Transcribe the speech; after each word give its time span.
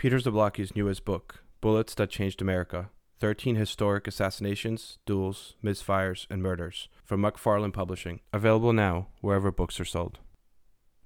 Peter 0.00 0.16
Zablocki's 0.16 0.74
newest 0.74 1.04
book, 1.04 1.44
Bullets 1.60 1.94
That 1.94 2.08
Changed 2.08 2.40
America 2.40 2.88
13 3.18 3.56
Historic 3.56 4.06
Assassinations, 4.06 4.96
Duels, 5.04 5.56
Misfires, 5.62 6.26
and 6.30 6.42
Murders, 6.42 6.88
from 7.04 7.20
McFarland 7.20 7.74
Publishing. 7.74 8.20
Available 8.32 8.72
now 8.72 9.08
wherever 9.20 9.52
books 9.52 9.78
are 9.78 9.84
sold. 9.84 10.18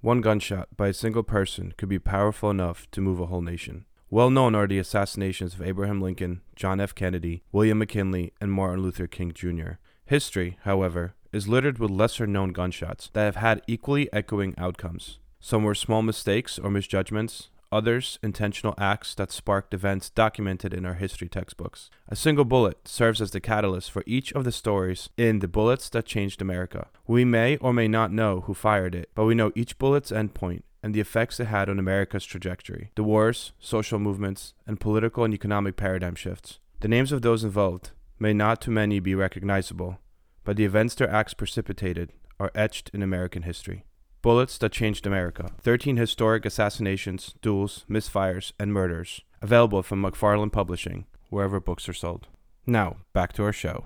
One 0.00 0.20
gunshot 0.20 0.76
by 0.76 0.86
a 0.86 0.94
single 0.94 1.24
person 1.24 1.74
could 1.76 1.88
be 1.88 1.98
powerful 1.98 2.50
enough 2.50 2.88
to 2.92 3.00
move 3.00 3.18
a 3.18 3.26
whole 3.26 3.42
nation. 3.42 3.84
Well 4.10 4.30
known 4.30 4.54
are 4.54 4.68
the 4.68 4.78
assassinations 4.78 5.54
of 5.54 5.62
Abraham 5.62 6.00
Lincoln, 6.00 6.42
John 6.54 6.78
F. 6.78 6.94
Kennedy, 6.94 7.42
William 7.50 7.78
McKinley, 7.78 8.32
and 8.40 8.52
Martin 8.52 8.84
Luther 8.84 9.08
King 9.08 9.32
Jr. 9.32 9.72
History, 10.04 10.56
however, 10.62 11.16
is 11.32 11.48
littered 11.48 11.80
with 11.80 11.90
lesser 11.90 12.28
known 12.28 12.52
gunshots 12.52 13.10
that 13.12 13.24
have 13.24 13.36
had 13.42 13.60
equally 13.66 14.08
echoing 14.12 14.54
outcomes. 14.56 15.18
Some 15.40 15.64
were 15.64 15.74
small 15.74 16.00
mistakes 16.00 16.60
or 16.60 16.70
misjudgments, 16.70 17.50
others 17.74 18.18
intentional 18.22 18.74
acts 18.78 19.14
that 19.16 19.32
sparked 19.32 19.74
events 19.74 20.08
documented 20.08 20.72
in 20.72 20.86
our 20.86 20.94
history 20.94 21.28
textbooks. 21.28 21.90
A 22.08 22.16
single 22.16 22.44
bullet 22.44 22.86
serves 22.86 23.20
as 23.20 23.32
the 23.32 23.40
catalyst 23.40 23.90
for 23.90 24.04
each 24.06 24.32
of 24.32 24.44
the 24.44 24.52
stories 24.52 25.08
in 25.16 25.40
The 25.40 25.48
Bullets 25.48 25.88
That 25.88 26.06
Changed 26.06 26.40
America. 26.40 26.88
We 27.06 27.24
may 27.24 27.56
or 27.56 27.72
may 27.72 27.88
not 27.88 28.12
know 28.12 28.42
who 28.42 28.54
fired 28.54 28.94
it, 28.94 29.10
but 29.14 29.24
we 29.24 29.34
know 29.34 29.52
each 29.54 29.78
bullet's 29.78 30.12
endpoint 30.12 30.62
and 30.82 30.94
the 30.94 31.00
effects 31.00 31.40
it 31.40 31.46
had 31.46 31.68
on 31.68 31.78
America's 31.78 32.24
trajectory, 32.24 32.90
the 32.94 33.02
wars, 33.02 33.52
social 33.58 33.98
movements, 33.98 34.54
and 34.66 34.78
political 34.78 35.24
and 35.24 35.34
economic 35.34 35.76
paradigm 35.76 36.14
shifts. 36.14 36.60
The 36.80 36.88
names 36.88 37.10
of 37.10 37.22
those 37.22 37.42
involved 37.42 37.90
may 38.18 38.34
not 38.34 38.60
to 38.62 38.70
many 38.70 39.00
be 39.00 39.14
recognizable, 39.14 39.98
but 40.44 40.56
the 40.56 40.66
events 40.66 40.94
their 40.94 41.10
acts 41.10 41.34
precipitated 41.34 42.12
are 42.38 42.52
etched 42.54 42.90
in 42.92 43.02
American 43.02 43.42
history. 43.42 43.86
Bullets 44.24 44.56
That 44.56 44.72
Changed 44.72 45.06
America 45.06 45.50
13 45.60 45.98
Historic 45.98 46.46
Assassinations, 46.46 47.34
Duels, 47.42 47.84
Misfires, 47.90 48.52
and 48.58 48.72
Murders. 48.72 49.20
Available 49.42 49.82
from 49.82 50.00
McFarland 50.02 50.50
Publishing, 50.50 51.04
wherever 51.28 51.60
books 51.60 51.90
are 51.90 51.92
sold. 51.92 52.28
Now, 52.66 52.96
back 53.12 53.34
to 53.34 53.42
our 53.44 53.52
show. 53.52 53.84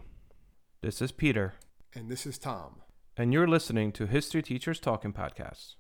This 0.81 1.03
is 1.03 1.11
Peter, 1.11 1.55
And 1.93 2.09
this 2.09 2.25
is 2.25 2.39
Tom. 2.39 2.83
and 3.17 3.33
you're 3.33 3.49
listening 3.49 3.91
to 3.91 4.07
History 4.07 4.41
Teachers 4.43 4.79
Talking 4.79 5.13
Podcasts. 5.13 5.75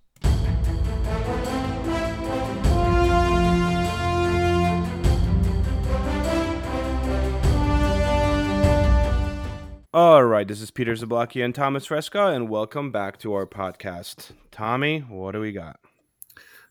All 9.94 10.22
right, 10.24 10.46
this 10.46 10.60
is 10.60 10.70
Peter 10.70 10.92
Zablocki 10.92 11.42
and 11.42 11.54
Thomas 11.54 11.86
Fresca, 11.86 12.26
and 12.26 12.48
welcome 12.50 12.92
back 12.92 13.18
to 13.20 13.32
our 13.32 13.46
podcast. 13.46 14.32
Tommy, 14.50 15.00
what 15.00 15.32
do 15.32 15.40
we 15.40 15.50
got? 15.52 15.80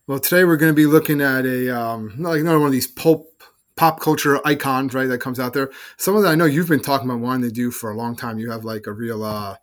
Well, 0.05 0.19
today 0.19 0.43
we're 0.43 0.57
going 0.57 0.71
to 0.71 0.75
be 0.75 0.85
looking 0.85 1.19
at 1.21 1.45
a 1.45 1.75
um, 1.75 2.13
not 2.17 2.29
like 2.29 2.41
another 2.41 2.59
one 2.59 2.67
of 2.67 2.71
these 2.73 2.87
pulp 2.87 3.43
pop 3.75 3.99
culture 3.99 4.39
icons, 4.45 4.93
right? 4.93 5.07
That 5.07 5.19
comes 5.19 5.39
out 5.39 5.53
there. 5.53 5.71
Someone 5.97 6.23
that 6.23 6.29
I 6.29 6.35
know 6.35 6.45
you've 6.45 6.69
been 6.69 6.79
talking 6.79 7.09
about 7.09 7.19
wanting 7.19 7.49
to 7.49 7.53
do 7.53 7.71
for 7.71 7.89
a 7.91 7.97
long 7.97 8.15
time. 8.15 8.37
You 8.37 8.51
have 8.51 8.63
like 8.63 8.85
a 8.85 8.93
real 8.93 9.23
uh, 9.23 9.55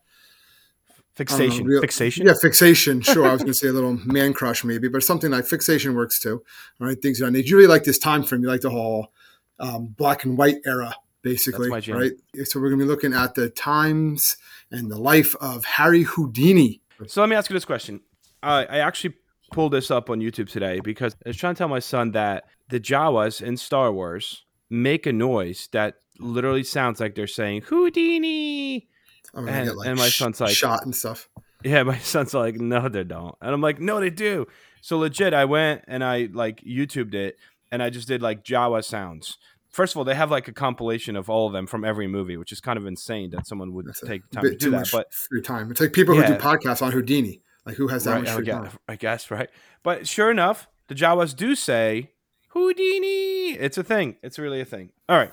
Fixation. 1.14 1.64
real- 1.64 1.80
Fixation? 1.80 2.26
yeah, 2.26 2.34
fixation. 2.42 3.00
Sure, 3.04 3.24
I 3.24 3.32
was 3.32 3.42
going 3.42 3.52
to 3.52 3.58
say 3.58 3.68
a 3.68 3.72
little 3.72 3.92
man 4.04 4.32
crush 4.32 4.64
maybe, 4.64 4.88
but 4.88 5.04
something 5.04 5.30
like 5.30 5.46
fixation 5.46 5.94
works 5.94 6.18
too. 6.18 6.42
All 6.80 6.88
right, 6.88 7.00
things 7.00 7.22
are. 7.22 7.26
And 7.26 7.36
you 7.36 7.56
really 7.56 7.68
like 7.68 7.84
this 7.84 7.98
time 7.98 8.24
frame. 8.24 8.42
You 8.42 8.48
like 8.48 8.62
the 8.62 8.70
whole 8.70 9.12
um, 9.60 9.94
black 9.96 10.24
and 10.24 10.36
white 10.36 10.56
era, 10.66 10.96
basically, 11.24 11.64
That's 11.66 11.70
my 11.70 11.80
jam. 11.80 11.96
right? 11.98 12.12
So 12.44 12.60
we're 12.60 12.68
going 12.68 12.78
to 12.78 12.84
be 12.84 12.88
looking 12.88 13.12
at 13.14 13.34
the 13.34 13.48
times 13.50 14.36
and 14.70 14.88
the 14.90 14.96
life 14.98 15.34
of 15.40 15.64
Harry 15.64 16.02
Houdini. 16.04 16.80
So 17.08 17.20
let 17.22 17.28
me 17.28 17.34
ask 17.34 17.50
you 17.50 17.54
this 17.54 17.64
question. 17.64 18.00
Uh, 18.42 18.64
I 18.70 18.78
actually 18.78 19.14
pulled 19.52 19.72
this 19.72 19.90
up 19.90 20.10
on 20.10 20.20
YouTube 20.20 20.48
today 20.48 20.78
because 20.80 21.16
I 21.26 21.30
was 21.30 21.36
trying 21.36 21.54
to 21.54 21.58
tell 21.58 21.68
my 21.68 21.80
son 21.80 22.12
that 22.12 22.44
the 22.68 22.78
Jawas 22.78 23.42
in 23.42 23.56
Star 23.56 23.92
Wars 23.92 24.44
make 24.70 25.06
a 25.06 25.12
noise 25.12 25.68
that 25.72 25.96
literally 26.20 26.62
sounds 26.64 27.00
like 27.00 27.14
they're 27.16 27.26
saying 27.26 27.62
Houdini. 27.62 28.88
I'm 29.34 29.48
And- 29.48 29.66
get, 29.66 29.76
like, 29.76 29.88
and 29.88 29.98
my 29.98 30.08
son's 30.08 30.40
like- 30.40 30.54
shot 30.54 30.84
and 30.84 30.94
stuff. 30.94 31.28
Yeah, 31.64 31.82
my 31.82 31.98
son's 32.14 32.34
like, 32.34 32.56
no, 32.56 32.88
they 32.88 33.04
don't. 33.04 33.34
And 33.40 33.52
I'm 33.54 33.60
like, 33.60 33.80
no, 33.80 34.00
they 34.00 34.10
do. 34.10 34.46
So 34.82 34.98
legit, 34.98 35.32
I 35.34 35.46
went 35.46 35.82
and 35.88 36.04
I 36.04 36.28
like 36.32 36.60
YouTubed 36.60 37.14
it 37.14 37.36
and 37.72 37.82
I 37.82 37.90
just 37.90 38.06
did 38.06 38.20
like 38.22 38.44
Jawa 38.44 38.84
sounds. 38.84 39.38
First 39.74 39.94
of 39.94 39.98
all, 39.98 40.04
they 40.04 40.14
have 40.14 40.30
like 40.30 40.46
a 40.46 40.52
compilation 40.52 41.16
of 41.16 41.28
all 41.28 41.48
of 41.48 41.52
them 41.52 41.66
from 41.66 41.84
every 41.84 42.06
movie, 42.06 42.36
which 42.36 42.52
is 42.52 42.60
kind 42.60 42.76
of 42.76 42.86
insane 42.86 43.30
that 43.30 43.44
someone 43.44 43.72
would 43.74 43.86
That's 43.86 44.00
take 44.00 44.22
time 44.30 44.44
to 44.44 44.50
do 44.50 44.56
too 44.56 44.70
that. 44.70 44.76
much 44.78 44.92
But 44.92 45.12
free 45.12 45.42
time. 45.42 45.68
It's 45.72 45.80
like 45.80 45.92
people 45.92 46.14
who 46.14 46.24
do 46.24 46.34
podcasts 46.34 46.80
on 46.80 46.92
Houdini. 46.92 47.42
Like 47.66 47.74
who 47.74 47.88
has 47.88 48.04
that 48.04 48.12
right, 48.12 48.22
much 48.22 48.32
I, 48.32 48.40
guess, 48.42 48.54
time? 48.54 48.78
I 48.86 48.94
guess, 48.96 49.30
right? 49.32 49.50
But 49.82 50.06
sure 50.06 50.30
enough, 50.30 50.68
the 50.86 50.94
Jawas 50.94 51.34
do 51.34 51.56
say 51.56 52.12
Houdini. 52.50 53.54
It's 53.54 53.76
a 53.76 53.82
thing. 53.82 54.14
It's 54.22 54.38
really 54.38 54.60
a 54.60 54.64
thing. 54.64 54.90
All 55.08 55.18
right. 55.18 55.32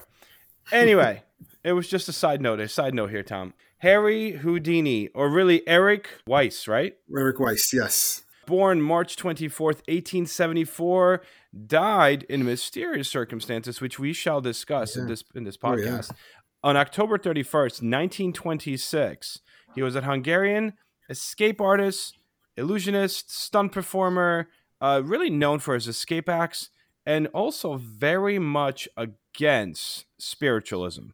Anyway, 0.71 1.21
it 1.63 1.73
was 1.73 1.87
just 1.87 2.09
a 2.09 2.13
side 2.13 2.41
note. 2.41 2.59
A 2.59 2.67
side 2.67 2.95
note 2.95 3.11
here, 3.11 3.21
Tom. 3.21 3.53
Harry 3.77 4.31
Houdini, 4.31 5.09
or 5.09 5.29
really 5.29 5.67
Eric 5.67 6.09
Weiss, 6.25 6.67
right? 6.67 6.95
Eric 7.15 7.39
Weiss, 7.39 7.71
yes. 7.73 8.23
Born 8.51 8.81
March 8.81 9.15
24th, 9.15 9.79
1874, 9.87 11.21
died 11.67 12.23
in 12.23 12.43
mysterious 12.43 13.07
circumstances, 13.07 13.79
which 13.79 13.97
we 13.97 14.11
shall 14.11 14.41
discuss 14.41 14.97
in 14.97 15.07
this 15.07 15.23
in 15.33 15.45
this 15.45 15.57
Oh, 15.63 15.77
yeah. 15.77 15.85
podcast. 15.99 16.11
On 16.61 16.75
October 16.75 17.17
31st, 17.17 17.81
1926, 17.81 19.39
he 19.73 19.81
was 19.81 19.95
a 19.95 20.01
Hungarian 20.01 20.73
escape 21.09 21.61
artist, 21.61 22.17
illusionist, 22.57 23.33
stunt 23.33 23.71
performer, 23.71 24.49
uh, 24.81 25.01
really 25.05 25.29
known 25.29 25.59
for 25.59 25.73
his 25.73 25.87
escape 25.87 26.27
acts, 26.27 26.69
and 27.05 27.27
also 27.27 27.77
very 27.77 28.37
much 28.37 28.89
against 28.97 30.05
spiritualism. 30.19 31.05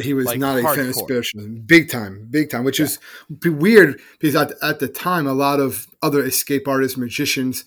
He 0.00 0.14
was 0.14 0.26
Like 0.26 0.38
not 0.38 0.58
a 0.58 0.62
fan 0.62 0.76
hardcore. 0.76 0.88
of 0.88 0.94
spiritualism, 0.94 1.54
big 1.66 1.90
time, 1.90 2.26
big 2.30 2.50
time, 2.50 2.64
which 2.64 2.80
is 2.80 2.98
be 3.40 3.48
weird 3.48 4.00
because 4.18 4.34
at, 4.34 4.52
at 4.62 4.80
the 4.80 4.88
time, 4.88 5.26
a 5.26 5.34
lot 5.34 5.60
of 5.60 5.86
other 6.02 6.24
escape 6.24 6.66
artists, 6.66 6.96
magicians 6.98 7.64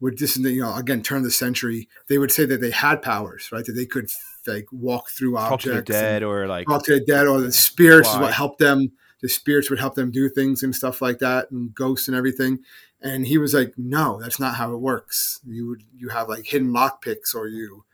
would 0.00 0.16
just, 0.16 0.38
you 0.38 0.62
know, 0.62 0.74
again, 0.74 1.02
turn 1.02 1.18
of 1.18 1.24
the 1.24 1.30
century, 1.30 1.88
they 2.08 2.18
would 2.18 2.32
say 2.32 2.46
that 2.46 2.60
they 2.60 2.70
had 2.70 3.02
powers, 3.02 3.50
right? 3.52 3.64
That 3.64 3.72
they 3.72 3.86
could 3.86 4.10
like 4.46 4.66
walk 4.72 5.10
through 5.10 5.34
Talk 5.34 5.52
objects, 5.52 5.86
to 5.86 5.92
the 5.92 5.98
dead 5.98 6.22
or 6.22 6.46
like 6.46 6.66
talk 6.66 6.84
to 6.84 6.94
the 6.98 7.04
dead, 7.04 7.26
or 7.26 7.40
the 7.40 7.52
spirits 7.52 8.08
is 8.08 8.18
what 8.18 8.32
helped 8.32 8.58
them. 8.58 8.92
The 9.22 9.28
spirits 9.28 9.68
would 9.68 9.78
help 9.78 9.94
them 9.94 10.10
do 10.10 10.30
things 10.30 10.62
and 10.62 10.74
stuff 10.74 11.02
like 11.02 11.18
that, 11.18 11.50
and 11.50 11.74
ghosts 11.74 12.08
and 12.08 12.16
everything. 12.16 12.60
And 13.02 13.26
he 13.26 13.36
was 13.36 13.52
like, 13.52 13.74
"No, 13.76 14.18
that's 14.20 14.40
not 14.40 14.54
how 14.54 14.72
it 14.72 14.78
works. 14.78 15.40
You 15.46 15.68
would 15.68 15.82
you 15.94 16.08
have 16.08 16.28
like 16.28 16.46
hidden 16.46 16.72
lock 16.72 17.02
picks, 17.02 17.34
or 17.34 17.46
you 17.48 17.84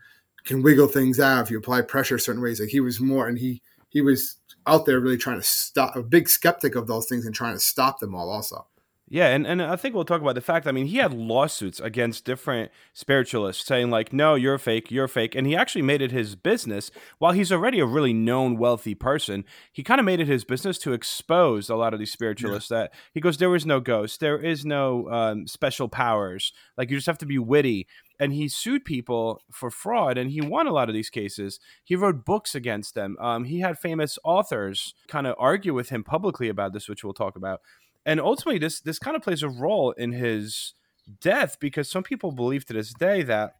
can 0.44 0.62
wiggle 0.62 0.86
things 0.86 1.18
out 1.18 1.42
if 1.42 1.50
you 1.50 1.58
apply 1.58 1.82
pressure 1.82 2.18
certain 2.18 2.42
ways." 2.42 2.60
Like 2.60 2.68
he 2.68 2.80
was 2.80 3.00
more, 3.00 3.26
and 3.26 3.38
he 3.38 3.62
he 3.88 4.00
was 4.00 4.36
out 4.66 4.86
there 4.86 5.00
really 5.00 5.16
trying 5.16 5.40
to 5.40 5.46
stop. 5.46 5.96
A 5.96 6.02
big 6.02 6.28
skeptic 6.28 6.74
of 6.74 6.86
those 6.86 7.06
things 7.06 7.26
and 7.26 7.34
trying 7.34 7.54
to 7.54 7.60
stop 7.60 8.00
them 8.00 8.14
all. 8.14 8.30
Also, 8.30 8.66
Yeah, 9.08 9.28
and, 9.28 9.46
and 9.46 9.62
I 9.62 9.76
think 9.76 9.94
we'll 9.94 10.04
talk 10.04 10.20
about 10.20 10.34
the 10.34 10.40
fact. 10.40 10.66
I 10.66 10.72
mean, 10.72 10.86
he 10.86 10.96
had 10.96 11.14
lawsuits 11.14 11.78
against 11.78 12.24
different 12.24 12.72
spiritualists 12.92 13.64
saying 13.64 13.88
like, 13.88 14.12
"No, 14.12 14.34
you're 14.34 14.58
fake, 14.58 14.90
you're 14.90 15.06
fake," 15.06 15.36
and 15.36 15.46
he 15.46 15.54
actually 15.54 15.82
made 15.82 16.02
it 16.02 16.10
his 16.10 16.34
business. 16.34 16.90
While 17.18 17.30
he's 17.30 17.52
already 17.52 17.78
a 17.78 17.86
really 17.86 18.12
known 18.12 18.58
wealthy 18.58 18.96
person, 18.96 19.44
he 19.72 19.84
kind 19.84 20.00
of 20.00 20.04
made 20.04 20.18
it 20.18 20.26
his 20.26 20.44
business 20.44 20.76
to 20.78 20.92
expose 20.92 21.70
a 21.70 21.76
lot 21.76 21.92
of 21.92 22.00
these 22.00 22.10
spiritualists. 22.10 22.68
That 22.68 22.92
he 23.14 23.20
goes, 23.20 23.38
"There 23.38 23.54
is 23.54 23.64
no 23.64 23.78
ghost, 23.78 24.18
there 24.18 24.40
is 24.40 24.64
no 24.66 25.08
um, 25.08 25.46
special 25.46 25.88
powers. 25.88 26.52
Like 26.76 26.90
you 26.90 26.96
just 26.96 27.06
have 27.06 27.18
to 27.18 27.26
be 27.26 27.38
witty." 27.38 27.86
And 28.18 28.32
he 28.32 28.48
sued 28.48 28.86
people 28.86 29.42
for 29.52 29.70
fraud, 29.70 30.16
and 30.16 30.30
he 30.30 30.40
won 30.40 30.66
a 30.66 30.72
lot 30.72 30.88
of 30.88 30.94
these 30.94 31.10
cases. 31.10 31.60
He 31.84 31.94
wrote 31.94 32.24
books 32.24 32.54
against 32.54 32.94
them. 32.94 33.16
Um, 33.20 33.44
he 33.44 33.60
had 33.60 33.78
famous 33.78 34.18
authors 34.24 34.94
kind 35.06 35.26
of 35.26 35.36
argue 35.38 35.74
with 35.74 35.90
him 35.90 36.02
publicly 36.02 36.48
about 36.48 36.72
this, 36.72 36.88
which 36.88 37.04
we'll 37.04 37.12
talk 37.12 37.36
about 37.36 37.60
and 38.06 38.20
ultimately 38.20 38.58
this 38.58 38.80
this 38.80 38.98
kind 38.98 39.16
of 39.16 39.22
plays 39.22 39.42
a 39.42 39.48
role 39.50 39.90
in 39.92 40.12
his 40.12 40.72
death 41.20 41.58
because 41.60 41.90
some 41.90 42.02
people 42.02 42.32
believe 42.32 42.64
to 42.64 42.72
this 42.72 42.94
day 42.94 43.22
that 43.22 43.52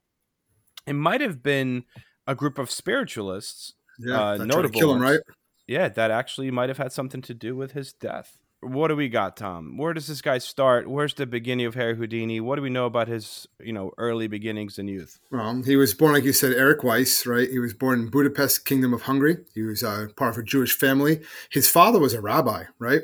it 0.87 0.95
might 0.95 1.21
have 1.21 1.43
been 1.43 1.85
a 2.27 2.35
group 2.35 2.59
of 2.59 2.71
spiritualists 2.71 3.75
yeah, 3.99 4.31
Uh, 4.31 4.37
notable 4.39 4.81
kill 4.81 4.93
him, 4.95 5.01
right? 5.03 5.21
yeah 5.67 5.89
that 5.89 6.11
actually 6.11 6.51
might 6.51 6.69
have 6.69 6.79
had 6.79 6.93
something 6.93 7.21
to 7.23 7.35
do 7.35 7.55
with 7.57 7.73
his 7.73 7.93
death 7.93 8.37
what 8.61 8.89
do 8.89 8.97
we 8.97 9.09
got 9.09 9.37
tom 9.37 9.77
where 9.79 9.93
does 9.93 10.07
this 10.07 10.21
guy 10.23 10.39
start 10.39 10.89
where's 10.89 11.15
the 11.15 11.27
beginning 11.27 11.67
of 11.67 11.75
harry 11.75 11.95
houdini 11.97 12.41
what 12.41 12.57
do 12.57 12.63
we 12.63 12.71
know 12.71 12.87
about 12.87 13.07
his 13.07 13.47
you 13.61 13.73
know 13.73 13.91
early 13.97 14.27
beginnings 14.27 14.79
in 14.79 14.89
youth 14.89 15.19
Well, 15.31 15.63
he 15.63 15.77
was 15.77 15.95
born, 15.95 16.13
like 16.15 16.25
you 16.25 16.33
said, 16.33 16.53
Eric 16.53 16.83
Weiss, 16.83 17.27
right? 17.27 17.49
He 17.49 17.59
was 17.59 17.75
born 17.75 18.01
in 18.01 18.11
Budapest, 18.11 18.65
Kingdom 18.65 18.93
of 18.95 19.03
Hungary. 19.03 19.37
He 19.55 19.63
was 19.63 19.83
uh, 19.83 20.09
part 20.17 20.33
of 20.33 20.39
a 20.39 20.43
Jewish 20.43 20.77
family. 20.77 21.21
His 21.51 21.69
father 21.69 21.99
was 21.99 22.15
a 22.15 22.21
rabbi, 22.21 22.65
right? 22.79 23.03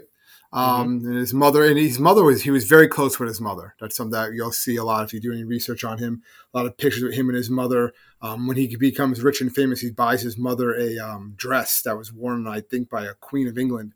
Um, 0.52 1.04
And 1.06 1.16
his 1.16 1.32
mother, 1.32 1.64
and 1.64 1.78
his 1.78 1.98
mother 1.98 2.24
was, 2.24 2.42
he 2.42 2.50
was 2.50 2.64
very 2.64 2.86
close 2.86 3.18
with 3.18 3.28
his 3.28 3.40
mother. 3.40 3.74
That's 3.80 3.96
something 3.96 4.12
that 4.12 4.34
you'll 4.34 4.52
see 4.52 4.76
a 4.76 4.84
lot 4.84 5.04
if 5.04 5.12
you 5.12 5.20
do 5.20 5.32
any 5.32 5.44
research 5.44 5.82
on 5.84 5.98
him. 5.98 6.22
A 6.52 6.58
lot 6.58 6.66
of 6.66 6.76
pictures 6.76 7.02
with 7.02 7.14
him 7.14 7.28
and 7.28 7.36
his 7.36 7.48
mother. 7.50 7.92
Um, 8.20 8.46
when 8.46 8.56
he 8.56 8.76
becomes 8.76 9.22
rich 9.22 9.40
and 9.40 9.54
famous, 9.54 9.80
he 9.80 9.90
buys 9.90 10.22
his 10.22 10.36
mother 10.36 10.74
a 10.74 10.98
um, 10.98 11.34
dress 11.36 11.82
that 11.82 11.96
was 11.96 12.12
worn, 12.12 12.46
I 12.46 12.60
think, 12.60 12.90
by 12.90 13.06
a 13.06 13.14
queen 13.14 13.48
of 13.48 13.56
England 13.56 13.94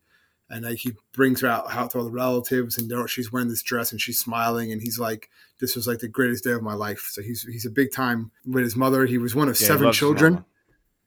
and 0.49 0.65
like 0.65 0.79
he 0.79 0.93
brings 1.13 1.41
her 1.41 1.49
out, 1.49 1.73
out 1.75 1.91
to 1.91 1.99
all 1.99 2.05
the 2.05 2.11
relatives, 2.11 2.79
and 2.79 3.11
she's 3.11 3.33
wearing 3.33 3.49
this 3.49 3.63
dress 3.63 3.91
and 3.91 4.01
she's 4.01 4.19
smiling, 4.19 4.73
and 4.73 4.81
he's 4.81 4.99
like, 4.99 5.29
"This 5.61 5.75
was 5.75 5.87
like 5.87 5.99
the 5.99 6.09
greatest 6.09 6.45
day 6.45 6.53
of 6.53 6.63
my 6.63 6.75
life." 6.75 7.09
So 7.11 7.23
he's 7.23 7.43
he's 7.43 7.67
a 7.67 7.71
big 7.71 7.93
time 7.93 8.31
with 8.47 8.65
his 8.65 8.77
mother. 8.77 9.07
He 9.07 9.19
was 9.19 9.35
one 9.35 9.49
of 9.49 9.61
Yeah, 9.61 9.67
seven 9.67 9.93
children. 9.93 10.45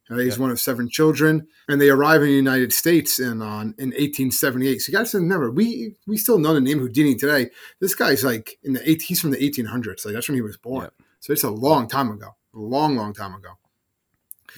Uh, 0.09 0.17
he's 0.17 0.37
Yeah. 0.37 0.41
one 0.41 0.51
of 0.51 0.59
seven 0.59 0.89
children, 0.89 1.47
and 1.67 1.79
they 1.79 1.89
arrive 1.89 2.21
in 2.21 2.27
the 2.29 2.33
United 2.33 2.73
States 2.73 3.19
in 3.19 3.41
on 3.41 3.75
in 3.77 3.91
1878. 3.93 4.79
So 4.81 4.91
you 4.91 4.97
got 4.97 5.05
to 5.07 5.17
remember, 5.19 5.51
we 5.51 5.95
we 6.07 6.17
still 6.17 6.39
know 6.39 6.53
the 6.53 6.61
name 6.61 6.79
Houdini 6.79 7.15
today. 7.15 7.51
This 7.79 7.93
guy's 7.95 8.23
like 8.23 8.57
in 8.63 8.73
the 8.73 8.89
eight. 8.89 9.03
He's 9.03 9.21
from 9.21 9.31
the 9.31 9.37
1800s. 9.37 10.05
Like 10.05 10.13
that's 10.15 10.27
when 10.27 10.35
he 10.35 10.41
was 10.41 10.57
born. 10.57 10.83
Yep. 10.85 10.93
So 11.19 11.33
it's 11.33 11.43
a 11.43 11.49
long 11.51 11.87
time 11.87 12.09
ago, 12.09 12.35
a 12.55 12.59
long, 12.59 12.95
long 12.95 13.13
time 13.13 13.33
ago. 13.35 13.57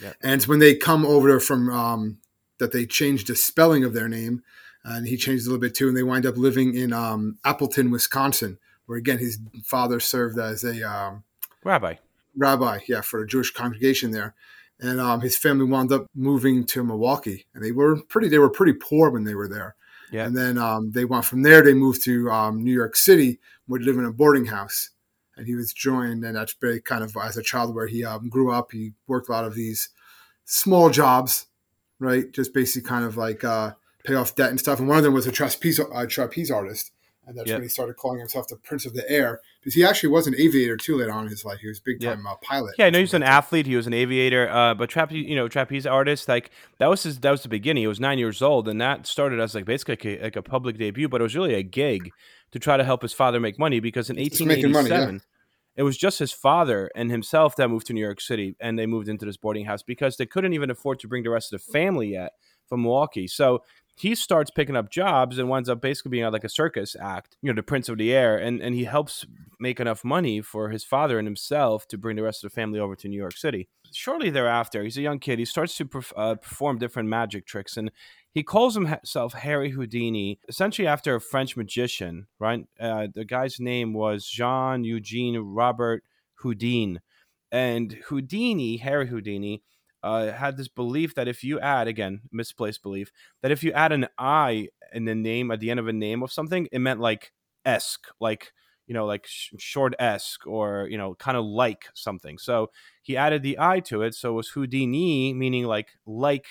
Yep. 0.02 0.16
And 0.22 0.34
it's 0.36 0.48
when 0.48 0.60
they 0.60 0.76
come 0.76 1.06
over 1.06 1.40
from 1.40 1.70
um, 1.70 2.18
that 2.60 2.72
they 2.72 2.86
changed 2.86 3.28
the 3.28 3.36
spelling 3.36 3.84
of 3.84 3.94
their 3.94 4.08
name, 4.08 4.44
and 4.86 5.06
he 5.08 5.18
changed 5.18 5.46
a 5.46 5.50
little 5.50 5.60
bit 5.62 5.76
too, 5.76 5.88
and 5.90 5.98
they 5.98 6.04
wind 6.04 6.26
up 6.26 6.38
living 6.38 6.76
in 6.76 6.94
um, 6.94 7.38
Appleton, 7.44 7.92
Wisconsin, 7.92 8.58
where 8.86 8.98
again 8.98 9.18
his 9.18 9.38
father 9.66 10.00
served 10.00 10.40
as 10.40 10.64
a 10.64 10.82
um, 10.90 11.24
Rabbi. 11.64 11.96
rabbi, 12.38 12.80
yeah, 12.88 13.02
for 13.02 13.22
a 13.22 13.28
Jewish 13.28 13.52
congregation 13.52 14.12
there. 14.12 14.34
And 14.82 15.00
um, 15.00 15.22
his 15.22 15.38
family 15.38 15.66
wound 15.66 15.92
up 15.92 16.08
moving 16.16 16.66
to 16.66 16.84
Milwaukee, 16.84 17.46
and 17.54 17.64
they 17.64 17.72
were 17.72 18.02
pretty. 18.04 18.30
They 18.30 18.40
were 18.40 18.50
pretty 18.50 18.74
poor 18.74 19.12
when 19.12 19.24
they 19.24 19.36
were 19.36 19.48
there. 19.48 19.76
Yeah. 20.12 20.26
And 20.26 20.36
then 20.36 20.58
um, 20.58 20.92
they 20.92 21.06
went 21.06 21.24
from 21.24 21.44
there. 21.44 21.62
They 21.62 21.74
moved 21.74 22.04
to 22.06 22.30
um, 22.32 22.64
New 22.64 22.74
York 22.74 22.96
City, 22.96 23.40
would 23.68 23.84
live 23.84 23.98
in 23.98 24.06
a 24.06 24.12
boarding 24.12 24.46
house, 24.46 24.90
and 25.38 25.46
he 25.46 25.56
was 25.56 25.72
joined. 25.72 26.26
And 26.26 26.36
that's 26.36 26.54
very 26.60 26.82
kind 26.82 27.04
of 27.04 27.16
as 27.24 27.38
a 27.38 27.44
child 27.44 27.76
where 27.76 27.88
he 27.88 28.04
um, 28.04 28.28
grew 28.28 28.52
up. 28.52 28.72
He 28.72 28.94
worked 29.08 29.30
a 29.30 29.32
lot 29.32 29.46
of 29.46 29.54
these 29.54 29.90
small 30.46 30.90
jobs, 30.90 31.46
right? 32.00 32.32
Just 32.32 32.54
basically 32.54 32.88
kind 32.88 33.06
of 33.06 33.18
like 33.18 33.44
uh, 33.44 33.74
pay 34.04 34.16
off 34.16 34.36
debt 34.36 34.50
and 34.50 34.60
stuff. 34.60 34.80
And 34.80 34.88
one 34.88 34.98
of 34.98 35.04
them 35.04 35.14
was 35.14 35.28
a 35.28 35.32
trapeze, 35.32 35.80
uh, 35.80 36.06
trapeze 36.08 36.52
artist. 36.52 36.92
And 37.32 37.40
that's 37.40 37.48
Yep. 37.48 37.56
when 37.56 37.64
he 37.64 37.70
started 37.70 37.96
calling 37.96 38.20
himself 38.20 38.50
the 38.50 38.58
Prince 38.58 38.86
of 38.86 38.94
the 38.94 39.10
Air 39.10 39.40
because 39.62 39.74
he 39.74 39.86
actually 39.86 40.10
was 40.10 40.28
an 40.28 40.36
aviator 40.36 40.76
too 40.76 40.98
later 40.98 41.14
on 41.14 41.24
in 41.24 41.30
his 41.30 41.46
life. 41.46 41.60
He 41.60 41.68
was 41.70 41.80
a 41.80 41.82
big 41.84 42.02
time 42.02 42.28
uh, 42.28 42.36
pilot. 42.42 42.76
Yeah, 42.78 42.88
I 42.88 42.90
know 42.90 43.00
he's 43.00 43.14
an 43.14 43.24
athlete. 43.24 43.66
He 43.66 43.76
was 43.78 43.88
an 43.88 43.94
aviator, 43.94 44.50
uh, 44.50 44.74
but 44.74 44.90
trapeze, 44.90 45.26
you 45.26 45.36
know, 45.36 45.48
trapeze 45.48 45.88
artist. 45.88 46.28
Like 46.28 46.52
that 46.80 46.88
was 46.88 47.04
his. 47.04 47.20
That 47.20 47.32
was 47.32 47.44
the 47.44 47.50
beginning. 47.50 47.84
He 47.84 47.88
was 47.88 48.00
nine 48.00 48.20
years 48.20 48.42
old, 48.42 48.68
and 48.68 48.82
that 48.82 49.08
started 49.08 49.40
as 49.40 49.56
like 49.56 49.66
basically 49.66 49.94
like 49.94 50.06
a, 50.06 50.24
like 50.24 50.36
a 50.36 50.42
public 50.42 50.78
debut, 50.78 51.08
but 51.08 51.22
it 51.22 51.24
was 51.24 51.36
really 51.36 51.54
a 51.54 51.64
gig 51.64 52.12
to 52.52 52.60
try 52.60 52.76
to 52.76 52.84
help 52.84 53.02
his 53.02 53.14
father 53.14 53.40
make 53.40 53.58
money 53.58 53.80
because 53.80 54.10
in 54.10 54.18
making 54.18 54.46
money, 54.72 54.90
1887, 54.90 55.22
it 55.78 55.84
was 55.84 55.98
just 55.98 56.20
his 56.20 56.34
father 56.34 56.92
and 56.96 57.10
himself 57.10 57.56
that 57.56 57.70
moved 57.70 57.88
to 57.88 57.94
New 57.94 58.02
York 58.02 58.20
City, 58.20 58.56
and 58.60 58.78
they 58.78 58.86
moved 58.86 59.08
into 59.08 59.26
this 59.26 59.38
boarding 59.38 59.66
house 59.66 59.84
because 59.84 60.18
they 60.18 60.26
couldn't 60.26 60.54
even 60.54 60.70
afford 60.70 61.00
to 61.00 61.08
bring 61.08 61.24
the 61.24 61.30
rest 61.30 61.54
of 61.54 61.62
the 61.62 61.72
family 61.72 62.10
yet 62.10 62.34
from 62.68 62.82
Milwaukee. 62.82 63.28
So 63.28 63.64
he 63.96 64.16
starts 64.16 64.50
picking 64.52 64.76
up 64.76 64.90
jobs 64.90 65.38
and 65.38 65.50
winds 65.50 65.70
up 65.70 65.82
basically 65.82 66.10
being 66.10 66.32
like 66.32 66.44
a 66.44 66.50
circus 66.50 66.96
act, 67.00 67.38
you 67.42 67.52
know, 67.52 67.56
the 67.56 67.64
Prince 67.64 67.90
of 67.90 67.98
the 67.98 68.14
Air, 68.14 68.38
and 68.38 68.62
and 68.62 68.74
he 68.74 68.86
helps 68.86 69.26
make 69.60 69.80
enough 69.80 70.04
money 70.04 70.42
for 70.42 70.70
his 70.70 70.84
father 70.84 71.20
and 71.20 71.28
himself 71.28 71.88
to 71.88 71.98
bring 71.98 72.16
the 72.16 72.24
rest 72.24 72.44
of 72.44 72.52
the 72.52 72.56
family 72.56 72.80
over 72.80 72.96
to 72.96 73.08
New 73.08 73.18
York 73.18 73.38
City. 73.38 73.68
Shortly 73.94 74.30
thereafter, 74.30 74.84
he's 74.84 74.98
a 74.98 75.02
young 75.02 75.20
kid. 75.20 75.40
He 75.40 75.46
starts 75.46 75.76
to 75.78 75.86
perf- 75.86 76.14
uh, 76.16 76.36
perform 76.36 76.78
different 76.78 77.10
magic 77.10 77.46
tricks, 77.46 77.78
and 77.78 77.92
he 78.34 78.44
calls 78.44 78.76
himself 78.76 79.34
Harry 79.34 79.72
Houdini, 79.72 80.40
essentially 80.48 80.88
after 80.88 81.16
a 81.16 81.22
French 81.22 81.58
magician. 81.58 82.28
Right? 82.40 82.66
Uh, 82.80 83.08
the 83.14 83.26
guy's 83.26 83.60
name 83.60 83.94
was 83.94 84.26
Jean 84.26 84.84
Eugene 84.84 85.38
Robert 85.38 86.04
Houdin, 86.36 87.02
and 87.52 87.92
Houdini, 88.06 88.78
Harry 88.78 89.08
Houdini. 89.08 89.62
Uh, 90.04 90.32
had 90.32 90.58
this 90.58 90.68
belief 90.68 91.14
that 91.14 91.28
if 91.28 91.44
you 91.44 91.60
add 91.60 91.88
again 91.88 92.22
misplaced 92.32 92.82
belief 92.82 93.12
that 93.44 93.52
if 93.52 93.64
you 93.64 93.72
add 93.74 93.92
an 93.92 94.08
i 94.18 94.68
in 94.94 95.06
the 95.06 95.14
name 95.14 95.52
at 95.52 95.60
the 95.60 95.70
end 95.70 95.80
of 95.80 95.88
a 95.88 95.94
name 95.94 96.24
of 96.24 96.32
something 96.32 96.68
it 96.72 96.80
meant 96.80 97.00
like 97.00 97.32
esque 97.66 98.08
like 98.20 98.52
you 98.88 98.94
know 98.94 99.06
like 99.06 99.26
sh- 99.26 99.54
short 99.58 99.94
esque 100.00 100.46
or 100.46 100.88
you 100.90 100.98
know 100.98 101.16
kind 101.16 101.38
of 101.38 101.46
like 101.46 101.86
something. 101.94 102.38
So 102.38 102.72
he 103.02 103.16
added 103.16 103.42
the 103.42 103.58
i 103.60 103.80
to 103.82 104.02
it 104.02 104.14
so 104.14 104.32
it 104.32 104.36
was 104.36 104.50
houdini 104.50 105.34
meaning 105.34 105.66
like 105.66 105.90
like 106.06 106.48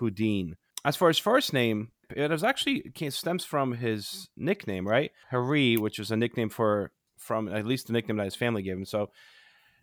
houdin 0.00 0.56
as 0.84 0.96
for 0.96 1.08
his 1.08 1.18
first 1.18 1.52
name 1.52 1.92
it 2.14 2.30
was 2.30 2.42
actually 2.42 2.90
it 3.00 3.12
stems 3.12 3.44
from 3.44 3.74
his 3.74 4.28
nickname 4.36 4.88
right? 4.88 5.12
Harry 5.30 5.76
which 5.76 5.98
is 5.98 6.10
a 6.10 6.16
nickname 6.16 6.48
for 6.48 6.90
from 7.16 7.48
at 7.48 7.66
least 7.66 7.86
the 7.86 7.92
nickname 7.92 8.16
that 8.16 8.24
his 8.24 8.34
family 8.34 8.62
gave 8.62 8.76
him. 8.76 8.84
So 8.84 9.10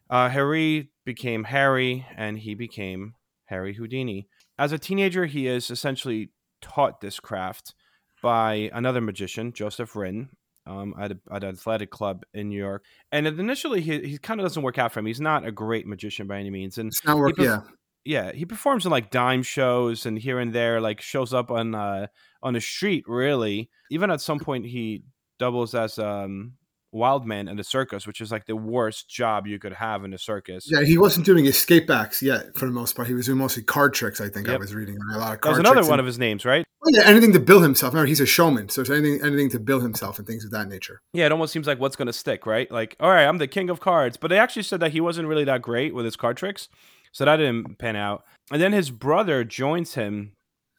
uh, 0.10 0.30
harry 0.30 0.92
became 1.06 1.44
harry 1.44 2.06
and 2.16 2.40
he 2.40 2.54
became 2.54 3.14
harry 3.46 3.74
houdini 3.74 4.28
as 4.58 4.72
a 4.72 4.80
teenager 4.80 5.26
he 5.26 5.48
is 5.48 5.70
essentially 5.70 6.32
taught 6.62 7.02
this 7.02 7.20
craft 7.20 7.74
by 8.22 8.70
another 8.74 9.02
magician 9.02 9.54
joseph 9.54 9.96
Rinn, 9.96 10.30
um, 10.66 10.96
at, 11.00 11.12
a, 11.12 11.18
at 11.32 11.44
an 11.44 11.50
athletic 11.50 11.92
club 11.92 12.24
in 12.34 12.50
new 12.50 12.58
york 12.58 12.84
and 13.12 13.28
initially 13.28 13.82
he, 13.82 14.00
he 14.00 14.18
kind 14.18 14.40
of 14.40 14.46
doesn't 14.46 14.64
work 14.64 14.78
out 14.78 14.92
for 14.92 15.00
him 15.00 15.06
he's 15.06 15.22
not 15.22 15.46
a 15.46 15.52
great 15.52 15.86
magician 15.86 16.28
by 16.28 16.40
any 16.40 16.50
means 16.50 16.78
and 16.78 16.88
It's 16.88 17.06
not 17.06 17.18
work. 17.18 17.38
Yeah. 17.38 17.62
yeah, 18.04 18.32
he 18.32 18.46
performs 18.46 18.86
in 18.86 18.92
like 18.92 19.10
dime 19.12 19.44
shows 19.44 20.06
and 20.06 20.18
here 20.18 20.40
and 20.40 20.54
there, 20.54 20.80
like 20.80 21.02
shows 21.02 21.34
up 21.34 21.52
on 21.52 21.76
uh 21.76 22.08
on 22.42 22.54
the 22.54 22.62
street. 22.62 23.04
Really, 23.08 23.70
even 23.90 24.12
at 24.12 24.22
some 24.22 24.40
point 24.40 24.66
he 24.66 25.04
doubles 25.40 25.74
as 25.76 25.98
um 26.00 26.54
wild 26.96 27.28
man 27.28 27.48
in 27.48 27.58
the 27.58 27.64
circus, 27.64 28.08
which 28.08 28.22
is 28.22 28.32
like 28.32 28.46
the 28.46 28.56
worst 28.56 29.10
job 29.10 29.46
you 29.46 29.60
could 29.60 29.74
have 29.74 30.04
in 30.04 30.14
a 30.14 30.18
circus. 30.18 30.66
Yeah, 30.68 30.84
he 30.84 30.98
wasn't 30.98 31.26
doing 31.26 31.46
escape 31.46 31.86
backs 31.86 32.24
yet 32.24 32.56
for 32.58 32.66
the 32.66 32.72
most 32.72 32.96
part. 32.96 33.08
He 33.08 33.14
was 33.14 33.26
doing 33.26 33.38
mostly 33.38 33.64
card 33.64 33.94
tricks. 33.94 34.22
I 34.22 34.30
think 34.30 34.50
I 34.50 34.58
was 34.58 34.74
reading 34.74 34.98
a 35.14 35.18
lot 35.18 35.26
of 35.26 35.32
that 35.34 35.42
card 35.42 35.52
was 35.54 35.60
another 35.60 35.82
one 35.82 35.94
and- 35.94 36.00
of 36.00 36.06
his 36.06 36.18
names, 36.18 36.46
right? 36.46 36.66
Oh, 36.84 36.90
yeah, 36.94 37.04
anything 37.06 37.34
to 37.34 37.40
bill 37.40 37.62
himself. 37.62 37.94
Remember, 37.94 38.08
he's 38.08 38.22
a 38.22 38.28
showman, 38.28 38.70
so 38.70 38.82
it's 38.82 38.92
anything 38.92 39.20
anything 39.24 39.50
to 39.50 39.60
bill 39.60 39.80
himself 39.80 40.20
and 40.20 40.28
things 40.28 40.46
of 40.46 40.52
that 40.52 40.68
nature. 40.68 41.02
Yeah, 41.14 41.26
it 41.26 41.32
almost 41.32 41.52
seems 41.52 41.66
like 41.66 41.80
what's 41.80 41.96
going 41.96 42.06
to 42.08 42.14
stick, 42.14 42.46
right? 42.46 42.72
Like, 42.72 42.96
all 43.00 43.10
right, 43.10 43.26
I'm 43.26 43.40
the 43.40 43.48
king 43.48 43.70
of 43.70 43.80
cards. 43.80 44.18
But 44.18 44.28
they 44.28 44.38
actually 44.38 44.64
said 44.64 44.80
that 44.82 44.92
he 44.92 45.02
wasn't 45.02 45.28
really 45.28 45.46
that 45.46 45.62
great 45.62 45.96
with 45.96 46.06
his 46.06 46.16
card 46.16 46.38
tricks. 46.38 46.70
So 47.12 47.26
that 47.26 47.38
didn't 47.38 47.78
pan 47.80 47.96
out. 47.96 48.24
And 48.52 48.62
then 48.62 48.74
his 48.74 48.92
brother 48.92 49.44
joins 49.44 49.96
him. 49.96 50.34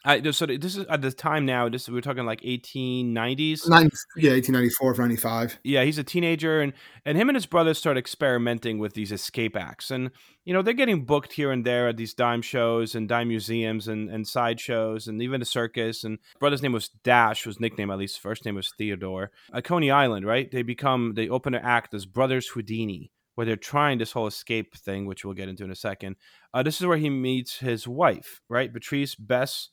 I, 0.06 0.31
so 0.31 0.47
this 0.47 0.76
is 0.76 0.87
at 0.87 1.03
the 1.03 1.11
time 1.11 1.44
now, 1.44 1.69
this 1.69 1.88
we're 1.88 2.00
talking 2.00 2.25
like 2.25 2.41
1890s. 2.43 3.69
Nine, 3.69 3.91
yeah, 4.17 4.31
1894, 4.31 4.94
95. 4.94 5.58
yeah, 5.64 5.82
he's 5.82 5.99
a 5.99 6.05
teenager, 6.05 6.61
and 6.61 6.73
and 7.05 7.19
him 7.19 7.29
and 7.29 7.35
his 7.35 7.47
brother 7.47 7.75
start 7.75 7.99
experimenting 7.99 8.79
with 8.79 8.94
these 8.94 9.11
escape 9.11 9.56
acts, 9.56 9.91
and 9.91 10.12
you 10.44 10.55
know 10.55 10.62
they're 10.62 10.75
getting 10.75 11.05
booked 11.05 11.32
here 11.32 11.50
and 11.50 11.67
there 11.67 11.88
at 11.88 11.97
these 11.97 12.14
dime 12.14 12.41
shows 12.41 12.94
and 12.94 13.08
dime 13.08 13.26
museums 13.26 13.88
and 13.88 14.08
and 14.08 14.29
side 14.29 14.61
shows 14.61 15.08
and 15.08 15.20
even 15.20 15.43
a 15.43 15.44
circus. 15.44 16.05
And 16.05 16.19
brother's 16.38 16.62
name 16.62 16.73
was 16.73 16.88
Dash, 17.02 17.43
whose 17.43 17.59
nickname 17.59 17.91
at 17.91 17.99
least 17.99 18.20
first 18.20 18.44
name 18.44 18.55
was 18.55 18.73
Theodore. 18.79 19.32
At 19.52 19.64
Coney 19.64 19.91
Island, 19.91 20.25
right? 20.25 20.49
They 20.49 20.62
become 20.62 21.14
they 21.17 21.29
open 21.29 21.52
an 21.55 21.64
act 21.64 21.93
as 21.94 22.06
Brothers 22.06 22.47
Houdini, 22.47 23.11
where 23.35 23.44
they're 23.44 23.56
trying 23.56 23.99
this 23.99 24.12
whole 24.12 24.29
escape 24.29 24.76
thing, 24.76 25.06
which 25.06 25.25
we'll 25.25 25.35
get 25.35 25.49
into 25.49 25.64
in 25.64 25.73
a 25.73 25.75
second. 25.75 26.14
Uh, 26.55 26.62
this 26.62 26.81
is 26.81 26.87
where 26.87 26.97
he 26.97 27.11
meets 27.11 27.59
his 27.59 27.88
wife, 27.88 28.40
right? 28.49 28.73
Beatrice 28.73 29.16
Bess 29.16 29.71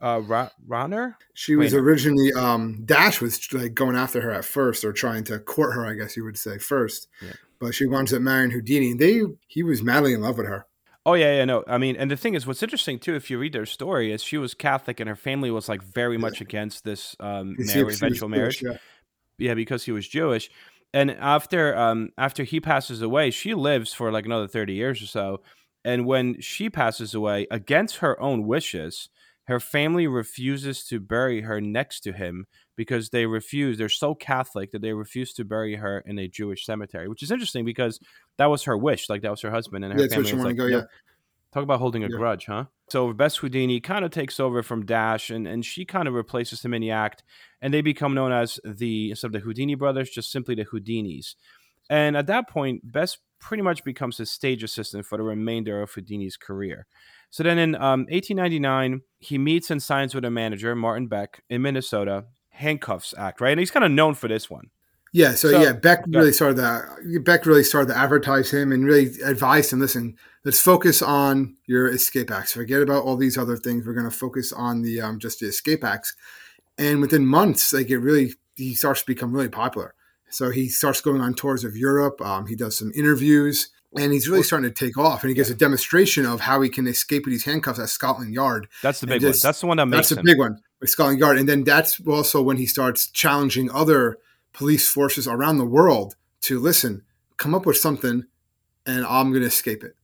uh, 0.00 0.20
Ra- 0.24 0.50
Rahner. 0.68 1.14
She 1.34 1.56
was 1.56 1.74
originally 1.74 2.32
um, 2.32 2.82
Dash 2.84 3.20
was 3.20 3.52
like 3.52 3.74
going 3.74 3.96
after 3.96 4.20
her 4.20 4.30
at 4.30 4.44
first, 4.44 4.84
or 4.84 4.92
trying 4.92 5.24
to 5.24 5.38
court 5.38 5.74
her, 5.74 5.86
I 5.86 5.94
guess 5.94 6.16
you 6.16 6.24
would 6.24 6.38
say 6.38 6.58
first. 6.58 7.08
Yeah. 7.22 7.32
But 7.58 7.74
she 7.74 7.86
winds 7.86 8.12
up 8.12 8.22
marrying 8.22 8.50
Houdini. 8.50 8.92
and 8.92 9.00
They 9.00 9.22
he 9.46 9.62
was 9.62 9.82
madly 9.82 10.14
in 10.14 10.22
love 10.22 10.38
with 10.38 10.46
her. 10.46 10.66
Oh 11.06 11.14
yeah, 11.14 11.36
yeah, 11.38 11.44
no. 11.44 11.64
I 11.66 11.78
mean, 11.78 11.96
and 11.96 12.10
the 12.10 12.16
thing 12.16 12.34
is, 12.34 12.46
what's 12.46 12.62
interesting 12.62 12.98
too, 12.98 13.14
if 13.14 13.30
you 13.30 13.38
read 13.38 13.52
their 13.52 13.66
story, 13.66 14.12
is 14.12 14.22
she 14.22 14.38
was 14.38 14.54
Catholic 14.54 15.00
and 15.00 15.08
her 15.08 15.16
family 15.16 15.50
was 15.50 15.68
like 15.68 15.82
very 15.82 16.18
much 16.18 16.40
against 16.40 16.84
this 16.84 17.16
um, 17.20 17.56
marriage, 17.58 17.96
eventual 17.96 18.28
marriage. 18.28 18.60
Jewish, 18.60 18.78
Yeah, 19.38 19.54
because 19.54 19.84
he 19.84 19.92
was 19.92 20.06
Jewish. 20.06 20.50
And 20.92 21.10
after 21.12 21.76
um 21.76 22.10
after 22.18 22.44
he 22.44 22.60
passes 22.60 23.00
away, 23.00 23.30
she 23.30 23.54
lives 23.54 23.92
for 23.92 24.10
like 24.12 24.26
another 24.26 24.48
thirty 24.48 24.74
years 24.74 25.02
or 25.02 25.06
so. 25.06 25.42
And 25.84 26.04
when 26.04 26.40
she 26.40 26.68
passes 26.68 27.14
away, 27.14 27.46
against 27.50 27.96
her 27.98 28.20
own 28.20 28.46
wishes, 28.46 29.08
her 29.50 29.60
family 29.60 30.06
refuses 30.06 30.84
to 30.84 31.00
bury 31.00 31.42
her 31.42 31.60
next 31.60 32.00
to 32.00 32.12
him 32.12 32.46
because 32.76 33.10
they 33.10 33.26
refuse. 33.26 33.78
They're 33.78 33.88
so 33.88 34.14
Catholic 34.14 34.70
that 34.70 34.80
they 34.80 34.92
refuse 34.92 35.32
to 35.34 35.44
bury 35.44 35.76
her 35.76 35.98
in 36.06 36.18
a 36.18 36.28
Jewish 36.28 36.64
cemetery, 36.64 37.08
which 37.08 37.22
is 37.22 37.30
interesting 37.30 37.64
because 37.64 37.98
that 38.38 38.46
was 38.46 38.62
her 38.64 38.76
wish. 38.76 39.08
Like 39.08 39.22
that 39.22 39.30
was 39.30 39.42
her 39.42 39.50
husband, 39.50 39.84
and 39.84 39.92
her 39.92 40.02
Yeah, 40.02 40.08
family 40.08 40.32
was 40.32 40.44
like, 40.44 40.56
to 40.56 40.62
go. 40.62 40.66
Yeah, 40.66 40.82
Talk 41.52 41.64
about 41.64 41.80
holding 41.80 42.04
a 42.04 42.08
Yeah. 42.08 42.16
grudge, 42.16 42.46
huh? 42.46 42.66
So 42.90 43.12
Bess 43.12 43.36
Houdini 43.36 43.80
kind 43.80 44.04
of 44.04 44.12
takes 44.12 44.38
over 44.38 44.62
from 44.62 44.86
Dash, 44.86 45.30
and, 45.30 45.48
and 45.48 45.64
she 45.64 45.84
kind 45.84 46.06
of 46.06 46.14
replaces 46.14 46.64
him 46.64 46.72
in 46.72 46.80
the 46.80 46.92
act, 46.92 47.24
and 47.60 47.74
they 47.74 47.80
become 47.82 48.14
known 48.14 48.32
as 48.32 48.60
the 48.64 49.10
instead 49.10 49.28
of 49.28 49.32
the 49.32 49.40
Houdini 49.40 49.74
brothers, 49.74 50.10
just 50.10 50.30
simply 50.30 50.54
the 50.54 50.64
Houdinis. 50.64 51.34
And 51.88 52.16
at 52.16 52.28
that 52.28 52.48
point, 52.48 52.80
Bess 52.84 53.18
pretty 53.40 53.62
much 53.62 53.82
becomes 53.84 54.18
his 54.18 54.30
stage 54.30 54.62
assistant 54.62 55.04
for 55.06 55.16
the 55.18 55.24
remainder 55.24 55.82
of 55.82 55.90
Houdini's 55.92 56.36
career. 56.36 56.86
So 57.30 57.42
then 57.42 57.58
in 57.58 57.74
um, 57.76 58.06
1899, 58.10 59.02
he 59.18 59.38
meets 59.38 59.70
and 59.70 59.82
signs 59.82 60.14
with 60.14 60.24
a 60.24 60.30
manager, 60.30 60.74
Martin 60.76 61.06
Beck, 61.08 61.42
in 61.48 61.62
Minnesota, 61.62 62.26
Handcuffs 62.50 63.14
Act, 63.16 63.40
right? 63.40 63.50
And 63.52 63.60
he's 63.60 63.70
kind 63.70 63.84
of 63.84 63.90
known 63.92 64.14
for 64.14 64.28
this 64.28 64.50
one. 64.50 64.70
yeah. 65.12 65.32
So, 65.34 65.50
So- 65.50 65.62
yeah, 65.62 65.72
Beck 65.72 66.04
Yeah. 66.06 66.18
really 66.20 66.32
started 66.32 66.56
that. 66.58 67.24
Beck 67.24 67.46
really 67.46 67.64
started 67.64 67.92
to 67.92 67.98
advertise 67.98 68.50
him 68.52 68.70
and 68.72 68.84
really 68.84 69.10
advised 69.24 69.72
him. 69.72 69.80
Listen, 69.80 70.16
let's 70.44 70.60
focus 70.60 71.02
on 71.02 71.56
your 71.66 71.88
escape 71.88 72.30
acts. 72.30 72.52
Forget 72.52 72.82
about 72.82 73.02
all 73.04 73.16
these 73.16 73.36
other 73.38 73.56
things. 73.56 73.86
We're 73.86 73.94
going 73.94 74.08
to 74.10 74.16
focus 74.16 74.52
on 74.52 74.82
the 74.82 75.00
um, 75.00 75.18
just 75.18 75.40
the 75.40 75.46
escape 75.46 75.82
acts. 75.84 76.14
and 76.78 77.00
within 77.00 77.26
months, 77.26 77.72
like 77.72 77.90
it 77.90 77.98
really, 77.98 78.34
he 78.56 78.74
starts 78.74 79.00
to 79.00 79.06
become 79.06 79.32
really 79.32 79.48
popular. 79.48 79.94
So 80.30 80.50
he 80.50 80.68
starts 80.68 81.00
going 81.00 81.20
on 81.20 81.34
tours 81.34 81.64
of 81.64 81.76
Europe. 81.76 82.20
Um, 82.20 82.46
he 82.46 82.54
does 82.56 82.78
some 82.78 82.92
interviews, 82.94 83.70
and 83.96 84.12
he's 84.12 84.28
really 84.28 84.42
starting 84.42 84.70
to 84.70 84.74
take 84.74 84.96
off. 84.96 85.22
And 85.22 85.28
he 85.28 85.34
gives 85.34 85.50
a 85.50 85.54
demonstration 85.54 86.24
of 86.24 86.40
how 86.40 86.60
he 86.60 86.68
can 86.68 86.86
escape 86.86 87.24
with 87.24 87.32
these 87.32 87.44
handcuffs 87.44 87.78
at 87.78 87.88
Scotland 87.88 88.32
Yard. 88.32 88.68
That's 88.82 89.00
the 89.00 89.06
big 89.06 89.22
one. 89.22 89.34
That's 89.42 89.60
the 89.60 89.66
one 89.66 89.76
that 89.76 89.86
makes 89.86 90.08
That's 90.08 90.18
a 90.18 90.20
him. 90.20 90.26
big 90.26 90.38
one 90.38 90.60
with 90.80 90.90
Scotland 90.90 91.18
Yard. 91.18 91.38
And 91.38 91.48
then 91.48 91.64
that's 91.64 92.00
also 92.06 92.42
when 92.42 92.56
he 92.56 92.66
starts 92.66 93.10
challenging 93.10 93.70
other 93.70 94.18
police 94.52 94.88
forces 94.88 95.26
around 95.26 95.58
the 95.58 95.64
world 95.64 96.16
to 96.42 96.58
listen, 96.58 97.02
come 97.36 97.54
up 97.54 97.66
with 97.66 97.76
something, 97.76 98.24
and 98.86 99.04
I'm 99.04 99.30
going 99.30 99.42
to 99.42 99.48
escape 99.48 99.84
it. 99.84 99.94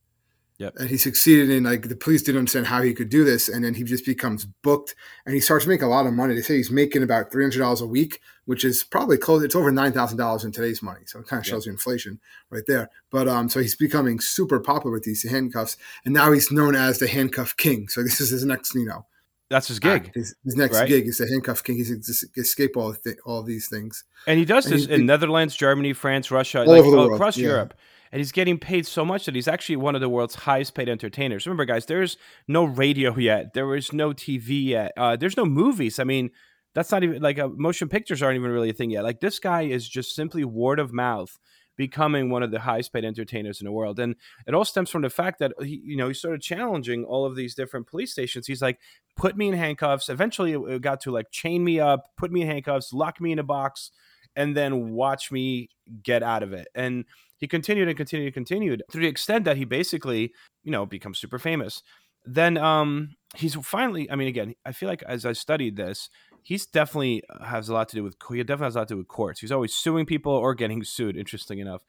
Yep. 0.59 0.73
And 0.77 0.89
he 0.89 0.97
succeeded 0.97 1.51
in 1.51 1.65
like 1.65 1.87
the 1.87 1.95
police 1.95 2.23
didn't 2.23 2.39
understand 2.39 2.65
how 2.65 2.81
he 2.81 2.93
could 2.95 3.09
do 3.09 3.23
this, 3.23 3.47
and 3.47 3.63
then 3.63 3.75
he 3.75 3.83
just 3.83 4.05
becomes 4.05 4.45
booked, 4.63 4.95
and 5.25 5.35
he 5.35 5.39
starts 5.39 5.67
making 5.67 5.85
a 5.85 5.89
lot 5.89 6.07
of 6.07 6.13
money. 6.13 6.33
They 6.33 6.41
say 6.41 6.55
he's 6.57 6.71
making 6.71 7.03
about 7.03 7.31
three 7.31 7.43
hundred 7.43 7.59
dollars 7.59 7.79
a 7.81 7.85
week, 7.85 8.21
which 8.45 8.65
is 8.65 8.83
probably 8.83 9.17
close. 9.17 9.43
It's 9.43 9.53
over 9.55 9.71
nine 9.71 9.91
thousand 9.91 10.17
dollars 10.17 10.43
in 10.43 10.51
today's 10.51 10.81
money, 10.81 11.01
so 11.05 11.19
it 11.19 11.27
kind 11.27 11.39
of 11.41 11.45
Yep. 11.45 11.51
shows 11.53 11.65
you 11.67 11.71
inflation 11.73 12.19
right 12.49 12.63
there. 12.65 12.89
But 13.11 13.27
um, 13.27 13.49
so 13.49 13.59
he's 13.59 13.75
becoming 13.75 14.19
super 14.19 14.59
popular 14.59 14.91
with 14.93 15.03
these 15.03 15.29
handcuffs, 15.29 15.77
and 16.05 16.13
now 16.15 16.31
he's 16.31 16.51
known 16.51 16.75
as 16.75 16.97
the 16.97 17.07
handcuff 17.07 17.55
king. 17.55 17.87
So 17.87 18.01
this 18.01 18.19
is 18.19 18.31
his 18.31 18.43
next, 18.43 18.73
you 18.73 18.85
know, 18.87 19.05
That's 19.51 19.67
his 19.67 19.77
gig. 19.77 20.11
His, 20.15 20.33
his 20.43 20.55
next 20.55 20.77
right? 20.77 20.87
gig 20.87 21.05
is 21.07 21.19
the 21.19 21.27
handcuff 21.27 21.63
king. 21.63 21.75
He's 21.75 22.25
escape 22.35 22.75
all 22.75 22.95
th- 22.95 23.17
all 23.27 23.43
these 23.43 23.69
things. 23.69 24.05
And 24.25 24.39
he 24.39 24.45
does 24.45 24.65
And 24.65 24.73
this 24.73 24.87
he's- 24.87 24.99
in 24.99 25.05
Netherlands, 25.05 25.55
Germany, 25.55 25.93
France, 25.93 26.31
Russia, 26.31 26.61
All 26.61 26.65
like 26.67 26.79
over 26.79 26.89
the 26.89 26.97
world, 26.97 27.13
across 27.13 27.37
yeah. 27.37 27.49
Europe. 27.49 27.75
And 28.11 28.19
he's 28.19 28.31
getting 28.31 28.57
paid 28.57 28.85
so 28.85 29.03
much 29.03 29.25
that 29.25 29.35
he's 29.35 29.47
actually 29.47 29.75
one 29.77 29.95
of 29.95 30.01
the 30.01 30.09
world's 30.09 30.35
highest 30.35 30.75
paid 30.75 30.89
entertainers. 30.89 31.45
Remember, 31.45 31.65
guys, 31.65 31.85
there's 31.85 32.17
no 32.47 32.63
radio 32.63 33.15
yet. 33.17 33.53
There 33.53 33.75
is 33.75 33.93
no 33.93 34.11
TV 34.11 34.65
yet. 34.65 34.91
Uh, 34.97 35.15
there's 35.15 35.37
no 35.37 35.45
movies. 35.45 35.99
I 35.99 36.03
mean, 36.03 36.31
that's 36.73 36.91
not 36.91 37.03
even 37.03 37.21
like 37.21 37.39
uh, 37.39 37.49
motion 37.49 37.89
pictures 37.89 38.21
aren't 38.21 38.37
even 38.37 38.51
really 38.51 38.69
a 38.69 38.73
thing 38.73 38.91
yet. 38.91 39.03
Like 39.03 39.19
this 39.19 39.39
guy 39.39 39.63
is 39.63 39.87
just 39.87 40.15
simply 40.15 40.43
word 40.43 40.79
of 40.79 40.93
mouth 40.93 41.37
becoming 41.77 42.29
one 42.29 42.43
of 42.43 42.51
the 42.51 42.59
highest 42.59 42.91
paid 42.91 43.05
entertainers 43.05 43.61
in 43.61 43.65
the 43.65 43.71
world. 43.71 43.99
And 43.99 44.15
it 44.47 44.53
all 44.53 44.65
stems 44.65 44.89
from 44.89 45.03
the 45.03 45.09
fact 45.09 45.39
that 45.39 45.53
he, 45.61 45.81
you 45.83 45.95
know, 45.95 46.07
he 46.07 46.13
started 46.13 46.41
challenging 46.41 47.05
all 47.05 47.25
of 47.25 47.35
these 47.35 47.55
different 47.55 47.87
police 47.87 48.11
stations. 48.11 48.47
He's 48.47 48.61
like, 48.61 48.79
put 49.15 49.37
me 49.37 49.47
in 49.47 49.53
handcuffs. 49.53 50.09
Eventually 50.09 50.53
it- 50.53 50.81
got 50.81 50.99
to 51.01 51.11
like 51.11 51.31
chain 51.31 51.63
me 51.63 51.79
up, 51.79 52.09
put 52.17 52.31
me 52.31 52.41
in 52.41 52.47
handcuffs, 52.47 52.91
lock 52.91 53.21
me 53.21 53.31
in 53.31 53.39
a 53.39 53.43
box, 53.43 53.91
and 54.35 54.57
then 54.57 54.91
watch 54.91 55.31
me 55.31 55.69
get 56.03 56.23
out 56.23 56.43
of 56.43 56.51
it. 56.53 56.67
And 56.75 57.05
he 57.37 57.47
continued 57.47 57.87
and 57.87 57.97
continued 57.97 58.25
and 58.27 58.33
continued 58.33 58.83
to 58.91 58.97
the 58.97 59.07
extent 59.07 59.45
that 59.45 59.57
he 59.57 59.65
basically, 59.65 60.33
you 60.63 60.71
know, 60.71 60.85
becomes 60.85 61.19
super 61.19 61.39
famous. 61.39 61.81
Then 62.25 62.57
um 62.57 63.15
he's 63.35 63.55
finally, 63.55 64.09
I 64.11 64.15
mean, 64.15 64.27
again, 64.27 64.55
I 64.65 64.71
feel 64.71 64.89
like 64.89 65.03
as 65.03 65.25
I 65.25 65.33
studied 65.33 65.77
this, 65.77 66.09
he's 66.43 66.65
definitely 66.65 67.23
has 67.43 67.69
a 67.69 67.73
lot 67.73 67.89
to 67.89 67.95
do 67.95 68.03
with 68.03 68.15
he 68.29 68.43
definitely 68.43 68.65
has 68.65 68.75
a 68.75 68.79
lot 68.79 68.87
to 68.89 68.93
do 68.95 68.97
with 68.97 69.07
courts. 69.07 69.39
He's 69.39 69.51
always 69.51 69.73
suing 69.73 70.05
people 70.05 70.33
or 70.33 70.53
getting 70.55 70.83
sued, 70.83 71.17
interesting 71.17 71.59
enough. 71.59 71.81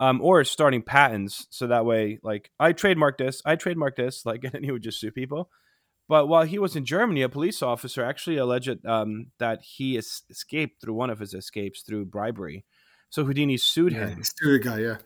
Um, 0.00 0.20
or 0.20 0.42
starting 0.42 0.82
patents 0.82 1.46
so 1.50 1.68
that 1.68 1.84
way, 1.84 2.18
like 2.24 2.50
I 2.58 2.72
trademark 2.72 3.18
this, 3.18 3.40
I 3.44 3.56
trademark 3.56 3.96
this, 3.96 4.24
like 4.26 4.44
and 4.44 4.64
he 4.64 4.72
would 4.72 4.82
just 4.82 5.00
sue 5.00 5.10
people. 5.10 5.50
But 6.08 6.26
while 6.26 6.42
he 6.42 6.58
was 6.58 6.76
in 6.76 6.84
Germany, 6.84 7.22
a 7.22 7.28
police 7.28 7.62
officer 7.62 8.04
actually 8.04 8.36
alleged 8.36 8.84
um, 8.84 9.28
that 9.38 9.62
he 9.62 9.96
es- 9.96 10.24
escaped 10.28 10.80
through 10.80 10.94
one 10.94 11.10
of 11.10 11.20
his 11.20 11.32
escapes 11.32 11.82
through 11.82 12.06
bribery. 12.06 12.64
So 13.12 13.24
Houdini 13.26 13.58
sued 13.58 13.92
Yeah, 13.92 14.08
him. 14.08 14.16
he's 14.16 14.32
the 14.40 14.58
guy. 14.58 14.78
Yeah. 14.80 14.96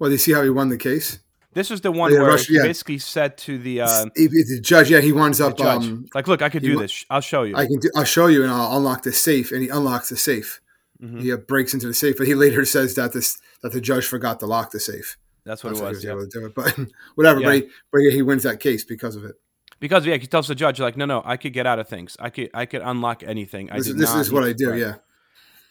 Well, 0.00 0.10
you 0.10 0.18
see 0.18 0.32
how 0.32 0.42
he 0.42 0.50
won 0.50 0.68
the 0.68 0.76
case? 0.76 1.20
This 1.52 1.70
is 1.70 1.80
the 1.80 1.92
one 1.92 2.12
Yeah, 2.12 2.22
where 2.22 2.30
Russia- 2.32 2.48
he 2.52 2.56
yeah. 2.56 2.64
basically 2.64 2.98
said 2.98 3.38
to 3.38 3.56
the, 3.56 3.82
uh, 3.82 4.06
He- 4.16 4.26
the 4.26 4.58
judge. 4.60 4.90
Yeah, 4.90 5.00
he 5.00 5.12
winds 5.12 5.40
up. 5.40 5.60
Um, 5.60 6.06
like, 6.12 6.26
"Look, 6.26 6.42
I 6.42 6.48
could 6.48 6.64
do 6.64 6.76
this. 6.76 7.04
I'll 7.08 7.20
show 7.20 7.44
you." 7.44 7.54
I 7.54 7.66
can. 7.66 7.78
Do, 7.78 7.88
I'll 7.94 8.02
show 8.04 8.26
you, 8.26 8.42
and 8.42 8.50
I'll 8.52 8.76
unlock 8.76 9.04
the 9.04 9.12
safe. 9.12 9.52
And 9.52 9.62
he 9.62 9.68
unlocks 9.68 10.08
the 10.08 10.16
safe. 10.16 10.60
Mhm. 11.00 11.20
He 11.22 11.32
uh, 11.32 11.36
breaks 11.36 11.72
into 11.72 11.86
the 11.86 11.94
safe, 11.94 12.16
but 12.18 12.26
he 12.26 12.34
later 12.34 12.64
says 12.64 12.96
that 12.96 13.12
this 13.12 13.38
that 13.62 13.70
the 13.70 13.80
judge 13.80 14.06
forgot 14.06 14.40
to 14.40 14.46
lock 14.46 14.72
the 14.72 14.80
safe. 14.80 15.16
That's 15.44 15.62
what 15.62 15.70
That's 15.70 15.80
it 15.82 15.84
was. 15.88 16.02
he 16.02 16.06
Yeah. 16.08 16.14
able 16.14 16.26
to 16.28 16.38
do 16.40 16.46
it. 16.46 16.54
But 16.54 16.76
whatever. 17.14 17.40
But, 17.40 17.54
he, 17.54 17.68
but 17.92 18.00
he 18.10 18.22
wins 18.22 18.42
that 18.42 18.58
case 18.58 18.82
because 18.84 19.14
of 19.14 19.24
it. 19.24 19.36
Because 19.78 20.04
yeah, 20.04 20.16
he 20.16 20.26
tells 20.26 20.48
the 20.48 20.56
judge 20.56 20.80
like, 20.80 20.96
"No, 20.96 21.04
no, 21.04 21.22
I 21.24 21.36
could 21.36 21.52
get 21.52 21.66
out 21.66 21.78
of 21.78 21.88
things. 21.88 22.16
I 22.18 22.30
could, 22.30 22.50
I 22.54 22.66
could 22.66 22.82
unlock 22.82 23.22
anything. 23.22 23.70
I 23.70 23.78
This, 23.78 23.86
did 23.88 23.98
this 23.98 24.12
is 24.16 24.32
what 24.32 24.42
I 24.42 24.52
do. 24.52 24.66
try." 24.66 24.76
Yeah. 24.76 24.94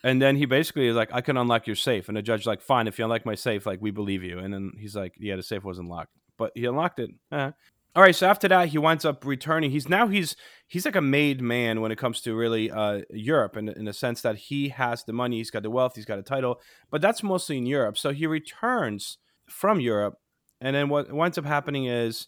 And 0.03 0.21
then 0.21 0.35
he 0.37 0.45
basically 0.45 0.87
is 0.87 0.95
like, 0.95 1.09
"I 1.13 1.21
can 1.21 1.37
unlock 1.37 1.67
your 1.67 1.75
safe," 1.75 2.07
and 2.07 2.15
the 2.17 2.21
judge's 2.21 2.47
like, 2.47 2.61
"Fine, 2.61 2.87
if 2.87 2.97
you 2.97 3.05
unlock 3.05 3.25
my 3.25 3.35
safe, 3.35 3.65
like 3.65 3.81
we 3.81 3.91
believe 3.91 4.23
you." 4.23 4.39
And 4.39 4.53
then 4.53 4.71
he's 4.79 4.95
like, 4.95 5.13
"Yeah, 5.19 5.35
the 5.35 5.43
safe 5.43 5.63
wasn't 5.63 5.89
locked, 5.89 6.13
but 6.37 6.51
he 6.55 6.65
unlocked 6.65 6.99
it." 6.99 7.11
Uh. 7.31 7.51
All 7.95 8.03
right, 8.03 8.15
so 8.15 8.27
after 8.27 8.47
that, 8.47 8.69
he 8.69 8.77
winds 8.77 9.03
up 9.03 9.25
returning. 9.25 9.71
He's 9.71 9.89
now 9.89 10.07
he's 10.07 10.35
he's 10.67 10.85
like 10.85 10.95
a 10.95 11.01
made 11.01 11.41
man 11.41 11.81
when 11.81 11.91
it 11.91 11.97
comes 11.97 12.21
to 12.21 12.35
really 12.35 12.69
uh, 12.69 13.01
Europe, 13.09 13.57
in 13.57 13.67
in 13.67 13.85
the 13.85 13.93
sense 13.93 14.21
that 14.21 14.35
he 14.35 14.69
has 14.69 15.03
the 15.03 15.11
money, 15.11 15.37
he's 15.37 15.49
got 15.49 15.63
the 15.63 15.71
wealth, 15.71 15.95
he's 15.95 16.05
got 16.05 16.19
a 16.19 16.23
title, 16.23 16.61
but 16.91 17.01
that's 17.01 17.23
mostly 17.23 17.57
in 17.57 17.65
Europe. 17.65 17.97
So 17.97 18.11
he 18.11 18.27
returns 18.27 19.17
from 19.49 19.79
Europe, 19.79 20.15
and 20.61 20.75
then 20.75 20.87
what 20.89 21.11
winds 21.11 21.37
up 21.39 21.45
happening 21.45 21.85
is 21.87 22.27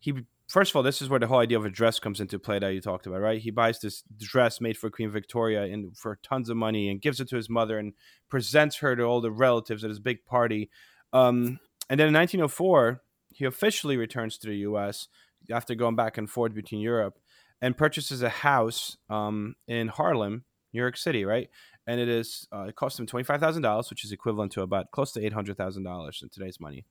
he 0.00 0.14
first 0.52 0.70
of 0.70 0.76
all, 0.76 0.82
this 0.82 1.00
is 1.00 1.08
where 1.08 1.18
the 1.18 1.26
whole 1.26 1.38
idea 1.38 1.58
of 1.58 1.64
a 1.64 1.70
dress 1.70 1.98
comes 1.98 2.20
into 2.20 2.38
play 2.38 2.58
that 2.58 2.74
you 2.74 2.80
talked 2.82 3.06
about, 3.06 3.22
right? 3.22 3.40
He 3.40 3.50
buys 3.50 3.80
this 3.80 4.04
dress 4.18 4.60
made 4.60 4.76
for 4.76 4.90
Queen 4.90 5.10
Victoria 5.10 5.62
and 5.62 5.96
for 5.96 6.18
tons 6.22 6.50
of 6.50 6.58
money 6.58 6.90
and 6.90 7.00
gives 7.00 7.20
it 7.20 7.28
to 7.30 7.36
his 7.36 7.48
mother 7.48 7.78
and 7.78 7.94
presents 8.28 8.76
her 8.76 8.94
to 8.94 9.02
all 9.02 9.22
the 9.22 9.30
relatives 9.30 9.82
at 9.82 9.88
his 9.88 9.98
big 9.98 10.26
party. 10.26 10.68
Um, 11.14 11.58
and 11.88 11.98
then 11.98 12.08
in 12.08 12.14
1904, 12.14 13.00
he 13.30 13.46
officially 13.46 13.96
returns 13.96 14.36
to 14.38 14.48
the 14.48 14.56
U.S. 14.56 15.08
after 15.50 15.74
going 15.74 15.96
back 15.96 16.18
and 16.18 16.28
forth 16.28 16.54
between 16.54 16.82
Europe 16.82 17.18
and 17.62 17.74
purchases 17.74 18.20
a 18.20 18.28
house 18.28 18.98
um, 19.08 19.54
in 19.66 19.88
Harlem, 19.88 20.44
New 20.74 20.80
York 20.80 20.98
City, 20.98 21.24
right? 21.24 21.48
And 21.86 21.98
it 21.98 22.10
is 22.10 22.46
uh, 22.54 22.66
it 22.68 22.76
cost 22.76 23.00
him 23.00 23.06
twenty 23.06 23.24
five 23.24 23.40
thousand 23.40 23.62
dollars, 23.62 23.88
which 23.88 24.04
is 24.04 24.12
equivalent 24.12 24.52
to 24.52 24.62
about 24.62 24.90
close 24.90 25.12
to 25.12 25.24
eight 25.24 25.32
hundred 25.32 25.56
thousand 25.56 25.82
dollars 25.82 26.20
in 26.22 26.28
today's 26.28 26.60
money. 26.60 26.84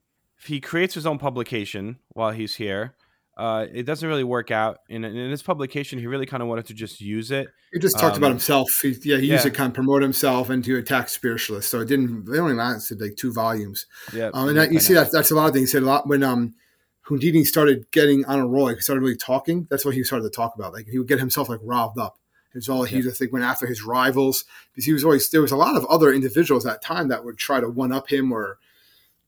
He 0.43 0.59
creates 0.59 0.95
his 0.95 1.05
own 1.05 1.19
publication 1.19 1.99
while 2.09 2.31
he's 2.31 2.55
here. 2.55 2.95
Uh, 3.37 3.65
it 3.73 3.83
doesn't 3.83 4.07
really 4.07 4.23
work 4.23 4.51
out. 4.51 4.79
In, 4.89 5.03
in 5.03 5.31
his 5.31 5.41
publication, 5.41 5.97
he 5.99 6.05
really 6.05 6.25
kind 6.25 6.43
of 6.43 6.49
wanted 6.49 6.65
to 6.67 6.73
just 6.73 6.99
use 7.01 7.31
it. 7.31 7.47
He 7.71 7.79
just 7.79 7.97
talked 7.97 8.15
Um, 8.17 8.23
about 8.23 8.31
himself. 8.31 8.67
He, 8.81 8.89
yeah, 9.03 9.17
he 9.17 9.27
used 9.27 9.29
yeah. 9.29 9.37
to 9.43 9.51
kind 9.51 9.69
of 9.69 9.73
promote 9.73 10.01
himself 10.01 10.49
and 10.49 10.63
to 10.65 10.77
attack 10.77 11.07
spiritualists. 11.09 11.71
So 11.71 11.79
it 11.79 11.87
didn't. 11.87 12.25
They 12.25 12.39
only 12.39 12.53
lasted 12.53 12.99
like 13.01 13.15
two 13.15 13.31
volumes. 13.33 13.85
Yeah, 14.13 14.29
Um, 14.33 14.49
and 14.49 14.57
that, 14.57 14.71
you 14.73 14.79
see 14.79 14.93
that 14.93 15.11
that's 15.11 15.31
a 15.31 15.35
lot 15.35 15.47
of 15.47 15.53
things. 15.53 15.69
He 15.69 15.77
said 15.77 15.83
a 15.83 15.85
lot 15.85 16.07
when 16.07 16.23
um 16.23 16.55
Houdini 17.03 17.43
started 17.45 17.89
getting 17.91 18.25
on 18.25 18.39
a 18.39 18.45
roll. 18.47 18.67
He 18.67 18.79
started 18.79 19.01
really 19.01 19.15
talking. 19.17 19.65
That's 19.69 19.85
what 19.85 19.95
he 19.95 20.03
started 20.03 20.23
to 20.23 20.29
talk 20.35 20.53
about. 20.55 20.73
Like 20.73 20.87
he 20.87 20.97
would 20.99 21.07
get 21.07 21.19
himself 21.19 21.49
like 21.49 21.59
riled 21.63 21.97
up. 21.97 22.17
It's 22.53 22.67
all 22.67 22.83
he 22.83 22.97
Yeah. 22.97 23.03
just 23.03 23.21
like 23.21 23.31
went 23.31 23.45
after 23.45 23.65
his 23.65 23.81
rivals 23.81 24.43
because 24.71 24.85
he 24.85 24.91
was 24.93 25.03
always 25.05 25.29
there 25.29 25.41
was 25.41 25.51
a 25.53 25.57
lot 25.57 25.77
of 25.77 25.85
other 25.85 26.11
individuals 26.13 26.65
at 26.65 26.73
that 26.73 26.81
time 26.81 27.07
that 27.07 27.23
would 27.23 27.37
try 27.37 27.59
to 27.61 27.69
one 27.69 27.93
up 27.93 28.09
him 28.11 28.31
or 28.31 28.57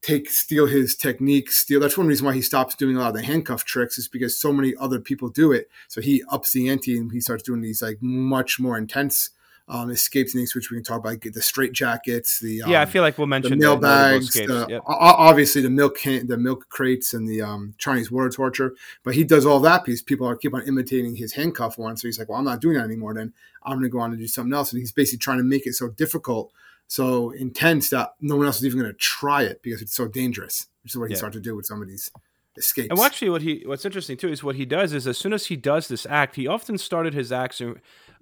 take 0.04 0.30
steal 0.30 0.68
his 0.68 0.96
technique 0.96 1.52
steal 1.52 1.80
that's 1.80 1.98
one 1.98 2.08
reason 2.08 2.26
why 2.26 2.34
he 2.34 2.42
stops 2.42 2.76
doing 2.76 2.96
a 2.96 3.00
lot 3.00 3.10
of 3.10 3.16
the 3.16 3.24
handcuff 3.24 3.64
tricks 3.64 3.98
is 3.98 4.08
because 4.08 4.38
so 4.38 4.52
many 4.52 4.74
other 4.80 5.00
people 5.00 5.30
do 5.30 5.52
it 5.52 5.70
so 5.88 6.02
he 6.02 6.24
ups 6.30 6.52
the 6.52 6.70
ante 6.70 6.98
and 6.98 7.12
he 7.12 7.22
starts 7.22 7.44
doing 7.44 7.62
these 7.62 7.82
like 7.82 7.98
much 8.02 8.60
more 8.60 8.78
intense 8.78 9.32
um, 9.70 9.90
escape 9.90 10.28
techniques 10.28 10.56
which 10.56 10.70
we 10.70 10.78
can 10.78 10.84
talk 10.84 11.00
about 11.00 11.10
like 11.10 11.34
the 11.34 11.42
straight 11.42 11.72
jackets 11.72 12.40
the 12.40 12.62
um, 12.64 12.70
yeah, 12.70 12.82
I 12.82 12.86
feel 12.86 13.02
like 13.02 13.18
we'll 13.18 13.28
mention 13.28 13.52
the 13.58 13.66
mail 13.66 13.78
bags, 13.78 14.34
the, 14.34 14.66
Yep. 14.70 14.84
obviously 14.86 15.62
the 15.62 15.70
milk 15.70 15.98
can, 15.98 16.28
the 16.28 16.38
milk 16.38 16.68
crates 16.70 17.14
and 17.14 17.28
the 17.28 17.42
um, 17.42 17.74
Chinese 17.78 18.12
water 18.12 18.30
torture. 18.30 18.76
But 19.04 19.16
he 19.16 19.24
does 19.24 19.46
all 19.46 19.62
that 19.62 19.86
because 19.86 20.02
people 20.02 20.28
are 20.28 20.36
keep 20.36 20.54
on 20.54 20.68
imitating 20.68 21.16
his 21.16 21.34
handcuff 21.34 21.78
one. 21.78 21.96
So 21.96 22.10
he's 22.10 22.20
like, 22.20 22.28
well, 22.28 22.40
I'm 22.40 22.46
not 22.46 22.60
doing 22.60 22.76
that 22.76 22.84
anymore. 22.84 23.14
Then 23.14 23.32
I'm 23.64 23.78
going 23.78 23.84
to 23.84 23.90
go 23.90 24.00
on 24.00 24.12
and 24.12 24.20
do 24.20 24.28
something 24.28 24.54
else. 24.54 24.74
And 24.74 24.82
he's 24.82 24.92
basically 24.92 25.20
trying 25.20 25.38
to 25.38 25.46
make 25.46 25.66
it 25.66 25.74
so 25.74 25.88
difficult, 25.88 26.52
so 26.88 27.32
intense 27.32 27.90
that 27.90 28.14
no 28.22 28.36
one 28.38 28.46
else 28.46 28.58
is 28.58 28.66
even 28.66 28.80
going 28.80 28.92
to 28.92 28.98
try 28.98 29.44
it 29.44 29.62
because 29.62 29.82
it's 29.82 29.96
so 29.96 30.08
dangerous. 30.08 30.68
Which 30.84 30.94
is 30.94 30.98
what 30.98 31.10
he 31.10 31.14
Yeah. 31.14 31.20
starts 31.20 31.36
to 31.36 31.42
do 31.42 31.56
with 31.56 31.66
some 31.66 31.82
of 31.82 31.88
these 31.88 32.12
escapes. 32.58 32.90
And 32.92 33.00
actually, 33.00 33.30
what 33.30 33.42
he 33.42 33.64
what's 33.66 33.86
interesting 33.86 34.18
too 34.18 34.30
is 34.30 34.44
what 34.44 34.56
he 34.56 34.66
does 34.66 34.94
is 34.94 35.08
as 35.08 35.18
soon 35.18 35.34
as 35.34 35.46
he 35.46 35.56
does 35.56 35.88
this 35.88 36.06
act, 36.10 36.36
he 36.36 36.46
often 36.46 36.78
started 36.78 37.14
his 37.14 37.32
acts 37.32 37.62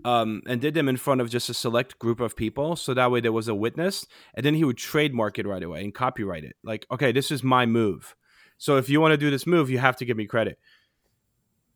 um, 0.05 0.41
and 0.45 0.61
did 0.61 0.73
them 0.73 0.87
in 0.87 0.97
front 0.97 1.21
of 1.21 1.29
just 1.29 1.49
a 1.49 1.53
select 1.53 1.97
group 1.99 2.19
of 2.19 2.35
people, 2.35 2.75
so 2.75 2.93
that 2.93 3.11
way 3.11 3.19
there 3.19 3.31
was 3.31 3.47
a 3.47 3.55
witness, 3.55 4.05
and 4.35 4.45
then 4.45 4.53
he 4.53 4.63
would 4.63 4.77
trademark 4.77 5.39
it 5.39 5.47
right 5.47 5.63
away 5.63 5.83
and 5.83 5.93
copyright 5.93 6.43
it. 6.43 6.55
Like, 6.63 6.85
okay, 6.91 7.11
this 7.11 7.31
is 7.31 7.43
my 7.43 7.65
move. 7.65 8.15
So 8.57 8.77
if 8.77 8.89
you 8.89 9.01
want 9.01 9.13
to 9.13 9.17
do 9.17 9.31
this 9.31 9.47
move, 9.47 9.71
you 9.71 9.79
have 9.79 9.97
to 9.97 10.05
give 10.05 10.17
me 10.17 10.27
credit. 10.27 10.59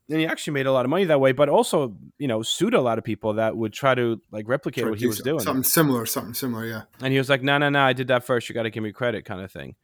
And 0.10 0.20
he 0.20 0.28
actually 0.28 0.54
made 0.54 0.68
a 0.68 0.72
lot 0.72 0.86
of 0.86 0.90
money 0.92 1.06
that 1.06 1.20
way, 1.20 1.32
but 1.32 1.50
also, 1.50 1.96
you 2.20 2.28
know, 2.28 2.44
sued 2.44 2.76
a 2.76 2.82
lot 2.82 2.98
of 3.00 3.04
people 3.04 3.34
that 3.34 3.58
would 3.58 3.74
try 3.74 3.96
to 3.96 4.22
like 4.32 4.48
replicate 4.48 4.84
Try 4.84 4.92
what 4.92 5.00
he 5.00 5.08
was 5.08 5.18
something- 5.18 5.32
doing. 5.32 5.44
Something 5.44 5.64
similar, 5.64 6.06
something 6.06 6.34
similar, 6.36 6.66
yeah. 6.66 6.82
And 7.02 7.12
he 7.12 7.18
was 7.18 7.28
like, 7.30 7.42
no, 7.42 7.58
no, 7.58 7.70
no, 7.70 7.82
I 7.82 7.94
did 7.94 8.08
that 8.10 8.24
first. 8.24 8.48
You 8.48 8.54
got 8.54 8.64
to 8.64 8.70
give 8.70 8.84
me 8.84 8.92
credit, 8.92 9.26
kind 9.26 9.42
of 9.42 9.52
thing. 9.52 9.76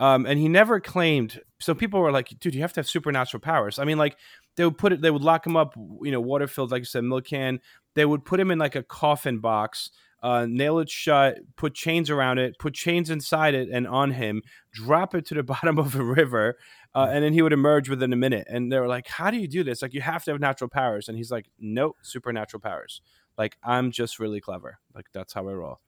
Um, 0.00 0.26
and 0.26 0.38
he 0.38 0.48
never 0.48 0.80
claimed. 0.80 1.40
So 1.60 1.74
people 1.74 2.00
were 2.00 2.12
like, 2.12 2.28
dude, 2.40 2.54
you 2.54 2.60
have 2.62 2.72
to 2.74 2.80
have 2.80 2.88
supernatural 2.88 3.40
powers. 3.40 3.78
I 3.78 3.84
mean, 3.84 3.98
like 3.98 4.16
they 4.56 4.64
would 4.64 4.78
put 4.78 4.92
it, 4.92 5.00
they 5.00 5.10
would 5.10 5.22
lock 5.22 5.46
him 5.46 5.56
up, 5.56 5.74
you 6.02 6.10
know, 6.10 6.20
water 6.20 6.46
filled, 6.46 6.70
like 6.72 6.80
you 6.80 6.86
said, 6.86 7.04
milk 7.04 7.26
can. 7.26 7.60
They 7.94 8.04
would 8.04 8.24
put 8.24 8.40
him 8.40 8.50
in 8.50 8.58
like 8.58 8.74
a 8.74 8.82
coffin 8.82 9.38
box, 9.38 9.90
uh, 10.22 10.46
nail 10.48 10.80
it 10.80 10.90
shut, 10.90 11.38
put 11.56 11.74
chains 11.74 12.10
around 12.10 12.38
it, 12.38 12.56
put 12.58 12.74
chains 12.74 13.08
inside 13.08 13.54
it 13.54 13.68
and 13.70 13.86
on 13.86 14.12
him, 14.12 14.42
drop 14.72 15.14
it 15.14 15.26
to 15.26 15.34
the 15.34 15.42
bottom 15.54 15.78
of 15.78 15.94
a 15.94 16.02
river, 16.02 16.56
uh, 16.94 17.08
and 17.10 17.24
then 17.24 17.32
he 17.32 17.42
would 17.42 17.52
emerge 17.52 17.88
within 17.88 18.12
a 18.12 18.16
minute. 18.16 18.46
And 18.48 18.70
they 18.70 18.78
were 18.78 18.88
like, 18.88 19.06
how 19.06 19.30
do 19.30 19.36
you 19.36 19.48
do 19.48 19.64
this? 19.64 19.82
Like, 19.82 19.94
you 19.94 20.00
have 20.00 20.24
to 20.24 20.32
have 20.32 20.40
natural 20.40 20.68
powers. 20.70 21.08
And 21.08 21.16
he's 21.16 21.30
like, 21.30 21.46
nope, 21.58 21.96
supernatural 22.02 22.60
powers. 22.60 23.00
Like 23.36 23.56
I'm 23.62 23.90
just 23.90 24.18
really 24.18 24.40
clever. 24.40 24.78
Like 24.94 25.06
that's 25.12 25.32
how 25.32 25.48
I 25.48 25.52
roll. 25.52 25.80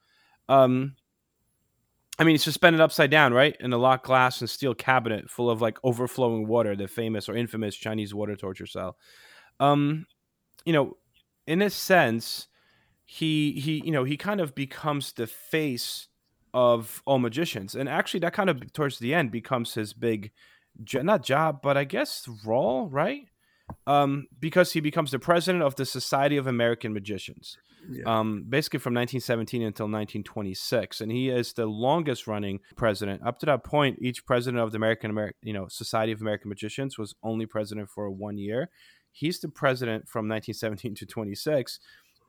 Um, 0.48 0.96
I 2.18 2.24
mean, 2.24 2.34
he's 2.34 2.42
suspended 2.42 2.80
upside 2.80 3.10
down, 3.10 3.34
right, 3.34 3.56
in 3.60 3.72
a 3.72 3.78
locked 3.78 4.06
glass 4.06 4.40
and 4.40 4.48
steel 4.48 4.74
cabinet 4.74 5.30
full 5.30 5.50
of 5.50 5.60
like 5.60 5.78
overflowing 5.84 6.46
water, 6.46 6.74
the 6.74 6.88
famous 6.88 7.28
or 7.28 7.36
infamous 7.36 7.76
Chinese 7.76 8.14
water 8.14 8.36
torture 8.36 8.66
cell. 8.66 8.96
Um, 9.60 10.06
you 10.64 10.72
know, 10.72 10.96
in 11.46 11.62
a 11.62 11.70
sense, 11.70 12.48
he 13.04 13.52
he 13.52 13.82
you 13.84 13.92
know 13.92 14.04
he 14.04 14.16
kind 14.16 14.40
of 14.40 14.54
becomes 14.54 15.12
the 15.12 15.26
face 15.26 16.08
of 16.54 17.02
all 17.04 17.18
magicians, 17.18 17.74
and 17.74 17.88
actually 17.88 18.20
that 18.20 18.32
kind 18.32 18.48
of 18.48 18.72
towards 18.72 18.98
the 18.98 19.12
end 19.12 19.30
becomes 19.30 19.74
his 19.74 19.92
big, 19.92 20.32
not 20.94 21.22
job, 21.22 21.60
but 21.62 21.76
I 21.76 21.84
guess 21.84 22.28
role, 22.44 22.88
right? 22.88 23.28
um, 23.86 24.26
because 24.38 24.72
he 24.72 24.80
becomes 24.80 25.10
the 25.10 25.18
president 25.18 25.62
of 25.62 25.76
the 25.76 25.86
Society 25.86 26.36
of 26.36 26.46
American 26.46 26.92
Magicians, 26.92 27.56
yeah. 27.90 28.04
um, 28.06 28.44
basically 28.48 28.78
from 28.78 28.94
1917 28.94 29.62
until 29.62 29.86
1926, 29.86 31.00
and 31.00 31.10
he 31.10 31.28
is 31.28 31.52
the 31.52 31.66
longest 31.66 32.26
running 32.26 32.60
president. 32.76 33.26
Up 33.26 33.38
to 33.40 33.46
that 33.46 33.64
point, 33.64 33.98
each 34.00 34.24
president 34.24 34.62
of 34.62 34.72
the 34.72 34.76
American 34.76 35.10
American, 35.10 35.38
you 35.42 35.52
know, 35.52 35.66
Society 35.68 36.12
of 36.12 36.20
American 36.20 36.48
Magicians 36.48 36.98
was 36.98 37.14
only 37.22 37.46
president 37.46 37.88
for 37.90 38.10
one 38.10 38.38
year. 38.38 38.70
He's 39.12 39.40
the 39.40 39.48
president 39.48 40.08
from 40.08 40.28
1917 40.28 40.94
to 40.96 41.06
26 41.06 41.80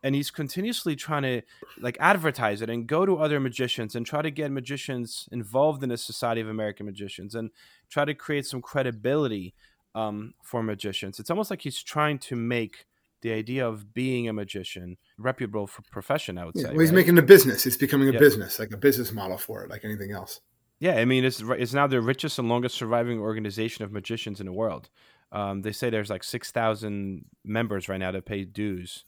and 0.04 0.16
he's 0.16 0.32
continuously 0.32 0.96
trying 0.96 1.24
to 1.24 1.42
like 1.80 1.98
advertise 2.00 2.62
it 2.62 2.70
and 2.70 2.88
go 2.88 3.06
to 3.06 3.18
other 3.18 3.40
magicians 3.40 3.96
and 3.96 4.06
try 4.06 4.22
to 4.22 4.32
get 4.32 4.52
magicians 4.52 5.28
involved 5.32 5.82
in 5.84 5.90
the 5.90 5.98
society 5.98 6.40
of 6.42 6.48
american 6.48 6.86
magicians 6.86 7.34
and 7.34 7.50
try 7.90 8.06
to 8.06 8.14
create 8.14 8.46
some 8.46 8.62
credibility 8.62 9.54
um, 9.98 10.36
for 10.44 10.62
magicians. 10.62 11.20
It's 11.20 11.32
almost 11.32 11.50
like 11.50 11.62
he's 11.62 11.82
trying 11.82 12.20
to 12.20 12.36
make 12.36 12.86
the 13.22 13.32
idea 13.32 13.68
of 13.68 13.96
being 13.96 14.30
a 14.30 14.34
magician 14.34 14.98
reputable 15.18 15.66
for 15.66 15.82
profession. 15.92 16.38
I 16.38 16.46
would 16.46 16.56
yeah, 16.56 16.66
say. 16.66 16.70
Well, 16.70 16.80
he's 16.82 16.90
right? 16.90 16.98
making 16.98 17.18
a 17.18 17.24
business. 17.24 17.66
It's 17.66 17.78
becoming 17.78 18.08
a 18.08 18.14
yeah. 18.14 18.20
business, 18.20 18.60
like 18.60 18.72
a 18.72 18.78
business 18.78 19.12
model 19.12 19.40
for 19.40 19.64
it, 19.64 19.72
like 19.72 19.84
anything 19.84 20.12
else. 20.12 20.42
Yeah, 20.80 20.94
I 20.98 21.06
mean, 21.06 21.26
it's 21.26 21.42
it's 21.42 21.74
now 21.74 21.88
the 21.88 22.00
richest 22.00 22.38
and 22.38 22.48
longest 22.48 22.76
surviving 22.76 23.20
organization 23.20 23.84
of 23.84 23.92
magicians 23.92 24.40
in 24.40 24.46
the 24.46 24.54
world. 24.54 24.90
Um, 25.32 25.64
they 25.64 25.72
say 25.72 25.90
there's 25.90 26.12
like 26.12 26.24
six 26.24 26.52
thousand 26.52 27.26
members 27.44 27.90
right 27.90 28.00
now 28.00 28.12
that 28.12 28.26
pay 28.26 28.46
dues, 28.46 29.04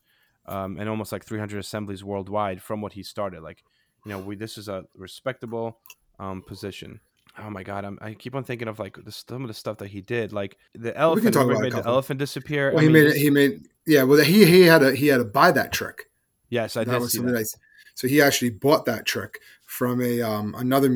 um, 0.49 0.77
and 0.77 0.89
almost 0.89 1.11
like 1.11 1.23
300 1.23 1.59
assemblies 1.59 2.03
worldwide 2.03 2.61
from 2.61 2.81
what 2.81 2.93
he 2.93 3.03
started. 3.03 3.41
Like, 3.41 3.63
you 4.05 4.11
know, 4.11 4.19
we 4.19 4.35
this 4.35 4.57
is 4.57 4.67
a 4.67 4.85
respectable 4.95 5.79
um, 6.19 6.41
position 6.41 6.99
oh 7.43 7.49
my 7.49 7.63
god, 7.63 7.85
I'm, 7.85 7.97
i 8.01 8.13
keep 8.13 8.35
on 8.35 8.43
thinking 8.43 8.67
of 8.67 8.79
like 8.79 9.03
the, 9.03 9.11
some 9.11 9.41
of 9.41 9.47
the 9.47 9.53
stuff 9.53 9.77
that 9.77 9.87
he 9.87 10.01
did, 10.01 10.33
like 10.33 10.57
the 10.73 10.95
elephant. 10.97 11.25
We 11.25 11.31
can 11.31 11.33
talk 11.33 11.51
about 11.51 11.61
made 11.61 11.73
the 11.73 11.85
elephant 11.85 12.19
disappear. 12.19 12.71
Well, 12.71 12.79
I 12.79 12.83
he 12.83 12.89
mean, 12.89 13.05
made 13.05 13.15
he 13.15 13.29
made 13.29 13.67
yeah. 13.85 14.03
Well, 14.03 14.23
he 14.23 14.45
he 14.45 14.61
had 14.61 14.83
a 14.83 14.95
he 14.95 15.07
had 15.07 15.17
to 15.17 15.25
buy 15.25 15.51
that 15.51 15.71
trick. 15.71 16.09
Yes, 16.49 16.75
I 16.77 16.83
that 16.83 16.91
did 16.91 17.01
was 17.01 17.11
see 17.11 17.19
that. 17.19 17.31
Nice. 17.31 17.55
So 17.95 18.07
he 18.07 18.21
actually 18.21 18.51
bought 18.51 18.85
that 18.85 19.05
trick 19.05 19.39
from 19.65 20.01
a 20.01 20.21
um, 20.21 20.55
another 20.57 20.87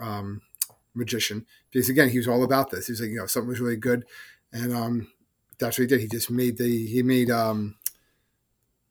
um, 0.00 0.40
magician 0.94 1.44
because 1.70 1.88
again 1.88 2.08
he 2.08 2.18
was 2.18 2.28
all 2.28 2.44
about 2.44 2.70
this. 2.70 2.86
He 2.86 2.92
was 2.92 3.00
like 3.00 3.10
you 3.10 3.16
know 3.16 3.26
something 3.26 3.48
was 3.48 3.60
really 3.60 3.76
good, 3.76 4.04
and 4.52 4.74
um, 4.74 5.08
that's 5.58 5.78
what 5.78 5.82
he 5.82 5.86
did. 5.88 6.00
He 6.00 6.08
just 6.08 6.30
made 6.30 6.58
the 6.58 6.86
he 6.86 7.02
made 7.02 7.30
um, 7.30 7.76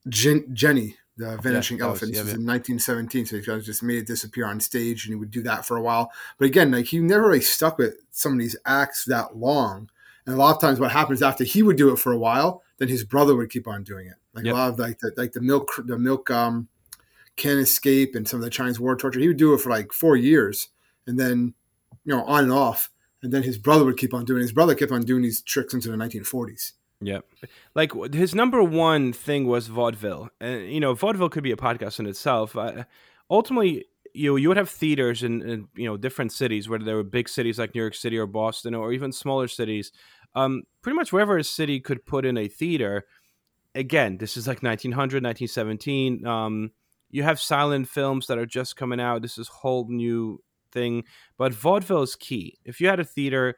Jen, 0.09 0.45
Jenny 0.53 0.95
the 1.17 1.37
Vanishing 1.37 1.79
yeah, 1.79 1.85
Elephant. 1.85 2.11
Was, 2.11 2.17
yeah, 2.17 2.23
this 2.23 2.33
was 2.33 2.41
in 2.41 2.45
1917, 2.45 3.25
so 3.25 3.37
he 3.37 3.61
just 3.61 3.83
made 3.83 3.97
it 3.97 4.07
disappear 4.07 4.45
on 4.45 4.59
stage, 4.59 5.05
and 5.05 5.11
he 5.11 5.15
would 5.15 5.31
do 5.31 5.41
that 5.43 5.65
for 5.65 5.75
a 5.75 5.81
while. 5.81 6.11
But 6.37 6.45
again, 6.45 6.71
like 6.71 6.85
he 6.85 6.99
never 6.99 7.27
really 7.27 7.41
stuck 7.41 7.77
with 7.77 7.95
some 8.11 8.33
of 8.33 8.39
these 8.39 8.55
acts 8.65 9.05
that 9.05 9.35
long. 9.35 9.89
And 10.25 10.35
a 10.35 10.37
lot 10.37 10.55
of 10.55 10.61
times, 10.61 10.79
what 10.79 10.91
happens 10.91 11.21
after 11.21 11.43
he 11.43 11.63
would 11.63 11.77
do 11.77 11.91
it 11.91 11.97
for 11.97 12.11
a 12.11 12.17
while, 12.17 12.61
then 12.77 12.87
his 12.87 13.03
brother 13.03 13.35
would 13.35 13.49
keep 13.49 13.67
on 13.67 13.83
doing 13.83 14.07
it. 14.07 14.15
Like 14.33 14.45
yep. 14.45 14.53
a 14.53 14.57
lot 14.57 14.69
of 14.69 14.79
like 14.79 14.99
the 14.99 15.11
like 15.17 15.31
the 15.31 15.41
milk 15.41 15.69
the 15.83 15.97
milk 15.97 16.29
um, 16.29 16.67
can 17.35 17.57
escape 17.57 18.13
and 18.13 18.27
some 18.27 18.39
of 18.39 18.43
the 18.43 18.51
Chinese 18.51 18.79
war 18.79 18.95
torture. 18.95 19.19
He 19.19 19.27
would 19.27 19.37
do 19.37 19.53
it 19.53 19.61
for 19.61 19.69
like 19.71 19.91
four 19.91 20.15
years, 20.15 20.69
and 21.07 21.19
then 21.19 21.55
you 22.05 22.13
know 22.13 22.23
on 22.25 22.43
and 22.43 22.53
off. 22.53 22.91
And 23.23 23.33
then 23.33 23.41
his 23.41 23.57
brother 23.57 23.83
would 23.83 23.97
keep 23.97 24.13
on 24.13 24.25
doing. 24.25 24.39
It. 24.39 24.43
His 24.43 24.51
brother 24.51 24.75
kept 24.75 24.91
on 24.91 25.01
doing 25.01 25.23
these 25.23 25.41
tricks 25.41 25.73
into 25.73 25.89
the 25.89 25.97
1940s. 25.97 26.73
Yeah. 26.99 27.19
Like 27.75 27.91
his 28.13 28.33
number 28.33 28.63
one 28.63 29.13
thing 29.13 29.47
was 29.47 29.67
vaudeville. 29.67 30.29
And, 30.41 30.71
you 30.71 30.79
know, 30.79 30.93
vaudeville 30.93 31.29
could 31.29 31.43
be 31.43 31.51
a 31.51 31.57
podcast 31.57 31.99
in 31.99 32.07
itself. 32.07 32.55
Uh, 32.55 32.85
ultimately, 33.29 33.85
you 34.13 34.35
you 34.35 34.47
would 34.47 34.57
have 34.57 34.69
theaters 34.69 35.23
in, 35.23 35.41
in, 35.41 35.67
you 35.75 35.85
know 35.85 35.95
different 35.95 36.31
cities, 36.31 36.67
whether 36.67 36.83
they 36.83 36.93
were 36.93 37.03
big 37.03 37.29
cities 37.29 37.59
like 37.59 37.75
New 37.75 37.81
York 37.81 37.93
City 37.93 38.17
or 38.17 38.25
Boston, 38.25 38.73
or 38.73 38.91
even 38.91 39.11
smaller 39.11 39.47
cities. 39.47 39.91
Um, 40.35 40.63
pretty 40.81 40.95
much 40.95 41.13
wherever 41.13 41.37
a 41.37 41.43
city 41.43 41.79
could 41.79 42.05
put 42.05 42.25
in 42.25 42.37
a 42.37 42.47
theater. 42.47 43.05
Again, 43.75 44.17
this 44.17 44.37
is 44.37 44.47
like 44.47 44.63
1900, 44.63 45.23
1917. 45.23 46.25
Um, 46.25 46.71
you 47.11 47.23
have 47.23 47.39
silent 47.39 47.87
films 47.87 48.27
that 48.27 48.37
are 48.37 48.45
just 48.45 48.75
coming 48.75 48.99
out. 48.99 49.21
This 49.21 49.37
is 49.37 49.47
whole 49.47 49.87
new 49.87 50.41
thing, 50.71 51.03
but 51.37 51.53
vaudeville 51.53 52.01
is 52.01 52.15
key. 52.15 52.57
If 52.65 52.81
you 52.81 52.87
had 52.87 52.99
a 52.99 53.05
theater 53.05 53.55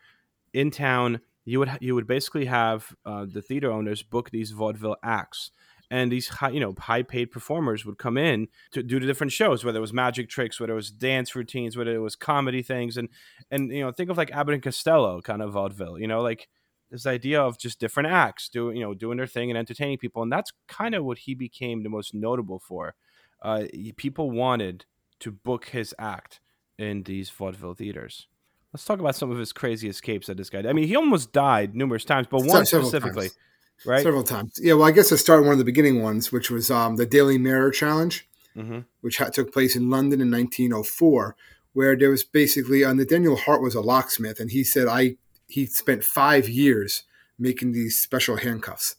in 0.54 0.72
town 0.72 1.22
you 1.50 1.58
would 1.58 1.78
you 1.82 1.96
would 1.96 2.06
basically 2.06 2.46
have 2.46 2.94
uh, 3.06 3.26
the 3.28 3.42
theater 3.42 3.72
owners 3.72 4.04
book 4.04 4.30
these 4.30 4.52
vaudeville 4.52 4.98
acts. 5.04 5.50
And 5.92 6.12
these 6.12 6.28
high 6.28 6.50
you 6.50 6.60
know 6.60 6.76
high 6.78 7.02
paid 7.02 7.32
performers 7.32 7.84
would 7.86 7.98
come 7.98 8.18
in 8.18 8.50
to 8.72 8.84
do 8.84 9.00
the 9.00 9.08
different 9.08 9.32
shows 9.32 9.66
whether 9.66 9.80
it 9.80 9.82
was 9.82 9.92
magic 9.92 10.30
tricks 10.30 10.60
whether 10.60 10.74
it 10.74 10.76
was 10.76 10.92
dance 10.92 11.36
routines 11.36 11.76
whether 11.76 11.96
it 11.96 12.00
was 12.00 12.16
comedy 12.16 12.62
things. 12.62 12.98
And 12.98 13.10
and 13.50 13.72
you 13.72 13.84
know 13.84 13.92
think 13.92 14.12
of 14.12 14.18
like 14.18 14.32
abbott 14.32 14.54
and 14.54 14.62
costello 14.64 15.22
kind 15.22 15.42
of 15.42 15.54
vaudeville 15.54 15.98
you 15.98 16.08
know 16.08 16.22
like 16.22 16.48
this 16.92 17.08
idea 17.08 17.42
of 17.42 17.58
just 17.58 17.80
different 17.80 18.10
acts 18.10 18.50
doing 18.50 18.78
you 18.78 18.84
know 18.84 18.94
doing 18.94 19.18
their 19.18 19.26
thing 19.26 19.50
and 19.50 19.58
entertaining 19.58 19.98
people. 19.98 20.22
And 20.22 20.32
that's 20.32 20.52
kind 20.68 20.94
of 20.94 21.04
what 21.04 21.18
he 21.18 21.34
became 21.34 21.82
the 21.82 21.90
most 21.90 22.14
notable 22.14 22.60
for. 22.60 22.94
Uh, 23.42 23.64
people 23.98 24.30
wanted 24.30 24.86
to 25.22 25.32
book 25.32 25.66
his 25.70 25.96
act 25.98 26.42
in 26.78 27.04
these 27.04 27.32
vaudeville 27.32 27.74
theaters 27.74 28.28
Let's 28.74 28.86
talk 28.86 29.00
about 29.00 29.16
some 29.16 29.32
of 29.32 29.38
his 29.38 29.52
crazy 29.52 29.90
escapes 29.90 30.28
that 30.28 30.38
this 30.38 30.50
guy. 30.50 30.62
Did. 30.62 30.70
I 30.70 30.74
mean, 30.74 30.88
he 30.88 30.96
almost 30.96 31.32
died 31.32 31.76
numerous 31.76 32.06
times, 32.06 32.28
but 32.30 32.44
one 32.44 32.66
specifically, 32.66 33.30
times. 33.30 33.38
right? 33.86 34.04
Several 34.04 34.24
times. 34.24 34.60
Yeah. 34.62 34.74
Well, 34.74 34.88
I 34.88 34.92
guess 34.92 35.12
I 35.12 35.16
started 35.16 35.44
one 35.44 35.54
of 35.54 35.58
the 35.58 35.66
beginning 35.66 36.04
ones, 36.04 36.32
which 36.32 36.52
was 36.52 36.70
um, 36.70 36.96
the 36.98 37.06
Daily 37.06 37.40
Mirror 37.40 37.72
Challenge, 37.72 38.28
mm-hmm. 38.56 38.80
which 39.02 39.18
had, 39.18 39.34
took 39.34 39.52
place 39.52 39.76
in 39.76 39.90
London 39.90 40.22
in 40.22 40.30
1904, 40.30 41.36
where 41.74 41.98
there 41.98 42.12
was 42.12 42.24
basically 42.24 42.84
uh, 42.84 42.94
Nathaniel 42.94 43.38
Hart 43.38 43.62
was 43.62 43.74
a 43.74 43.82
locksmith, 43.82 44.40
and 44.40 44.52
he 44.52 44.64
said 44.64 44.88
I 44.88 45.18
he 45.48 45.66
spent 45.66 46.04
five 46.04 46.48
years 46.48 47.04
making 47.40 47.72
these 47.72 48.00
special 48.00 48.38
handcuffs, 48.38 48.98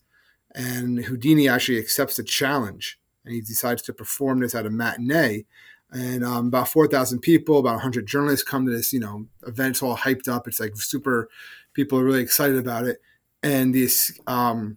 and 0.52 1.04
Houdini 1.04 1.48
actually 1.48 1.78
accepts 1.78 2.16
the 2.16 2.24
challenge, 2.24 2.98
and 3.24 3.32
he 3.34 3.40
decides 3.40 3.82
to 3.82 3.92
perform 3.92 4.40
this 4.40 4.56
at 4.56 4.66
a 4.66 4.70
matinee 4.70 5.44
and 5.92 6.24
um, 6.24 6.48
about 6.48 6.68
4,000 6.68 7.20
people, 7.20 7.58
about 7.58 7.74
100 7.74 8.06
journalists 8.06 8.48
come 8.48 8.64
to 8.66 8.72
this, 8.72 8.92
you 8.92 9.00
know, 9.00 9.26
event. 9.46 9.70
It's 9.70 9.82
all 9.82 9.96
hyped 9.96 10.28
up. 10.28 10.46
It's 10.46 10.60
like 10.60 10.76
super, 10.76 11.28
people 11.72 11.98
are 11.98 12.04
really 12.04 12.22
excited 12.22 12.58
about 12.58 12.86
it. 12.86 13.00
And 13.42 13.74
this, 13.74 14.18
um, 14.26 14.76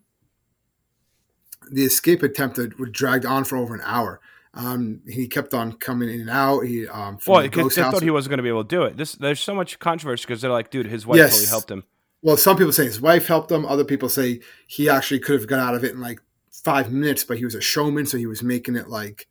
the 1.72 1.86
escape 1.86 2.24
attempt 2.24 2.56
that 2.58 2.80
was 2.80 2.90
dragged 2.92 3.26
on 3.26 3.44
for 3.44 3.58
over 3.58 3.76
an 3.76 3.82
hour. 3.84 4.20
Um, 4.56 5.02
he 5.08 5.28
kept 5.28 5.54
on 5.54 5.74
coming 5.74 6.10
in 6.10 6.22
and 6.22 6.30
out. 6.30 6.62
He, 6.62 6.88
um, 6.88 7.18
well, 7.26 7.42
because 7.42 7.76
they 7.76 7.82
thought 7.82 8.04
he 8.04 8.12
wasn't 8.12 8.32
going 8.32 8.38
to 8.38 8.44
be 8.44 8.50
able 8.50 8.64
to 8.64 8.76
do 8.76 8.84
it. 8.84 8.98
This, 8.98 9.14
there's 9.14 9.40
so 9.40 9.56
much 9.56 9.80
controversy 9.80 10.24
because 10.24 10.42
they're 10.42 10.52
like, 10.52 10.70
dude, 10.70 10.88
his 10.88 11.06
wife 11.06 11.18
yes. 11.18 11.50
helped 11.50 11.72
him. 11.72 11.84
Well, 12.22 12.38
some 12.38 12.56
people 12.56 12.72
say 12.72 12.86
his 12.86 13.02
wife 13.02 13.28
helped 13.28 13.52
him. 13.52 13.66
Other 13.66 13.84
people 13.84 14.10
say 14.10 14.42
he 14.68 14.90
actually 14.90 15.20
could 15.20 15.40
have 15.40 15.48
got 15.48 15.60
out 15.60 15.76
of 15.76 15.84
it 15.84 15.94
in 15.94 16.02
like 16.02 16.20
five 16.52 16.92
minutes, 16.92 17.24
but 17.24 17.38
he 17.38 17.46
was 17.46 17.56
a 17.56 17.62
showman, 17.62 18.06
so 18.06 18.18
he 18.18 18.28
was 18.28 18.44
making 18.44 18.76
it 18.76 18.88
like 18.88 19.28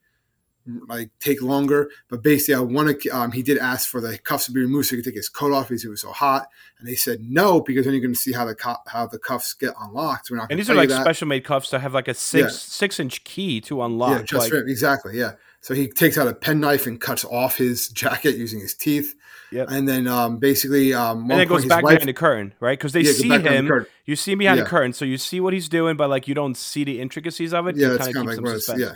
like 0.88 1.10
take 1.20 1.42
longer. 1.42 1.90
But 2.08 2.22
basically, 2.22 2.54
I 2.54 2.60
want 2.60 3.00
to. 3.00 3.08
Um, 3.10 3.32
he 3.32 3.42
did 3.42 3.58
ask 3.58 3.88
for 3.88 4.00
the 4.00 4.18
cuffs 4.18 4.46
to 4.46 4.52
be 4.52 4.60
removed 4.60 4.88
so 4.88 4.96
he 4.96 5.02
could 5.02 5.10
take 5.10 5.16
his 5.16 5.28
coat 5.28 5.52
off 5.52 5.68
because 5.68 5.84
it 5.84 5.88
was 5.88 6.00
so 6.00 6.12
hot, 6.12 6.48
and 6.78 6.88
they 6.88 6.94
said 6.94 7.20
no 7.20 7.60
because 7.60 7.84
then 7.84 7.94
you're 7.94 8.02
going 8.02 8.14
to 8.14 8.20
see 8.20 8.32
how 8.32 8.44
the 8.44 8.54
cu- 8.54 8.74
how 8.86 9.06
the 9.06 9.18
cuffs 9.18 9.54
get 9.54 9.74
unlocked. 9.80 10.30
We're 10.30 10.38
not. 10.38 10.50
And 10.50 10.58
these 10.58 10.70
are 10.70 10.74
like 10.74 10.90
special 10.90 11.28
made 11.28 11.44
cuffs 11.44 11.70
that 11.70 11.80
have 11.80 11.94
like 11.94 12.08
a 12.08 12.14
six 12.14 12.42
yeah. 12.42 12.48
six 12.50 13.00
inch 13.00 13.24
key 13.24 13.60
to 13.62 13.82
unlock. 13.82 14.18
Yeah, 14.18 14.22
just 14.22 14.52
like, 14.52 14.62
exactly. 14.66 15.18
Yeah. 15.18 15.32
So 15.60 15.74
he 15.74 15.86
takes 15.86 16.18
out 16.18 16.26
a 16.26 16.34
penknife 16.34 16.88
and 16.88 17.00
cuts 17.00 17.24
off 17.24 17.56
his 17.56 17.88
jacket 17.92 18.36
using 18.36 18.60
his 18.60 18.74
teeth. 18.74 19.14
Yep. 19.52 19.68
And 19.70 19.86
then 19.86 20.06
um, 20.08 20.38
basically, 20.38 20.94
um, 20.94 21.30
and 21.30 21.40
it 21.40 21.46
goes 21.46 21.66
back 21.66 21.84
wife, 21.84 21.96
behind 21.96 22.08
the 22.08 22.14
curtain, 22.14 22.54
right? 22.58 22.78
Because 22.78 22.92
they 22.94 23.02
yeah, 23.02 23.12
see 23.12 23.28
him. 23.28 23.66
The 23.66 23.86
you 24.06 24.16
see 24.16 24.34
behind 24.34 24.56
yeah. 24.56 24.64
the 24.64 24.68
curtain, 24.68 24.94
so 24.94 25.04
you 25.04 25.18
see 25.18 25.40
what 25.40 25.52
he's 25.52 25.68
doing, 25.68 25.96
but 25.96 26.08
like 26.08 26.26
you 26.26 26.34
don't 26.34 26.56
see 26.56 26.84
the 26.84 27.00
intricacies 27.00 27.52
of 27.52 27.66
it. 27.66 27.76
Yeah, 27.76 27.94
it's 27.94 28.08
kind 28.08 28.28
of 28.30 28.38
like 28.38 28.78
yeah 28.78 28.94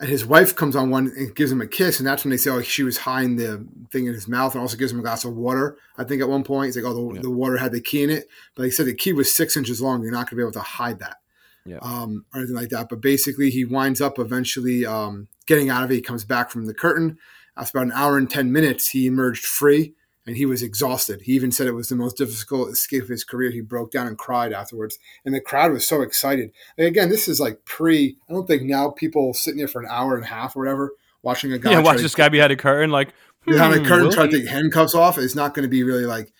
and 0.00 0.08
his 0.08 0.26
wife 0.26 0.56
comes 0.56 0.74
on 0.74 0.90
one 0.90 1.12
and 1.16 1.34
gives 1.34 1.52
him 1.52 1.60
a 1.60 1.66
kiss, 1.66 2.00
and 2.00 2.06
that's 2.06 2.24
when 2.24 2.30
they 2.30 2.36
say, 2.36 2.50
"Oh, 2.50 2.60
she 2.60 2.82
was 2.82 2.98
hiding 2.98 3.36
the 3.36 3.66
thing 3.90 4.06
in 4.06 4.14
his 4.14 4.26
mouth," 4.26 4.54
and 4.54 4.60
also 4.60 4.76
gives 4.76 4.92
him 4.92 4.98
a 4.98 5.02
glass 5.02 5.24
of 5.24 5.34
water. 5.34 5.76
I 5.96 6.04
think 6.04 6.20
at 6.20 6.28
one 6.28 6.42
point 6.42 6.66
he's 6.66 6.76
like, 6.76 6.84
"Oh, 6.84 7.10
the, 7.10 7.14
yeah. 7.16 7.22
the 7.22 7.30
water 7.30 7.56
had 7.56 7.72
the 7.72 7.80
key 7.80 8.02
in 8.02 8.10
it," 8.10 8.26
but 8.54 8.62
they 8.62 8.70
said 8.70 8.86
the 8.86 8.94
key 8.94 9.12
was 9.12 9.34
six 9.34 9.56
inches 9.56 9.80
long. 9.80 10.02
You're 10.02 10.12
not 10.12 10.28
going 10.28 10.30
to 10.30 10.36
be 10.36 10.42
able 10.42 10.52
to 10.52 10.60
hide 10.60 10.98
that, 10.98 11.18
yeah. 11.64 11.78
um, 11.82 12.24
or 12.34 12.40
anything 12.40 12.56
like 12.56 12.70
that. 12.70 12.88
But 12.88 13.00
basically, 13.00 13.50
he 13.50 13.64
winds 13.64 14.00
up 14.00 14.18
eventually 14.18 14.84
um, 14.84 15.28
getting 15.46 15.70
out 15.70 15.84
of 15.84 15.90
it. 15.90 15.94
He 15.96 16.00
comes 16.00 16.24
back 16.24 16.50
from 16.50 16.66
the 16.66 16.74
curtain. 16.74 17.18
After 17.56 17.78
about 17.78 17.86
an 17.86 17.92
hour 17.92 18.18
and 18.18 18.28
ten 18.28 18.50
minutes, 18.50 18.88
he 18.88 19.06
emerged 19.06 19.44
free, 19.44 19.94
and 20.26 20.36
he 20.36 20.46
was 20.46 20.62
exhausted. 20.62 21.22
He 21.22 21.32
even 21.32 21.50
said 21.50 21.66
it 21.66 21.72
was 21.72 21.88
the 21.88 21.96
most 21.96 22.16
difficult 22.16 22.70
escape 22.70 23.02
of 23.02 23.08
his 23.08 23.24
career. 23.24 23.50
He 23.50 23.60
broke 23.60 23.90
down 23.90 24.06
and 24.06 24.16
cried 24.16 24.52
afterwards, 24.52 24.98
and 25.24 25.34
the 25.34 25.40
crowd 25.40 25.72
was 25.72 25.86
so 25.86 26.02
excited. 26.02 26.52
And 26.78 26.86
again, 26.86 27.08
this 27.08 27.28
is 27.28 27.40
like 27.40 27.64
pre. 27.64 28.16
I 28.28 28.32
don't 28.32 28.46
think 28.46 28.62
now 28.62 28.90
people 28.90 29.34
sitting 29.34 29.58
there 29.58 29.68
for 29.68 29.82
an 29.82 29.88
hour 29.90 30.14
and 30.14 30.24
a 30.24 30.28
half 30.28 30.56
or 30.56 30.60
whatever 30.60 30.92
watching 31.22 31.52
a 31.52 31.58
guy. 31.58 31.72
Yeah, 31.72 31.80
watch 31.80 32.00
this 32.00 32.14
guy 32.14 32.28
behind 32.28 32.52
a 32.52 32.56
curtain, 32.56 32.90
like 32.90 33.12
behind 33.46 33.74
a 33.74 33.78
hmm, 33.78 33.86
curtain 33.86 34.04
will 34.06 34.12
try 34.12 34.26
to 34.26 34.38
take 34.38 34.48
handcuffs 34.48 34.94
off. 34.94 35.18
It's 35.18 35.34
not 35.34 35.54
going 35.54 35.64
to 35.64 35.70
be 35.70 35.82
really 35.82 36.06
like. 36.06 36.32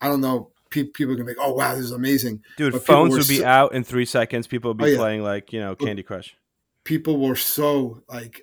I 0.00 0.08
don't 0.08 0.20
know. 0.20 0.50
Pe- 0.70 0.84
people 0.84 1.12
are 1.12 1.16
going 1.16 1.26
to 1.28 1.34
be 1.34 1.38
like, 1.38 1.48
"Oh 1.48 1.52
wow, 1.52 1.74
this 1.74 1.84
is 1.84 1.92
amazing." 1.92 2.42
Dude, 2.56 2.72
But 2.72 2.84
phones 2.84 3.14
would 3.14 3.28
be 3.28 3.38
so- 3.38 3.46
out 3.46 3.74
in 3.74 3.84
three 3.84 4.04
seconds. 4.04 4.46
People 4.46 4.70
would 4.70 4.78
be 4.78 4.84
Oh, 4.84 4.88
yeah. 4.88 4.96
playing 4.96 5.22
like 5.22 5.52
you 5.52 5.60
know 5.60 5.74
Candy 5.74 6.02
Crush. 6.02 6.36
People 6.84 7.18
were 7.18 7.36
so 7.36 8.02
like 8.08 8.42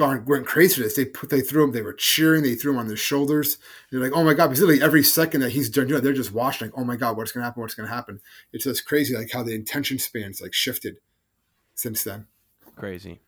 Gone 0.00 0.24
went 0.24 0.46
crazy 0.46 0.76
for 0.76 0.80
this. 0.80 0.96
They 0.96 1.04
put 1.04 1.30
they 1.30 1.40
threw 1.40 1.62
him. 1.62 1.72
They 1.72 1.82
were 1.82 1.92
cheering. 1.92 2.42
They 2.42 2.54
threw 2.54 2.72
him 2.72 2.78
on 2.78 2.88
their 2.88 2.96
shoulders. 2.96 3.58
They're 3.90 4.00
like, 4.00 4.12
"Oh 4.14 4.24
my 4.24 4.34
god!" 4.34 4.48
Because 4.48 4.60
literally 4.60 4.82
every 4.82 5.02
second 5.02 5.42
that 5.42 5.52
he's 5.52 5.70
done, 5.70 5.88
you 5.88 5.94
know, 5.94 6.00
they're 6.00 6.12
just 6.12 6.32
watching. 6.32 6.68
Like, 6.68 6.78
"Oh 6.78 6.84
my 6.84 6.96
god, 6.96 7.16
what's 7.16 7.32
gonna 7.32 7.44
happen? 7.44 7.60
What's 7.60 7.74
gonna 7.74 7.88
happen?" 7.88 8.20
It's 8.52 8.64
just 8.64 8.86
crazy, 8.86 9.14
like 9.14 9.30
how 9.30 9.42
the 9.42 9.54
intention 9.54 9.98
spans 9.98 10.40
like 10.40 10.54
shifted 10.54 10.96
since 11.74 12.02
then. 12.02 12.26
Crazy. 12.76 13.20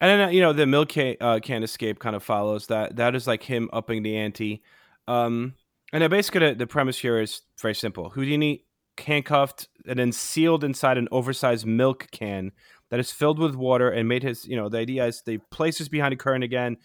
And 0.00 0.10
then 0.10 0.28
uh, 0.28 0.30
you 0.30 0.40
know 0.40 0.52
the 0.52 0.66
milk 0.66 0.90
can, 0.90 1.16
uh, 1.20 1.40
can 1.42 1.62
escape 1.62 1.98
kind 1.98 2.14
of 2.14 2.22
follows 2.22 2.66
that. 2.66 2.96
That 2.96 3.14
is 3.14 3.26
like 3.26 3.42
him 3.42 3.70
upping 3.72 4.02
the 4.02 4.16
ante. 4.16 4.62
Um, 5.08 5.54
and 5.92 6.08
basically 6.10 6.48
the, 6.50 6.54
the 6.54 6.66
premise 6.66 6.98
here 6.98 7.20
is 7.20 7.42
very 7.60 7.74
simple. 7.74 8.10
Houdini 8.10 8.64
handcuffed 8.98 9.68
and 9.86 9.98
then 9.98 10.12
sealed 10.12 10.64
inside 10.64 10.98
an 10.98 11.08
oversized 11.10 11.66
milk 11.66 12.08
can 12.12 12.52
that 12.92 13.00
is 13.00 13.10
filled 13.10 13.38
with 13.40 13.56
water 13.56 13.90
and 13.90 14.06
made 14.06 14.22
his. 14.22 14.46
You 14.46 14.54
know 14.56 14.68
the 14.68 14.78
idea 14.78 15.06
is 15.06 15.22
they 15.26 15.38
place 15.38 15.78
this 15.78 15.88
behind 15.88 16.12
a 16.14 16.16
current 16.16 16.44
again, 16.44 16.76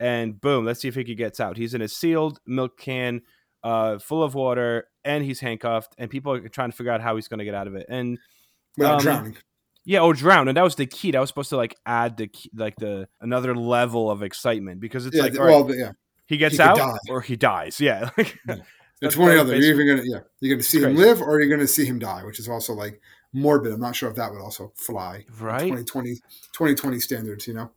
and 0.00 0.40
boom, 0.40 0.64
let's 0.64 0.80
see 0.80 0.88
if 0.88 0.94
he 0.94 1.02
gets 1.14 1.40
out. 1.40 1.56
He's 1.58 1.74
in 1.74 1.82
a 1.82 1.88
sealed 1.88 2.38
milk 2.46 2.78
can, 2.78 3.22
uh, 3.64 3.98
full 3.98 4.22
of 4.22 4.34
water, 4.34 4.84
and 5.04 5.24
he's 5.24 5.40
handcuffed, 5.40 5.94
and 5.98 6.08
people 6.08 6.32
are 6.32 6.48
trying 6.48 6.70
to 6.70 6.76
figure 6.76 6.92
out 6.92 7.00
how 7.02 7.16
he's 7.16 7.28
going 7.28 7.38
to 7.40 7.44
get 7.44 7.54
out 7.54 7.66
of 7.66 7.74
it. 7.74 7.86
And 7.88 8.18
Um, 8.80 9.00
drowning. 9.00 9.36
yeah, 9.84 10.00
or 10.00 10.14
drown, 10.14 10.48
and 10.48 10.56
that 10.56 10.62
was 10.64 10.76
the 10.76 10.86
key. 10.86 11.10
That 11.10 11.20
was 11.20 11.28
supposed 11.30 11.50
to 11.50 11.56
like 11.56 11.74
add 11.84 12.16
the 12.16 12.28
key, 12.28 12.50
like 12.54 12.76
the 12.76 13.08
another 13.20 13.54
level 13.56 14.10
of 14.10 14.22
excitement 14.22 14.80
because 14.80 15.04
it's 15.06 15.16
Yeah, 15.16 15.22
like 15.24 15.32
the- 15.32 15.40
right, 15.40 15.50
well, 15.64 15.74
yeah. 15.74 15.92
he 16.26 16.36
gets 16.36 16.56
he 16.56 16.62
out 16.62 16.76
die. 16.76 16.96
or 17.10 17.20
he 17.22 17.36
dies. 17.36 17.80
Yeah, 17.80 18.10
like, 18.18 18.38
It's 18.48 18.60
that's 19.00 19.16
one 19.16 19.30
or 19.30 19.34
the 19.34 19.40
other. 19.40 19.52
basically- 19.52 19.66
You're 19.66 19.74
even 19.82 19.96
gonna 19.96 20.08
yeah, 20.08 20.20
you're 20.40 20.54
gonna 20.56 20.62
see 20.62 20.80
him 20.80 20.94
live 20.96 21.20
or 21.20 21.40
you're 21.40 21.50
gonna 21.50 21.66
see 21.66 21.84
him 21.84 21.98
die, 21.98 22.22
which 22.24 22.38
is 22.38 22.48
also 22.48 22.72
like 22.72 23.00
morbid. 23.36 23.72
I'm 23.72 23.80
not 23.80 23.94
sure 23.94 24.08
if 24.08 24.16
that 24.16 24.32
would 24.32 24.40
also 24.40 24.72
fly. 24.74 25.24
right. 25.38 25.60
2020, 25.60 26.14
2020 26.52 27.00
standards, 27.00 27.46
you 27.46 27.54
know. 27.54 27.70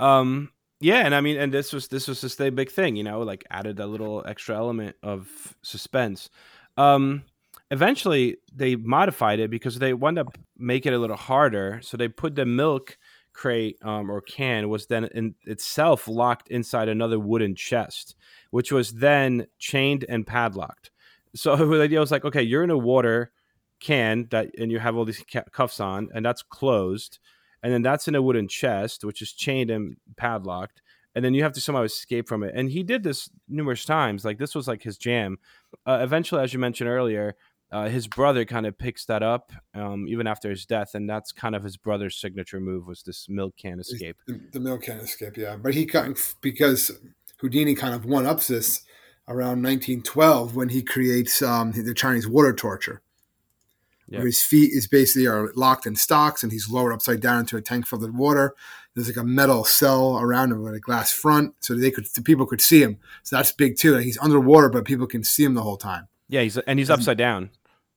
Um, 0.00 0.50
yeah, 0.80 1.06
and 1.06 1.14
I 1.14 1.20
mean, 1.20 1.38
and 1.38 1.54
this 1.54 1.72
was 1.72 1.88
this 1.88 2.06
was 2.06 2.20
just 2.20 2.40
a 2.40 2.50
big 2.50 2.70
thing, 2.70 2.96
you 2.96 3.04
know, 3.04 3.20
like 3.20 3.44
added 3.50 3.80
a 3.80 3.86
little 3.86 4.22
extra 4.26 4.56
element 4.56 4.96
of 5.02 5.56
suspense. 5.62 6.28
Um, 6.76 7.22
eventually 7.70 8.36
they 8.54 8.76
modified 8.76 9.40
it 9.40 9.50
because 9.50 9.78
they 9.78 9.94
wound 9.94 10.18
up 10.18 10.36
making 10.58 10.92
it 10.92 10.96
a 10.96 10.98
little 10.98 11.16
harder. 11.16 11.80
So 11.82 11.96
they 11.96 12.08
put 12.08 12.34
the 12.34 12.44
milk 12.44 12.98
crate 13.32 13.78
um, 13.82 14.10
or 14.10 14.20
can 14.20 14.68
was 14.68 14.86
then 14.86 15.04
in 15.14 15.34
itself 15.44 16.08
locked 16.08 16.48
inside 16.48 16.88
another 16.88 17.18
wooden 17.18 17.54
chest, 17.54 18.16
which 18.50 18.72
was 18.72 18.92
then 18.92 19.46
chained 19.58 20.04
and 20.08 20.26
padlocked. 20.26 20.90
So 21.34 21.56
the 21.66 21.82
idea 21.82 22.00
was 22.00 22.10
like, 22.10 22.24
okay, 22.24 22.42
you're 22.42 22.64
in 22.64 22.70
a 22.70 22.78
water 22.78 23.30
can 23.86 24.26
that, 24.30 24.50
and 24.58 24.72
you 24.72 24.80
have 24.80 24.96
all 24.96 25.04
these 25.04 25.22
ca- 25.32 25.44
cuffs 25.52 25.78
on, 25.78 26.08
and 26.12 26.26
that's 26.26 26.42
closed, 26.42 27.18
and 27.62 27.72
then 27.72 27.82
that's 27.82 28.08
in 28.08 28.14
a 28.16 28.22
wooden 28.22 28.48
chest, 28.48 29.04
which 29.04 29.22
is 29.22 29.32
chained 29.32 29.70
and 29.70 29.96
padlocked, 30.16 30.82
and 31.14 31.24
then 31.24 31.34
you 31.34 31.44
have 31.44 31.52
to 31.52 31.60
somehow 31.60 31.82
escape 31.82 32.28
from 32.28 32.42
it. 32.42 32.52
And 32.54 32.70
he 32.70 32.82
did 32.82 33.04
this 33.04 33.30
numerous 33.48 33.84
times. 33.84 34.24
Like 34.24 34.38
this 34.38 34.54
was 34.54 34.66
like 34.66 34.82
his 34.82 34.98
jam. 34.98 35.38
Uh, 35.86 36.00
eventually, 36.02 36.42
as 36.42 36.52
you 36.52 36.58
mentioned 36.58 36.90
earlier, 36.90 37.36
uh, 37.70 37.88
his 37.88 38.08
brother 38.08 38.44
kind 38.44 38.66
of 38.66 38.76
picks 38.76 39.04
that 39.06 39.22
up 39.22 39.52
um, 39.74 40.06
even 40.08 40.26
after 40.26 40.50
his 40.50 40.66
death, 40.66 40.94
and 40.94 41.08
that's 41.08 41.30
kind 41.30 41.54
of 41.54 41.62
his 41.62 41.76
brother's 41.76 42.16
signature 42.16 42.60
move 42.60 42.86
was 42.86 43.02
this 43.02 43.28
milk 43.28 43.56
can 43.56 43.78
escape. 43.78 44.16
The, 44.26 44.40
the 44.52 44.60
milk 44.60 44.82
can 44.82 44.98
escape, 44.98 45.36
yeah. 45.36 45.56
But 45.56 45.74
he 45.74 45.86
kind 45.86 46.12
of, 46.12 46.34
because 46.40 46.90
Houdini 47.38 47.74
kind 47.74 47.94
of 47.94 48.04
one 48.04 48.26
ups 48.26 48.48
this 48.48 48.82
around 49.28 49.62
1912 49.62 50.54
when 50.54 50.68
he 50.70 50.82
creates 50.82 51.42
um, 51.42 51.72
the 51.72 51.94
Chinese 51.94 52.28
water 52.28 52.52
torture. 52.52 53.02
Yeah. 54.08 54.18
Where 54.18 54.26
his 54.26 54.42
feet 54.42 54.70
is 54.72 54.86
basically 54.86 55.26
are 55.26 55.50
locked 55.56 55.84
in 55.86 55.96
stocks 55.96 56.42
and 56.44 56.52
he's 56.52 56.70
lowered 56.70 56.92
upside 56.92 57.20
down 57.20 57.40
into 57.40 57.56
a 57.56 57.60
tank 57.60 57.86
filled 57.88 58.02
with 58.02 58.12
water. 58.12 58.54
There's 58.94 59.08
like 59.08 59.16
a 59.16 59.24
metal 59.24 59.64
cell 59.64 60.18
around 60.18 60.52
him 60.52 60.62
with 60.62 60.74
a 60.74 60.80
glass 60.80 61.12
front, 61.12 61.54
so 61.60 61.74
they 61.74 61.90
could 61.90 62.06
the 62.14 62.22
people 62.22 62.46
could 62.46 62.60
see 62.60 62.82
him. 62.82 62.98
So 63.24 63.36
that's 63.36 63.52
big 63.52 63.76
too. 63.76 63.94
Like 63.94 64.04
he's 64.04 64.18
underwater, 64.18 64.68
but 64.70 64.84
people 64.84 65.06
can 65.06 65.22
see 65.24 65.44
him 65.44 65.54
the 65.54 65.62
whole 65.62 65.76
time. 65.76 66.08
Yeah, 66.28 66.42
he's 66.42 66.56
and 66.56 66.78
he's 66.78 66.88
upside 66.88 67.18
down. 67.18 67.50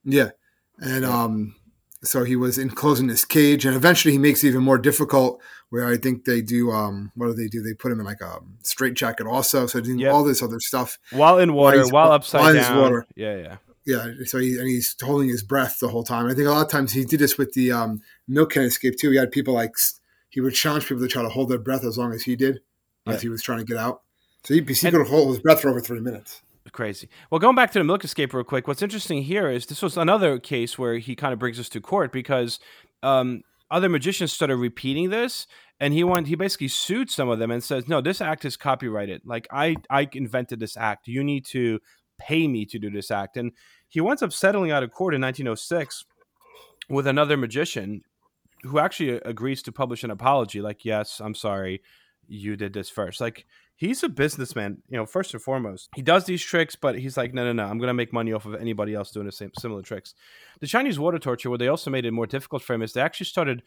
Yeah, 0.04 0.32
and 0.80 1.06
um, 1.06 1.56
so 2.04 2.24
he 2.24 2.36
was 2.36 2.58
enclosed 2.58 3.00
in 3.02 3.08
this 3.08 3.24
cage, 3.24 3.66
and 3.66 3.76
eventually 3.76 4.12
he 4.12 4.18
makes 4.18 4.44
it 4.44 4.48
even 4.48 4.64
more 4.64 4.78
difficult. 4.78 5.42
Where 5.70 5.86
I 5.88 5.98
think 5.98 6.26
they 6.26 6.42
do, 6.42 6.72
um, 6.72 7.12
what 7.16 7.28
do 7.28 7.34
they 7.34 7.48
do? 7.48 7.62
They 7.62 7.76
put 7.76 7.92
him 7.92 8.00
in 8.00 8.06
like 8.06 8.22
a 8.22 8.40
straight 8.64 8.96
jacket 8.96 9.28
also, 9.28 9.68
so 9.68 9.80
doing 9.80 10.00
Yep. 10.00 10.12
all 10.14 10.24
this 10.24 10.42
other 10.42 10.60
stuff. 10.60 10.98
While 11.12 11.38
in 11.38 11.54
water, 11.54 11.78
he's- 11.78 11.92
while 11.92 12.12
upside 12.12 12.42
while 12.42 12.54
down. 12.56 12.78
water. 12.82 13.06
Yeah, 13.16 13.38
yeah. 13.38 13.58
Yeah, 13.90 14.08
so 14.26 14.38
he 14.38 14.58
and 14.58 14.68
he's 14.68 14.96
holding 15.02 15.30
his 15.30 15.44
breath 15.44 15.80
the 15.80 15.88
whole 15.88 16.04
time. 16.04 16.28
I 16.28 16.34
think 16.34 16.48
a 16.48 16.52
lot 16.52 16.66
of 16.66 16.72
times 16.72 16.92
he 16.94 17.04
did 17.06 17.20
this 17.20 17.38
with 17.38 17.54
the 17.54 17.72
um, 17.72 18.02
milk 18.28 18.52
can 18.52 18.64
escape 18.64 18.98
too. 18.98 19.12
He 19.12 19.18
had 19.18 19.32
people 19.32 19.54
like 19.54 19.74
he 20.30 20.42
would 20.42 20.54
challenge 20.54 20.86
people 20.88 21.02
to 21.04 21.08
try 21.10 21.24
to 21.24 21.30
hold 21.30 21.50
their 21.50 21.58
breath 21.58 21.84
as 21.84 21.98
long 21.98 22.14
as 22.14 22.24
he 22.24 22.36
did, 22.36 22.60
Yeah. 23.06 23.14
as 23.14 23.22
he 23.22 23.30
was 23.30 23.42
trying 23.42 23.60
to 23.60 23.66
get 23.66 23.78
out. 23.78 24.02
So 24.44 24.54
he, 24.54 24.62
he 24.62 24.88
And- 24.88 24.96
could 24.96 25.08
hold 25.08 25.30
his 25.30 25.40
breath 25.40 25.62
for 25.62 25.70
over 25.70 25.82
three 25.82 26.00
minutes. 26.00 26.42
Crazy. 26.72 27.10
Well, 27.32 27.40
going 27.40 27.56
back 27.56 27.72
to 27.72 27.80
the 27.80 27.84
milk 27.84 28.04
escape 28.04 28.32
real 28.32 28.44
quick, 28.44 28.68
what's 28.68 28.84
interesting 28.84 29.24
here 29.24 29.50
is 29.50 29.66
this 29.66 29.82
was 29.82 29.98
another 29.98 30.38
case 30.38 30.78
where 30.78 31.00
he 31.00 31.16
kind 31.16 31.34
of 31.34 31.40
brings 31.40 31.60
us 31.60 31.68
to 31.70 31.82
court 31.82 32.12
because 32.12 32.60
um, 33.02 33.42
other 33.72 33.90
magicians 33.90 34.32
started 34.32 34.58
repeating 34.58 35.10
this, 35.10 35.48
and 35.80 35.96
he 35.96 36.04
went. 36.04 36.28
He 36.28 36.36
basically 36.36 36.68
sued 36.68 37.10
some 37.10 37.28
of 37.28 37.40
them 37.40 37.50
and 37.50 37.64
says, 37.64 37.88
"No, 37.88 38.02
this 38.02 38.22
act 38.22 38.46
is 38.46 38.56
copyrighted. 38.56 39.24
Like 39.26 39.48
I, 39.52 39.78
I 39.90 40.08
invented 40.14 40.60
this 40.60 40.78
act. 40.78 41.08
You 41.08 41.24
need 41.24 41.46
to 41.48 41.80
pay 42.20 42.48
me 42.48 42.66
to 42.68 42.78
do 42.78 42.92
this 42.92 43.10
act." 43.10 43.36
And 43.36 43.52
he 43.90 44.00
winds 44.00 44.22
up 44.22 44.32
settling 44.32 44.72
out 44.72 44.84
of 44.84 44.92
court 44.92 45.14
in 45.14 45.22
1906 45.22 46.06
with 46.90 47.08
another 47.08 47.38
magician 47.38 48.04
who 48.64 48.80
actually 48.80 49.16
uh, 49.16 49.20
agrees 49.26 49.62
to 49.64 49.72
publish 49.72 50.04
an 50.04 50.12
apology. 50.12 50.62
Like, 50.62 50.86
yes, 50.86 51.20
I'm 51.20 51.36
sorry, 51.36 51.82
you 52.28 52.56
did 52.56 52.74
this 52.74 52.90
first. 52.90 53.20
Like 53.20 53.46
he's 53.76 54.04
a 54.04 54.10
businessman, 54.10 54.84
you 54.90 54.98
know, 54.98 55.06
first 55.06 55.34
and 55.34 55.42
foremost. 55.42 55.90
He 55.96 56.02
does 56.02 56.26
these 56.26 56.44
tricks, 56.44 56.76
but 56.76 57.00
he's 57.00 57.18
like, 57.18 57.34
no, 57.34 57.44
no, 57.46 57.54
no, 57.54 57.64
I'm 57.64 57.78
going 57.78 57.88
to 57.88 57.94
make 57.94 58.14
money 58.14 58.34
off 58.34 58.46
of 58.46 58.56
anybody 58.56 58.94
else 58.94 59.12
doing 59.12 59.26
the 59.26 59.32
same 59.32 59.52
similar 59.58 59.82
tricks. 59.82 60.14
The 60.60 60.68
Chinese 60.68 61.00
water 61.00 61.20
torture, 61.20 61.50
what 61.50 61.60
they 61.60 61.68
also 61.68 61.90
made 61.90 62.06
it 62.06 62.12
more 62.12 62.28
difficult 62.28 62.62
for 62.62 62.74
him 62.74 62.82
is 62.82 62.94
they 62.94 63.02
actually 63.02 63.26
started 63.26 63.64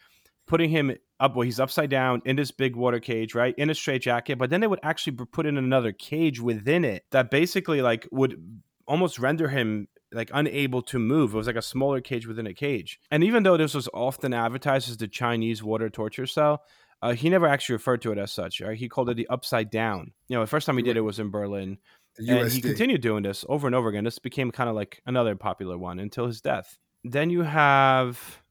putting 0.47 0.71
him 0.71 0.95
up 1.21 1.37
well 1.37 1.45
he's 1.45 1.61
upside 1.61 1.89
down 1.89 2.21
in 2.25 2.35
this 2.35 2.51
big 2.51 2.75
water 2.75 2.99
cage 2.99 3.33
right 3.33 3.55
in 3.59 3.71
a 3.71 3.75
straight 3.75 4.03
jacket 4.03 4.39
but 4.39 4.51
then 4.51 4.61
they 4.61 4.67
would 4.67 4.81
actually 4.83 5.17
put 5.27 5.47
in 5.47 5.57
another 5.57 5.93
cage 5.93 6.41
within 6.41 6.85
it 6.85 7.05
that 7.13 7.31
basically 7.31 7.81
like 7.81 8.09
would 8.11 8.61
almost 8.89 9.21
render 9.21 9.49
him 9.49 9.87
like 10.13 10.31
unable 10.35 10.83
to 10.83 10.99
move 10.99 11.35
it 11.35 11.37
was 11.37 11.47
like 11.47 11.57
a 11.57 11.63
smaller 11.63 12.01
cage 12.01 12.27
within 12.27 12.47
a 12.47 12.55
cage 12.55 13.01
and 13.11 13.25
even 13.25 13.43
though 13.43 13.57
this 13.57 13.75
was 13.75 13.89
often 13.95 14.35
advertised 14.35 14.91
as 14.91 14.97
the 14.97 15.09
chinese 15.09 15.63
water 15.63 15.89
torture 15.89 16.27
cell 16.27 16.63
uh, 17.03 17.15
he 17.15 17.29
never 17.29 17.49
actually 17.49 17.73
referred 17.73 18.01
to 18.01 18.13
it 18.13 18.19
as 18.19 18.33
such 18.33 18.61
right? 18.61 18.79
he 18.79 18.89
called 18.89 19.11
it 19.11 19.17
the 19.17 19.27
upside 19.29 19.71
down 19.71 20.13
you 20.29 20.37
know 20.37 20.43
the 20.43 20.47
first 20.47 20.67
time 20.67 20.77
he 20.77 20.83
did 20.83 20.97
it 20.97 21.01
was 21.01 21.19
in 21.19 21.31
berlin 21.31 21.79
and 22.19 22.53
he 22.53 22.61
continued 22.61 23.01
doing 23.01 23.23
this 23.23 23.45
over 23.49 23.67
and 23.67 23.75
over 23.75 23.89
again. 23.89 24.05
This 24.05 24.19
became 24.19 24.51
kind 24.51 24.69
of 24.69 24.77
like 24.77 25.01
another 25.07 25.35
popular 25.37 25.79
one 25.79 25.99
until 25.99 26.27
his 26.27 26.41
death. 26.41 26.79
Then 27.05 27.31
you 27.31 27.43
have 27.43 28.43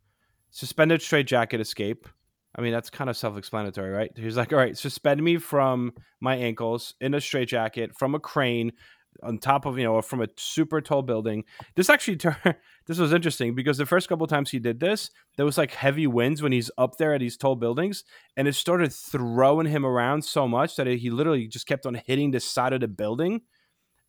suspended 0.50 1.02
straight 1.02 1.28
jacket 1.28 1.62
escape. 1.62 2.08
I 2.56 2.62
mean, 2.62 2.74
that's 2.74 2.90
kind 2.90 3.10
of 3.10 3.16
self 3.16 3.38
explanatory, 3.38 3.92
right? 3.92 4.12
He's 4.16 4.36
like, 4.36 4.52
all 4.52 4.60
right, 4.60 4.78
suspend 4.78 5.24
me 5.24 5.38
from 5.38 5.94
my 6.20 6.36
ankles 6.36 6.96
in 7.00 7.14
a 7.14 7.22
straight 7.22 7.50
jacket 7.50 7.92
from 7.98 8.16
a 8.16 8.20
crane 8.20 8.74
on 9.24 9.38
top 9.38 9.66
of, 9.66 9.78
you 9.78 9.84
know, 9.84 10.02
from 10.02 10.22
a 10.22 10.28
super 10.38 10.82
tall 10.82 11.02
building. 11.02 11.44
This 11.76 11.90
actually 11.90 12.18
turned, 12.18 12.38
this 12.88 12.98
was 12.98 13.14
interesting 13.14 13.56
because 13.56 13.78
the 13.78 13.86
first 13.86 14.10
couple 14.10 14.28
times 14.28 14.52
he 14.52 14.60
did 14.60 14.80
this, 14.80 15.10
there 15.38 15.46
was 15.46 15.58
like 15.58 15.72
heavy 15.72 16.08
winds 16.08 16.42
when 16.42 16.52
he's 16.52 16.72
up 16.78 16.98
there 16.98 17.14
at 17.14 17.20
these 17.20 17.38
tall 17.38 17.56
buildings 17.56 18.04
and 18.36 18.48
it 18.48 18.56
started 18.56 18.94
throwing 18.94 19.68
him 19.68 19.86
around 19.86 20.24
so 20.24 20.48
much 20.48 20.76
that 20.76 20.88
he 20.88 21.10
literally 21.10 21.48
just 21.48 21.68
kept 21.68 21.86
on 21.86 21.96
hitting 21.96 22.32
the 22.32 22.40
side 22.40 22.74
of 22.74 22.82
the 22.82 22.88
building 22.88 23.42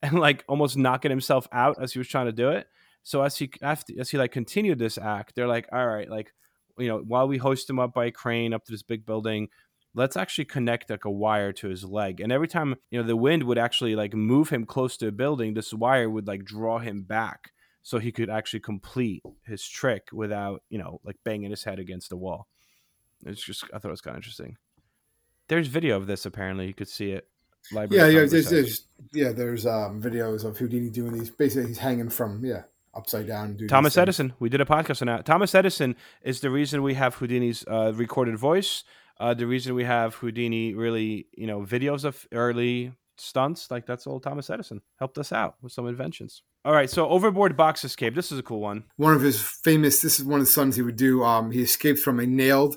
and 0.03 0.19
like 0.19 0.45
almost 0.49 0.77
knocking 0.77 1.11
himself 1.11 1.47
out 1.53 1.81
as 1.81 1.93
he 1.93 1.99
was 1.99 2.09
trying 2.09 2.27
to 2.27 2.33
do 2.33 2.51
it. 2.51 2.67
So 3.05 3.23
as 3.23 3.37
he 3.37 3.51
after, 3.63 3.93
as 3.99 4.11
he 4.11 4.19
like 4.19 4.33
continued 4.33 4.79
this 4.79 4.99
act, 4.99 5.35
they're 5.35 5.49
like, 5.49 5.69
all 5.73 5.87
right, 5.87 6.09
like 6.09 6.33
you 6.79 6.89
know, 6.89 6.99
while 6.99 7.29
we 7.29 7.39
hoist 7.39 7.69
him 7.69 7.79
up 7.79 7.95
by 7.95 8.11
crane 8.11 8.55
up 8.55 8.65
to 8.65 8.73
this 8.73 8.83
big 8.83 9.05
building, 9.05 9.49
let's 9.95 10.17
actually 10.17 10.47
connect 10.47 10.91
like 10.91 11.05
a 11.05 11.11
wire 11.11 11.53
to 11.53 11.69
his 11.69 11.85
leg. 11.85 12.21
And 12.21 12.33
every 12.33 12.49
time 12.49 12.77
you 12.91 13.01
know 13.01 13.07
the 13.07 13.17
wind 13.17 13.45
would 13.45 13.59
actually 13.59 13.95
like 13.95 14.15
move 14.15 14.51
him 14.51 14.65
close 14.65 14.97
to 14.99 15.09
a 15.09 15.13
building, 15.13 15.55
this 15.55 15.73
wire 15.73 16.09
would 16.09 16.27
like 16.27 16.45
draw 16.45 16.79
him 16.79 17.03
back 17.03 17.53
so 17.83 17.99
he 17.99 18.13
could 18.13 18.31
actually 18.31 18.61
complete 18.61 19.23
his 19.45 19.67
trick 19.67 20.09
without 20.13 20.63
you 20.69 20.79
know 20.79 21.01
like 21.05 21.17
banging 21.25 21.51
his 21.51 21.65
head 21.65 21.79
against 21.79 22.11
the 22.11 22.17
wall. 22.17 22.49
It's 23.25 23.45
just 23.45 23.65
I 23.73 23.79
thought 23.79 23.89
it 23.89 23.93
was 23.93 24.01
kind 24.01 24.17
of 24.17 24.19
interesting. 24.19 24.57
There's 25.49 25.69
video 25.69 25.97
of 25.97 26.07
this 26.07 26.27
apparently. 26.27 26.67
You 26.67 26.75
could 26.75 26.89
see 26.89 27.13
it. 27.13 27.29
Library 27.71 28.03
yeah, 28.03 28.21
yeah, 28.23 28.27
there's, 28.27 28.51
there's, 28.51 28.85
yeah. 29.13 29.31
There's 29.31 29.67
um, 29.67 30.03
videos 30.03 30.45
of 30.45 30.59
Houdini 30.59 30.91
doing 30.91 31.13
these. 31.13 31.31
Basically, 31.31 31.69
he's 31.69 31.79
hanging 31.79 32.09
from 32.09 32.45
yeah 32.45 32.63
upside 32.95 33.29
down. 33.29 33.57
Thomas 33.69 33.97
Edison. 33.97 34.33
We 34.41 34.49
did 34.49 34.61
a 34.61 34.65
podcast 34.65 35.01
on 35.01 35.07
that. 35.07 35.25
Thomas 35.25 35.55
Edison 35.55 35.95
is 36.23 36.41
the 36.41 36.51
reason 36.51 36.83
we 36.83 36.95
have 36.95 37.17
Houdini's 37.17 37.65
uh, 37.71 37.93
recorded 37.95 38.37
voice. 38.37 38.83
Uh, 39.23 39.35
the 39.35 39.47
reason 39.47 39.77
we 39.77 39.85
have 39.85 40.17
Houdini 40.17 40.75
really, 40.75 41.29
you 41.33 41.47
know, 41.47 41.61
videos 41.61 42.05
of 42.05 42.27
early 42.33 42.93
stunts 43.17 43.71
like 43.71 43.87
that's 43.87 44.05
all 44.05 44.19
Thomas 44.19 44.51
Edison 44.51 44.83
helped 44.99 45.17
us 45.17 45.31
out 45.31 45.55
with 45.63 45.71
some 45.71 45.87
inventions. 45.87 46.43
All 46.65 46.73
right, 46.73 46.91
so 46.91 47.09
overboard 47.09 47.57
box 47.57 47.85
escape. 47.85 48.17
This 48.17 48.33
is 48.33 48.41
a 48.41 48.43
cool 48.43 48.59
one. 48.59 48.83
One 48.97 49.15
of 49.15 49.23
his 49.23 49.41
famous. 49.41 50.01
This 50.01 50.19
is 50.19 50.25
one 50.25 50.41
of 50.41 50.47
the 50.47 50.51
stunts 50.51 50.75
he 50.75 50.83
would 50.83 50.97
do. 50.97 51.23
Um, 51.23 51.53
he 51.53 51.63
escaped 51.63 52.01
from 52.01 52.19
a 52.19 52.27
nailed 52.27 52.75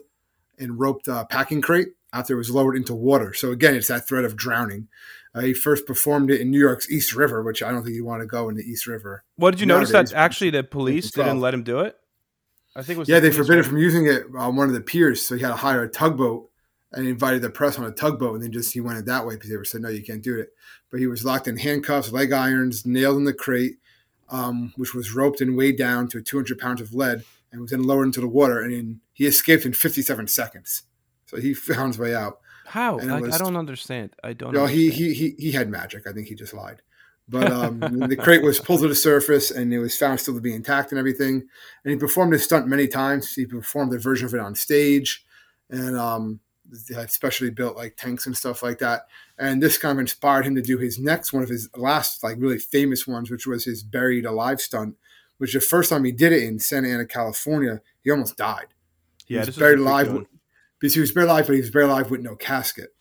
and 0.60 0.80
roped 0.80 1.10
uh, 1.10 1.26
packing 1.26 1.62
crate 1.62 1.88
after 2.14 2.36
it 2.36 2.38
was 2.38 2.52
lowered 2.52 2.76
into 2.76 2.94
water. 2.94 3.34
So 3.34 3.50
again, 3.50 3.74
it's 3.74 3.88
that 3.88 4.08
threat 4.08 4.24
of 4.24 4.36
drowning. 4.36 4.88
Uh, 5.34 5.42
he 5.42 5.54
first 5.56 5.88
performed 5.88 6.30
it 6.30 6.42
in 6.42 6.52
New 6.52 6.60
York's 6.60 6.92
East 6.92 7.16
River, 7.16 7.42
which 7.42 7.64
I 7.64 7.72
don't 7.72 7.84
think 7.84 7.96
you 7.96 8.06
want 8.06 8.22
to 8.22 8.28
go 8.28 8.50
in 8.50 8.56
the 8.56 8.64
East 8.64 8.86
River. 8.86 9.24
What 9.36 9.50
did 9.50 9.62
you 9.62 9.66
notice 9.66 9.92
that 9.92 10.14
actually 10.14 10.52
the 10.52 10.64
police 10.64 11.10
didn't 11.10 11.42
let 11.42 11.56
him 11.56 11.64
do 11.64 11.80
it? 11.80 11.98
I 12.76 12.84
think 12.84 13.00
was 13.00 13.08
yeah, 13.08 13.20
the 13.20 13.30
they 13.30 13.36
forbid 13.36 13.60
it 13.60 13.64
from 13.64 13.78
using 13.78 14.06
it 14.06 14.24
on 14.38 14.56
one 14.56 14.68
of 14.68 14.74
the 14.74 14.82
piers, 14.82 15.22
so 15.22 15.36
he 15.36 15.42
had 15.42 15.50
to 15.50 15.56
hire 15.56 15.84
a 15.84 15.90
tugboat 15.90 16.50
and 16.92 17.08
invited 17.08 17.42
the 17.42 17.50
press 17.50 17.78
on 17.80 17.86
a 17.86 17.92
tugboat, 17.92 18.36
and 18.36 18.44
then 18.44 18.52
just 18.52 18.74
he 18.74 18.82
went 18.82 19.00
it 19.00 19.06
that 19.06 19.26
way 19.26 19.36
because 19.36 19.50
they 19.50 19.58
were 19.58 19.66
said 19.66 19.82
no, 19.82 19.90
you 19.90 20.04
can't 20.04 20.24
do 20.24 20.38
it. 20.38 20.50
But 20.92 21.00
he 21.00 21.08
was 21.08 21.24
locked 21.24 21.48
in 21.48 21.58
handcuffs, 21.58 22.12
leg 22.12 22.34
irons, 22.34 22.86
nailed 22.86 23.18
in 23.18 23.24
the 23.24 23.34
crate, 23.34 23.78
um, 24.30 24.74
which 24.76 24.94
was 24.94 25.14
roped 25.14 25.42
and 25.42 25.56
weighed 25.58 25.78
down 25.78 26.08
to 26.10 26.22
200 26.22 26.58
pounds 26.58 26.82
of 26.82 26.94
lead, 26.94 27.24
and 27.52 27.62
was 27.62 27.72
then 27.72 27.84
lowered 27.84 28.06
into 28.06 28.22
the 28.22 28.28
water. 28.28 28.60
And 28.62 28.74
in, 28.74 29.02
he 29.14 29.26
escaped 29.26 29.66
in 29.66 29.74
57 29.74 30.28
seconds, 30.28 30.84
so 31.28 31.38
he 31.38 31.54
found 31.54 31.94
his 31.94 32.00
way 32.00 32.14
out. 32.14 32.40
How? 32.66 32.98
Like, 32.98 33.22
was, 33.22 33.36
I 33.36 33.38
don't 33.38 33.56
understand. 33.56 34.16
I 34.24 34.34
don't. 34.34 34.54
You 34.54 34.60
know, 34.60 34.66
he, 34.66 34.90
he 34.90 35.14
he 35.14 35.36
he 35.38 35.52
had 35.52 35.70
magic. 35.70 36.08
I 36.08 36.12
think 36.12 36.28
he 36.28 36.36
just 36.36 36.54
lied. 36.54 36.82
But 37.28 37.52
um, 37.52 37.80
the 37.80 38.16
crate 38.16 38.44
was 38.44 38.60
pulled 38.60 38.82
to 38.82 38.88
the 38.88 38.96
surface, 38.96 39.50
and 39.50 39.74
it 39.74 39.80
was 39.80 39.98
found 39.98 40.20
still 40.20 40.36
to 40.36 40.42
be 40.42 40.54
intact 40.54 40.92
and 40.92 41.00
everything. 41.00 41.48
And 41.84 41.92
he 41.92 41.96
performed 41.96 42.34
this 42.34 42.44
stunt 42.44 42.68
many 42.68 42.88
times. 42.88 43.34
He 43.34 43.48
performed 43.48 43.94
a 43.94 44.00
version 44.00 44.28
of 44.28 44.34
it 44.36 44.40
on 44.40 44.54
stage, 44.54 45.26
and 45.70 45.98
um, 45.98 46.40
had 46.94 47.12
specially 47.12 47.50
built 47.50 47.76
like 47.76 47.96
tanks 47.96 48.26
and 48.28 48.38
stuff 48.38 48.62
like 48.62 48.78
that. 48.80 49.08
And 49.40 49.62
this 49.62 49.78
kind 49.78 49.94
of 49.94 50.00
inspired 50.00 50.46
him 50.46 50.56
to 50.56 50.62
do 50.62 50.78
his 50.78 51.00
next 51.00 51.34
one 51.34 51.44
of 51.44 51.50
his 51.50 51.70
last 51.76 52.24
like 52.24 52.38
really 52.40 52.60
famous 52.60 53.08
ones, 53.08 53.32
which 53.32 53.48
was 53.48 53.66
his 53.66 53.82
buried 53.84 54.26
alive 54.26 54.62
stunt, 54.62 54.96
which 55.38 55.54
the 55.54 55.62
first 55.62 55.90
time 55.90 56.04
he 56.04 56.12
did 56.12 56.32
it 56.32 56.44
in 56.44 56.60
Santa 56.60 56.90
Ana, 56.90 57.06
California, 57.06 57.82
he 58.04 58.12
almost 58.12 58.38
died. 58.38 58.68
Yeah, 59.28 59.42
he 59.42 59.48
was 59.48 59.58
buried 59.58 59.80
alive 59.80 60.14
with, 60.14 60.28
because 60.80 60.94
he 60.94 61.02
was 61.02 61.12
buried 61.12 61.30
alive, 61.30 61.48
but 61.48 61.54
he 61.54 61.62
was 61.62 61.72
buried 61.72 61.90
alive 61.90 62.12
with 62.12 62.22
no 62.22 62.36
casket 62.36 62.94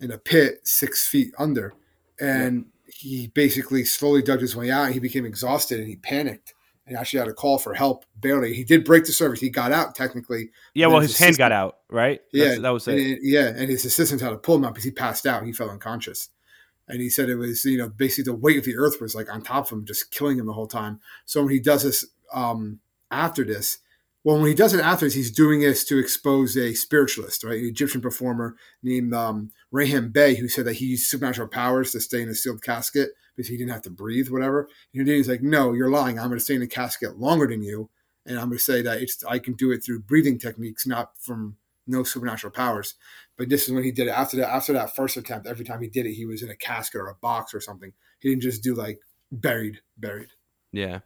in 0.00 0.10
a 0.10 0.18
pit 0.18 0.60
six 0.64 1.06
feet 1.06 1.34
under. 1.38 1.74
And 2.18 2.56
yeah. 2.56 2.70
He 2.88 3.28
basically 3.28 3.84
slowly 3.84 4.22
dug 4.22 4.40
his 4.40 4.56
way 4.56 4.70
out. 4.70 4.92
He 4.92 4.98
became 4.98 5.24
exhausted 5.24 5.80
and 5.80 5.88
he 5.88 5.96
panicked 5.96 6.54
and 6.86 6.96
actually 6.96 7.18
had 7.18 7.28
a 7.28 7.34
call 7.34 7.58
for 7.58 7.74
help. 7.74 8.04
Barely, 8.16 8.54
he 8.54 8.64
did 8.64 8.84
break 8.84 9.04
the 9.04 9.12
service. 9.12 9.40
He 9.40 9.50
got 9.50 9.72
out 9.72 9.94
technically. 9.94 10.50
Yeah, 10.74 10.86
well, 10.86 11.00
his, 11.00 11.10
his 11.10 11.18
hand 11.18 11.38
got 11.38 11.52
out, 11.52 11.78
right? 11.90 12.20
Yeah, 12.32 12.48
That's, 12.48 12.60
that 12.60 12.70
was 12.70 12.88
it. 12.88 12.98
it. 12.98 13.18
Yeah, 13.22 13.48
and 13.48 13.68
his 13.68 13.84
assistant 13.84 14.20
had 14.20 14.30
to 14.30 14.36
pull 14.36 14.56
him 14.56 14.64
out 14.64 14.74
because 14.74 14.84
he 14.84 14.90
passed 14.90 15.26
out. 15.26 15.44
He 15.44 15.52
fell 15.52 15.70
unconscious, 15.70 16.28
and 16.88 17.00
he 17.00 17.10
said 17.10 17.28
it 17.28 17.36
was 17.36 17.64
you 17.64 17.78
know 17.78 17.88
basically 17.88 18.32
the 18.32 18.38
weight 18.38 18.58
of 18.58 18.64
the 18.64 18.76
earth 18.76 19.00
was 19.00 19.14
like 19.14 19.32
on 19.32 19.42
top 19.42 19.66
of 19.66 19.72
him, 19.72 19.84
just 19.84 20.10
killing 20.10 20.38
him 20.38 20.46
the 20.46 20.52
whole 20.52 20.68
time. 20.68 21.00
So 21.24 21.42
when 21.42 21.52
he 21.52 21.60
does 21.60 21.82
this 21.82 22.04
um, 22.32 22.80
after 23.10 23.44
this, 23.44 23.78
well, 24.26 24.38
when 24.38 24.48
he 24.48 24.54
does 24.54 24.74
it 24.74 24.80
after 24.80 25.06
this, 25.06 25.14
he's 25.14 25.30
doing 25.30 25.60
this 25.60 25.84
to 25.84 25.98
expose 25.98 26.56
a 26.56 26.74
spiritualist, 26.74 27.44
right? 27.44 27.60
An 27.60 27.68
Egyptian 27.68 28.00
performer 28.00 28.56
named 28.82 29.14
um, 29.14 29.52
Bey, 29.72 30.34
who 30.34 30.48
said 30.48 30.64
that 30.64 30.74
he 30.74 30.86
used 30.86 31.06
supernatural 31.06 31.46
powers 31.46 31.92
to 31.92 32.00
stay 32.00 32.22
in 32.22 32.28
a 32.28 32.34
sealed 32.34 32.60
casket 32.60 33.10
because 33.36 33.48
he 33.48 33.56
didn't 33.56 33.70
have 33.70 33.82
to 33.82 33.90
breathe, 33.90 34.28
whatever. 34.28 34.68
And 34.92 35.06
he's 35.06 35.28
like, 35.28 35.42
no, 35.42 35.74
you're 35.74 35.92
lying. 35.92 36.18
I'm 36.18 36.26
going 36.26 36.40
to 36.40 36.44
stay 36.44 36.54
in 36.54 36.60
the 36.60 36.66
casket 36.66 37.18
longer 37.18 37.46
than 37.46 37.62
you. 37.62 37.88
And 38.26 38.36
I'm 38.36 38.48
going 38.48 38.58
to 38.58 38.64
say 38.64 38.82
that 38.82 39.00
it's 39.00 39.22
I 39.22 39.38
can 39.38 39.54
do 39.54 39.70
it 39.70 39.84
through 39.84 40.00
breathing 40.00 40.40
techniques, 40.40 40.88
not 40.88 41.12
from 41.20 41.56
no 41.86 42.02
supernatural 42.02 42.52
powers. 42.52 42.96
But 43.36 43.48
this 43.48 43.68
is 43.68 43.72
when 43.72 43.84
he 43.84 43.92
did 43.92 44.08
it. 44.08 44.10
After 44.10 44.38
that, 44.38 44.52
after 44.52 44.72
that 44.72 44.96
first 44.96 45.16
attempt, 45.16 45.46
every 45.46 45.64
time 45.64 45.82
he 45.82 45.88
did 45.88 46.04
it, 46.04 46.14
he 46.14 46.26
was 46.26 46.42
in 46.42 46.50
a 46.50 46.56
casket 46.56 47.00
or 47.00 47.06
a 47.06 47.14
box 47.14 47.54
or 47.54 47.60
something. 47.60 47.92
He 48.18 48.30
didn't 48.30 48.42
just 48.42 48.64
do 48.64 48.74
like 48.74 48.98
buried, 49.30 49.82
buried. 49.96 50.30
Yeah, 50.76 50.98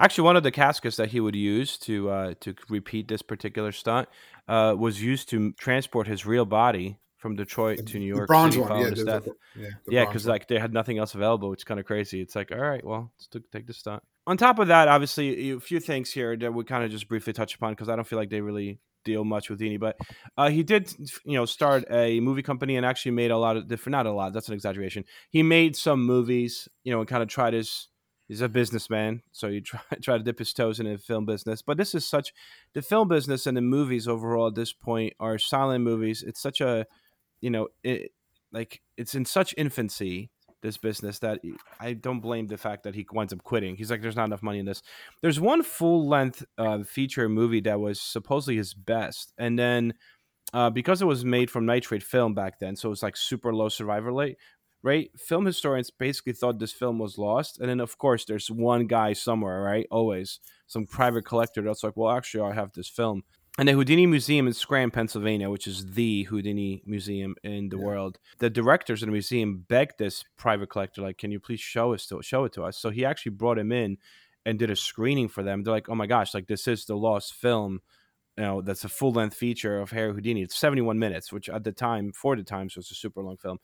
actually, 0.00 0.24
one 0.24 0.36
of 0.36 0.42
the 0.42 0.50
caskets 0.50 0.96
that 0.96 1.10
he 1.10 1.20
would 1.20 1.36
use 1.36 1.78
to 1.78 2.10
uh, 2.10 2.34
to 2.40 2.56
repeat 2.68 3.06
this 3.06 3.22
particular 3.22 3.70
stunt 3.70 4.08
uh, 4.48 4.74
was 4.76 5.00
used 5.00 5.28
to 5.28 5.52
transport 5.52 6.08
his 6.08 6.26
real 6.26 6.44
body 6.44 6.98
from 7.18 7.36
Detroit 7.36 7.86
to 7.86 7.98
New 8.00 8.06
York. 8.06 8.22
The 8.22 8.26
bronze 8.26 8.54
City 8.54 8.66
one, 8.66 8.80
yeah, 8.80 8.90
his 8.90 9.04
death. 9.04 9.28
yeah, 9.56 9.68
yeah, 9.88 10.04
because 10.06 10.26
like 10.26 10.48
they 10.48 10.58
had 10.58 10.72
nothing 10.72 10.98
else 10.98 11.14
available, 11.14 11.50
which 11.50 11.60
is 11.60 11.64
kind 11.64 11.78
of 11.78 11.86
crazy. 11.86 12.20
It's 12.20 12.34
like, 12.34 12.50
all 12.50 12.58
right, 12.58 12.84
well, 12.84 13.12
let's 13.32 13.46
take 13.52 13.68
the 13.68 13.72
stunt. 13.72 14.02
On 14.26 14.36
top 14.36 14.58
of 14.58 14.66
that, 14.66 14.88
obviously, 14.88 15.52
a 15.52 15.60
few 15.60 15.78
things 15.78 16.10
here 16.10 16.36
that 16.36 16.52
we 16.52 16.64
kind 16.64 16.82
of 16.82 16.90
just 16.90 17.08
briefly 17.08 17.32
touch 17.32 17.54
upon 17.54 17.74
because 17.74 17.88
I 17.88 17.94
don't 17.94 18.06
feel 18.06 18.18
like 18.18 18.30
they 18.30 18.40
really 18.40 18.80
deal 19.04 19.24
much 19.24 19.50
with 19.50 19.60
Dini, 19.60 19.78
but 19.78 19.96
uh, 20.36 20.50
he 20.50 20.64
did, 20.64 20.92
you 21.24 21.36
know, 21.36 21.44
start 21.44 21.84
a 21.90 22.18
movie 22.18 22.42
company 22.42 22.76
and 22.76 22.84
actually 22.84 23.12
made 23.12 23.30
a 23.30 23.38
lot 23.38 23.56
of 23.56 23.68
different. 23.68 23.92
Not 23.92 24.06
a 24.06 24.12
lot. 24.12 24.32
That's 24.32 24.48
an 24.48 24.54
exaggeration. 24.54 25.04
He 25.30 25.44
made 25.44 25.76
some 25.76 26.04
movies, 26.04 26.68
you 26.82 26.92
know, 26.92 26.98
and 26.98 27.08
kind 27.08 27.22
of 27.22 27.28
tried 27.28 27.54
his 27.54 27.86
he's 28.28 28.40
a 28.40 28.48
businessman, 28.48 29.22
so 29.32 29.46
you 29.46 29.60
try 29.60 29.80
try 30.02 30.18
to 30.18 30.24
dip 30.24 30.38
his 30.38 30.52
toes 30.52 30.80
in 30.80 30.86
the 30.86 30.98
film 30.98 31.26
business. 31.26 31.62
But 31.62 31.76
this 31.76 31.94
is 31.94 32.06
such 32.06 32.32
the 32.74 32.82
film 32.82 33.08
business 33.08 33.46
and 33.46 33.56
the 33.56 33.62
movies 33.62 34.08
overall 34.08 34.48
at 34.48 34.54
this 34.54 34.72
point 34.72 35.14
are 35.20 35.38
silent 35.38 35.84
movies. 35.84 36.22
It's 36.22 36.40
such 36.40 36.60
a 36.60 36.86
you 37.40 37.50
know 37.50 37.68
it 37.82 38.12
like 38.52 38.80
it's 38.96 39.14
in 39.14 39.24
such 39.24 39.54
infancy 39.56 40.30
this 40.62 40.78
business 40.78 41.18
that 41.18 41.40
I 41.80 41.92
don't 41.94 42.20
blame 42.20 42.46
the 42.46 42.56
fact 42.56 42.84
that 42.84 42.94
he 42.94 43.04
winds 43.12 43.32
up 43.32 43.42
quitting. 43.42 43.74
He's 43.74 43.90
like, 43.90 44.00
there's 44.00 44.14
not 44.14 44.26
enough 44.26 44.44
money 44.44 44.60
in 44.60 44.66
this. 44.66 44.80
There's 45.20 45.40
one 45.40 45.64
full 45.64 46.08
length 46.08 46.44
uh, 46.56 46.84
feature 46.84 47.28
movie 47.28 47.60
that 47.62 47.80
was 47.80 48.00
supposedly 48.00 48.56
his 48.56 48.74
best, 48.74 49.32
and 49.38 49.58
then. 49.58 49.94
Uh, 50.54 50.68
because 50.68 51.00
it 51.00 51.06
was 51.06 51.24
made 51.24 51.50
from 51.50 51.64
nitrate 51.64 52.02
film 52.02 52.34
back 52.34 52.58
then, 52.58 52.76
so 52.76 52.88
it 52.88 52.90
was 52.90 53.02
like 53.02 53.16
super 53.16 53.54
low 53.54 53.70
survival 53.70 54.12
rate 54.12 54.36
right? 54.82 55.10
Film 55.18 55.46
historians 55.46 55.90
basically 55.90 56.32
thought 56.32 56.58
this 56.58 56.72
film 56.72 56.98
was 56.98 57.18
lost. 57.18 57.60
And 57.60 57.68
then, 57.68 57.80
of 57.80 57.98
course, 57.98 58.24
there's 58.24 58.50
one 58.50 58.86
guy 58.86 59.12
somewhere, 59.12 59.62
right? 59.62 59.86
Always 59.90 60.40
some 60.66 60.86
private 60.86 61.24
collector 61.24 61.62
that's 61.62 61.84
like, 61.84 61.96
well, 61.96 62.16
actually, 62.16 62.50
I 62.50 62.54
have 62.54 62.72
this 62.72 62.88
film. 62.88 63.24
And 63.58 63.68
the 63.68 63.72
Houdini 63.72 64.06
Museum 64.06 64.46
in 64.46 64.54
Scranton, 64.54 64.90
Pennsylvania, 64.90 65.50
which 65.50 65.66
is 65.66 65.92
the 65.92 66.22
Houdini 66.24 66.82
museum 66.86 67.34
in 67.44 67.68
the 67.68 67.76
yeah. 67.76 67.84
world, 67.84 68.18
the 68.38 68.48
directors 68.48 69.02
of 69.02 69.08
the 69.08 69.12
museum 69.12 69.66
begged 69.68 69.98
this 69.98 70.24
private 70.38 70.70
collector, 70.70 71.02
like, 71.02 71.18
"Can 71.18 71.30
you 71.30 71.38
please 71.38 71.60
show 71.60 71.92
us 71.92 72.06
to 72.06 72.22
show 72.22 72.44
it 72.44 72.54
to 72.54 72.62
us?" 72.62 72.78
So 72.78 72.88
he 72.88 73.04
actually 73.04 73.32
brought 73.32 73.58
him 73.58 73.70
in 73.70 73.98
and 74.46 74.58
did 74.58 74.70
a 74.70 74.76
screening 74.76 75.28
for 75.28 75.42
them. 75.42 75.62
They're 75.62 75.74
like, 75.74 75.90
"Oh 75.90 75.94
my 75.94 76.06
gosh, 76.06 76.32
like 76.32 76.46
this 76.46 76.66
is 76.66 76.86
the 76.86 76.96
lost 76.96 77.34
film." 77.34 77.80
You 78.38 78.44
know, 78.44 78.62
that's 78.62 78.84
a 78.84 78.88
full 78.88 79.12
length 79.12 79.36
feature 79.36 79.78
of 79.78 79.90
Harry 79.90 80.14
Houdini. 80.14 80.40
It's 80.40 80.56
71 80.56 80.98
minutes, 80.98 81.30
which 81.30 81.50
at 81.50 81.64
the 81.64 81.72
time, 81.72 82.12
for 82.12 82.34
the 82.34 82.42
times, 82.42 82.76
was 82.76 82.90
a 82.90 82.94
super 82.94 83.22
long 83.22 83.36
film 83.36 83.58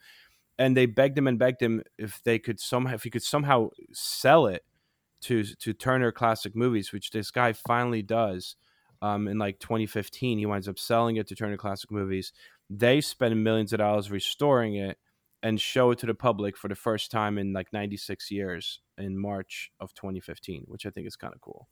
and 0.59 0.77
they 0.77 0.87
begged 0.87 1.17
him 1.17 1.27
and 1.27 1.39
begged 1.39 1.63
him 1.63 1.83
if 1.99 2.23
they 2.25 2.39
could 2.39 2.61
somehow 2.61 2.95
if 2.95 3.05
he 3.05 3.11
could 3.11 3.23
somehow 3.23 3.69
sell 3.93 4.47
it 4.47 4.65
to 5.23 5.45
to 5.45 5.73
Turner 5.73 6.13
Classic 6.13 6.55
Movies, 6.55 6.93
which 6.93 7.11
this 7.11 7.31
guy 7.31 7.53
finally 7.53 8.03
does. 8.03 8.57
Um, 9.01 9.29
in 9.29 9.39
like 9.39 9.61
2015, 9.61 10.39
he 10.39 10.47
winds 10.47 10.67
up 10.67 10.77
selling 10.77 11.17
it 11.17 11.29
to 11.29 11.37
Turner 11.37 11.57
Classic 11.57 11.89
Movies. 11.91 12.33
They 12.69 13.01
spend 13.01 13.45
millions 13.45 13.73
of 13.73 13.79
dollars 13.79 14.11
restoring 14.11 14.75
it 14.75 14.99
and 15.41 15.61
show 15.61 15.93
it 15.93 15.99
to 16.01 16.07
the 16.07 16.15
public 16.15 16.57
for 16.57 16.67
the 16.67 16.75
first 16.75 17.13
time 17.13 17.39
in 17.39 17.53
like 17.53 17.73
96 17.73 18.31
years 18.33 18.81
in 18.99 19.17
March 19.17 19.71
of 19.79 19.95
2015, 19.95 20.65
which 20.67 20.85
I 20.85 20.91
think 20.91 21.07
is 21.07 21.15
kind 21.15 21.33
of 21.33 21.41
cool. 21.41 21.69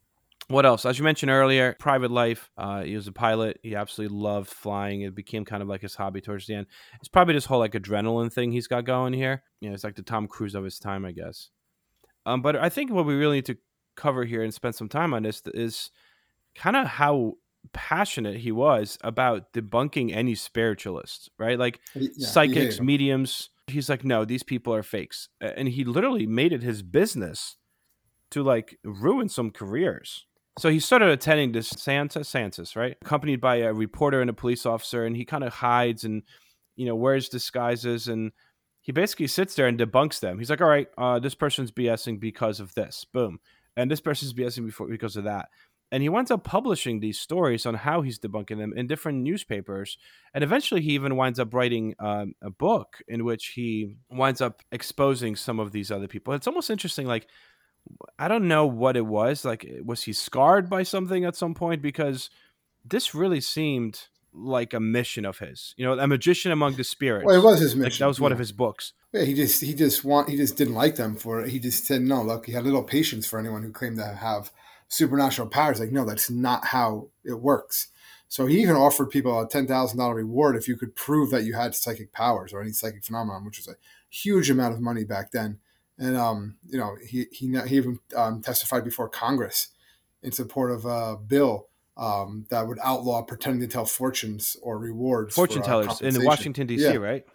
What 0.49 0.65
else? 0.65 0.87
As 0.87 0.99
you 0.99 1.05
mentioned 1.05 1.31
earlier, 1.31 1.75
private 1.79 2.11
life. 2.11 2.51
Uh, 2.57 2.83
he 2.83 2.95
was 2.95 3.09
a 3.09 3.13
pilot. 3.13 3.59
He 3.63 3.75
absolutely 3.75 4.17
loved 4.17 4.49
flying. 4.49 5.01
It 5.01 5.15
became 5.15 5.45
kind 5.45 5.63
of 5.63 5.69
like 5.69 5.83
his 5.83 5.97
hobby 5.97 6.21
towards 6.21 6.47
the 6.47 6.55
end. 6.55 6.67
It's 7.01 7.09
probably 7.09 7.35
this 7.35 7.47
whole 7.47 7.59
like 7.59 7.73
adrenaline 7.73 8.33
thing 8.33 8.53
he's 8.53 8.69
got 8.69 8.85
going 8.85 9.13
here. 9.13 9.43
You 9.61 9.69
know, 9.69 9.75
it's 9.75 9.85
like 9.85 9.97
the 9.97 10.03
Tom 10.03 10.29
Cruise 10.29 10.55
of 10.55 10.65
his 10.65 10.79
time, 10.79 11.05
I 11.05 11.13
guess. 11.13 11.51
Um, 12.25 12.43
but 12.43 12.57
I 12.57 12.69
think 12.69 12.93
what 12.93 13.07
we 13.07 13.15
really 13.15 13.37
need 13.37 13.47
to 13.47 13.59
cover 13.97 14.25
here 14.25 14.43
and 14.43 14.55
spend 14.55 14.75
some 14.75 14.89
time 14.89 15.15
on 15.15 15.23
this 15.23 15.43
is 15.47 15.91
kind 16.55 16.77
of 16.77 16.87
how 16.87 17.35
passionate 17.73 18.37
he 18.37 18.53
was 18.53 18.99
about 19.03 19.53
debunking 19.53 20.15
any 20.15 20.35
spiritualists, 20.37 21.29
right? 21.39 21.59
Like 21.59 21.81
yeah, 21.95 22.09
psychics, 22.19 22.77
yeah. 22.77 22.85
mediums, 22.85 23.51
He's 23.69 23.89
like, 23.89 24.05
no, 24.05 24.25
these 24.25 24.45
people 24.45 24.73
are 24.75 24.83
fakes. 24.83 25.29
And 25.41 25.69
he 25.69 25.85
literally 25.85 26.27
made 26.27 26.53
it 26.53 26.63
his 26.63 26.83
business 26.83 27.57
to 28.31 28.43
like 28.43 28.79
ruin 28.85 29.29
some 29.29 29.51
careers. 29.51 30.27
So 30.59 30.71
he 30.71 30.81
started 30.81 31.11
attending 31.11 31.53
to 31.53 31.63
seance 31.63 32.17
seances, 32.27 32.77
right? 32.77 32.97
Accompanied 33.03 33.41
by 33.41 33.57
a 33.57 33.75
reporter 33.75 34.21
and 34.21 34.31
a 34.31 34.35
police 34.35 34.65
officer, 34.65 35.05
and 35.05 35.17
he 35.17 35.25
kind 35.25 35.45
of 35.45 35.53
hides 35.53 36.05
and 36.05 36.23
you 36.77 36.87
know 36.87 36.95
wears 36.95 37.29
disguises, 37.29 38.09
and 38.09 38.33
he 38.81 38.93
basically 38.93 39.27
sits 39.27 39.55
there 39.55 39.67
and 39.67 39.79
debunks 39.79 40.21
them. 40.21 40.39
He's 40.39 40.49
like, 40.49 40.63
"All 40.63 40.69
right, 40.69 40.89
uh, 40.97 41.19
this 41.19 41.35
person's 41.35 41.73
BSing 41.73 42.19
because 42.19 42.61
of 42.61 42.75
this, 42.75 43.05
boom, 43.13 43.39
and 43.77 43.91
this 43.91 44.01
person's 44.01 44.33
BSing 44.33 44.65
before 44.65 44.89
because 44.89 45.17
of 45.17 45.25
that." 45.25 45.49
And 45.93 46.03
he 46.03 46.09
winds 46.09 46.33
up 46.33 46.43
publishing 46.43 46.99
these 46.99 47.21
stories 47.21 47.65
on 47.65 47.75
how 47.75 48.03
he's 48.03 48.19
debunking 48.19 48.59
them 48.59 48.73
in 48.75 48.89
different 48.89 49.23
newspapers. 49.23 49.99
And 50.35 50.43
eventually, 50.43 50.81
he 50.81 50.93
even 50.93 51.17
winds 51.17 51.39
up 51.39 51.55
writing 51.55 51.95
um, 52.01 52.35
a 52.43 52.51
book 52.51 53.01
in 53.07 53.25
which 53.25 53.53
he 53.55 53.97
winds 54.11 54.41
up 54.41 54.63
exposing 54.73 55.37
some 55.37 55.61
of 55.61 55.71
these 55.71 55.93
other 55.93 56.09
people. 56.09 56.35
It's 56.35 56.49
almost 56.49 56.71
interesting, 56.71 57.07
like 57.07 57.29
I 58.19 58.29
don't 58.29 58.49
know 58.49 58.67
what 58.67 58.97
it 58.97 59.07
was. 59.07 59.45
Like, 59.45 59.65
eh, 59.65 59.81
was 59.85 60.05
he 60.05 60.13
scarred 60.13 60.69
by 60.69 60.83
something 60.83 61.25
at 61.25 61.37
some 61.37 61.55
point? 61.55 61.83
Because 61.83 62.31
this 62.85 63.15
really 63.15 63.41
seemed 63.41 64.07
like 64.33 64.75
a 64.75 64.81
mission 64.81 65.25
of 65.25 65.39
his. 65.39 65.75
You 65.77 65.87
know, 65.87 65.99
a 65.99 66.07
magician 66.07 66.53
among 66.53 66.77
the 66.77 66.85
spirits. 66.85 67.27
Well, 67.27 67.39
it 67.39 67.45
was 67.45 67.61
his 67.61 67.75
mission. 67.75 67.93
Like, 67.93 67.99
that 67.99 68.07
was 68.07 68.21
one 68.21 68.31
yeah. 68.31 68.35
of 68.35 68.39
his 68.39 68.53
books. 68.53 68.93
Yeah, 69.13 69.23
he 69.23 69.35
just 69.35 69.63
he 69.63 69.75
just 69.75 70.05
want 70.05 70.29
he 70.29 70.37
just 70.37 70.57
didn't 70.57 70.75
like 70.75 70.97
them 70.97 71.17
for 71.17 71.41
it. 71.41 71.51
He 71.51 71.59
just 71.59 71.85
said 71.85 72.03
no. 72.03 72.23
Look, 72.23 72.47
he 72.47 72.53
had 72.53 72.65
little 72.65 72.83
patience 72.83 73.27
for 73.27 73.39
anyone 73.39 73.63
who 73.63 73.73
claimed 73.73 73.97
to 73.99 74.05
have 74.05 74.51
supernatural 74.89 75.49
powers. 75.49 75.81
Like, 75.81 75.93
no, 75.93 76.05
that's 76.05 76.31
not 76.31 76.67
how 76.67 77.09
it 77.25 77.41
works. 77.41 77.89
So 78.29 78.47
he 78.47 78.61
even 78.61 78.77
offered 78.77 79.11
people 79.11 79.41
a 79.41 79.49
ten 79.49 79.67
thousand 79.67 79.99
dollar 79.99 80.17
reward 80.17 80.57
if 80.57 80.69
you 80.69 80.77
could 80.77 80.97
prove 80.97 81.31
that 81.31 81.45
you 81.45 81.55
had 81.55 81.75
psychic 81.75 82.13
powers 82.13 82.53
or 82.53 82.61
any 82.61 82.73
psychic 82.73 83.05
phenomenon, 83.05 83.45
which 83.45 83.59
was 83.59 83.69
a 83.69 83.77
huge 84.11 84.51
amount 84.51 84.75
of 84.75 84.81
money 84.81 85.05
back 85.05 85.31
then 85.33 85.59
and 85.99 86.17
um, 86.17 86.57
you 86.69 86.79
know 86.79 86.97
he 87.07 87.27
he, 87.33 87.57
he 87.67 87.77
even 87.77 87.99
um, 88.17 88.43
testified 88.43 88.85
before 88.85 89.09
Congress 89.09 89.69
in 90.23 90.33
support 90.33 90.71
of 90.71 90.85
a 90.85 91.17
bill 91.17 91.69
um, 91.97 92.47
that 92.51 92.67
would 92.67 92.79
outlaw 92.83 93.23
pretending 93.23 93.61
to 93.61 93.73
tell 93.73 93.87
fortunes 93.87 94.57
or 94.63 94.79
rewards 94.79 95.35
fortune 95.35 95.63
for, 95.63 95.71
uh, 95.71 95.85
tellers 95.85 96.01
in. 96.01 96.25
Washington 96.25 96.67
D.C. 96.67 96.85
Yeah. 96.85 96.97
Right? 96.97 97.27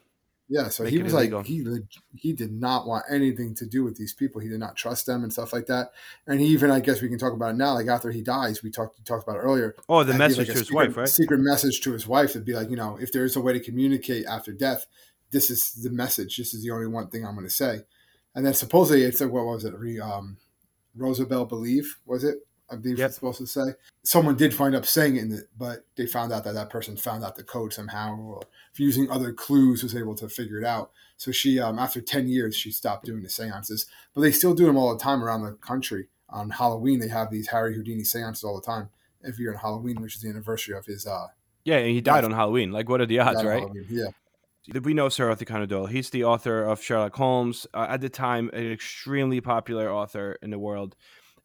Yeah, 0.51 0.67
so 0.67 0.83
Make 0.83 0.91
he 0.91 1.01
was 1.01 1.13
illegal. 1.13 1.39
like 1.39 1.47
he 1.47 1.65
he 2.13 2.33
did 2.33 2.51
not 2.51 2.85
want 2.85 3.05
anything 3.09 3.55
to 3.55 3.65
do 3.65 3.85
with 3.85 3.95
these 3.95 4.13
people. 4.13 4.41
He 4.41 4.49
did 4.49 4.59
not 4.59 4.75
trust 4.75 5.05
them 5.05 5.23
and 5.23 5.31
stuff 5.31 5.53
like 5.53 5.67
that. 5.67 5.91
And 6.27 6.41
he 6.41 6.47
even, 6.47 6.69
I 6.69 6.81
guess, 6.81 7.01
we 7.01 7.07
can 7.07 7.17
talk 7.17 7.31
about 7.31 7.51
it 7.51 7.57
now. 7.57 7.73
Like 7.73 7.87
after 7.87 8.11
he 8.11 8.21
dies, 8.21 8.61
we 8.61 8.69
talked 8.69 8.99
we 8.99 9.05
talked 9.05 9.23
about 9.23 9.37
it 9.37 9.43
earlier. 9.43 9.75
Oh, 9.87 10.03
the 10.03 10.13
message 10.13 10.39
like, 10.39 10.47
to 10.47 10.53
his 10.53 10.67
secret, 10.67 10.87
wife, 10.87 10.97
right? 10.97 11.07
Secret 11.07 11.39
message 11.39 11.79
to 11.81 11.93
his 11.93 12.05
wife 12.05 12.33
would 12.33 12.43
be 12.43 12.51
like, 12.51 12.69
you 12.69 12.75
know, 12.75 12.97
if 12.99 13.13
there 13.13 13.23
is 13.23 13.37
a 13.37 13.39
way 13.39 13.53
to 13.53 13.61
communicate 13.61 14.25
after 14.25 14.51
death, 14.51 14.87
this 15.31 15.49
is 15.49 15.71
the 15.71 15.89
message. 15.89 16.35
This 16.35 16.53
is 16.53 16.63
the 16.63 16.71
only 16.71 16.87
one 16.87 17.07
thing 17.07 17.25
I'm 17.25 17.35
going 17.35 17.47
to 17.47 17.49
say. 17.49 17.83
And 18.35 18.45
then 18.45 18.53
supposedly 18.53 19.03
it's 19.03 19.19
like, 19.21 19.31
what 19.31 19.45
was 19.45 19.65
it? 19.65 19.73
Re, 19.77 19.99
um, 19.99 20.37
Rosabelle 20.95 21.45
believe 21.45 21.97
was 22.05 22.23
it? 22.23 22.45
I 22.69 22.77
believe 22.77 22.99
Yep. 22.99 23.07
it's 23.07 23.15
supposed 23.15 23.39
to 23.39 23.47
say. 23.47 23.73
Someone 24.03 24.37
did 24.37 24.53
find 24.53 24.73
up 24.75 24.85
saying 24.85 25.17
it, 25.17 25.23
in 25.23 25.29
the, 25.29 25.45
but 25.57 25.85
they 25.97 26.05
found 26.07 26.31
out 26.31 26.45
that 26.45 26.53
that 26.53 26.69
person 26.69 26.95
found 26.95 27.23
out 27.23 27.35
the 27.35 27.43
code 27.43 27.73
somehow, 27.73 28.17
or 28.17 28.41
using 28.77 29.11
other 29.11 29.33
clues 29.33 29.83
was 29.83 29.93
able 29.93 30.15
to 30.15 30.29
figure 30.29 30.57
it 30.57 30.63
out. 30.65 30.91
So 31.17 31.31
she, 31.31 31.59
um, 31.59 31.77
after 31.77 31.99
ten 31.99 32.29
years, 32.29 32.55
she 32.55 32.71
stopped 32.71 33.05
doing 33.05 33.23
the 33.23 33.29
seances, 33.29 33.87
but 34.13 34.21
they 34.21 34.31
still 34.31 34.53
do 34.53 34.65
them 34.65 34.77
all 34.77 34.95
the 34.95 35.03
time 35.03 35.21
around 35.21 35.43
the 35.43 35.51
country. 35.51 36.07
On 36.29 36.49
Halloween, 36.49 36.99
they 36.99 37.09
have 37.09 37.29
these 37.29 37.49
Harry 37.49 37.75
Houdini 37.75 38.05
seances 38.05 38.45
all 38.45 38.55
the 38.55 38.65
time 38.65 38.89
every 39.27 39.43
year 39.43 39.51
on 39.53 39.59
Halloween, 39.59 40.01
which 40.01 40.15
is 40.15 40.21
the 40.21 40.29
anniversary 40.29 40.75
of 40.77 40.85
his. 40.85 41.05
Uh, 41.05 41.27
Yeah, 41.65 41.77
and 41.77 41.89
he 41.89 41.99
died 41.99 42.23
on 42.23 42.31
Halloween. 42.31 42.71
Like, 42.71 42.87
what 42.87 43.01
are 43.01 43.05
the 43.05 43.19
odds, 43.19 43.43
right? 43.43 43.67
Yeah, 43.89 44.05
We 44.83 44.93
know 44.93 45.09
Sir 45.09 45.29
Arthur 45.29 45.45
Conan 45.45 45.67
Doyle. 45.67 45.87
He's 45.87 46.11
the 46.11 46.23
author 46.23 46.63
of 46.63 46.81
Sherlock 46.81 47.15
Holmes. 47.15 47.65
Uh, 47.73 47.87
at 47.89 48.01
the 48.01 48.09
time, 48.09 48.49
an 48.53 48.71
extremely 48.71 49.41
popular 49.41 49.91
author 49.91 50.37
in 50.41 50.51
the 50.51 50.59
world. 50.59 50.95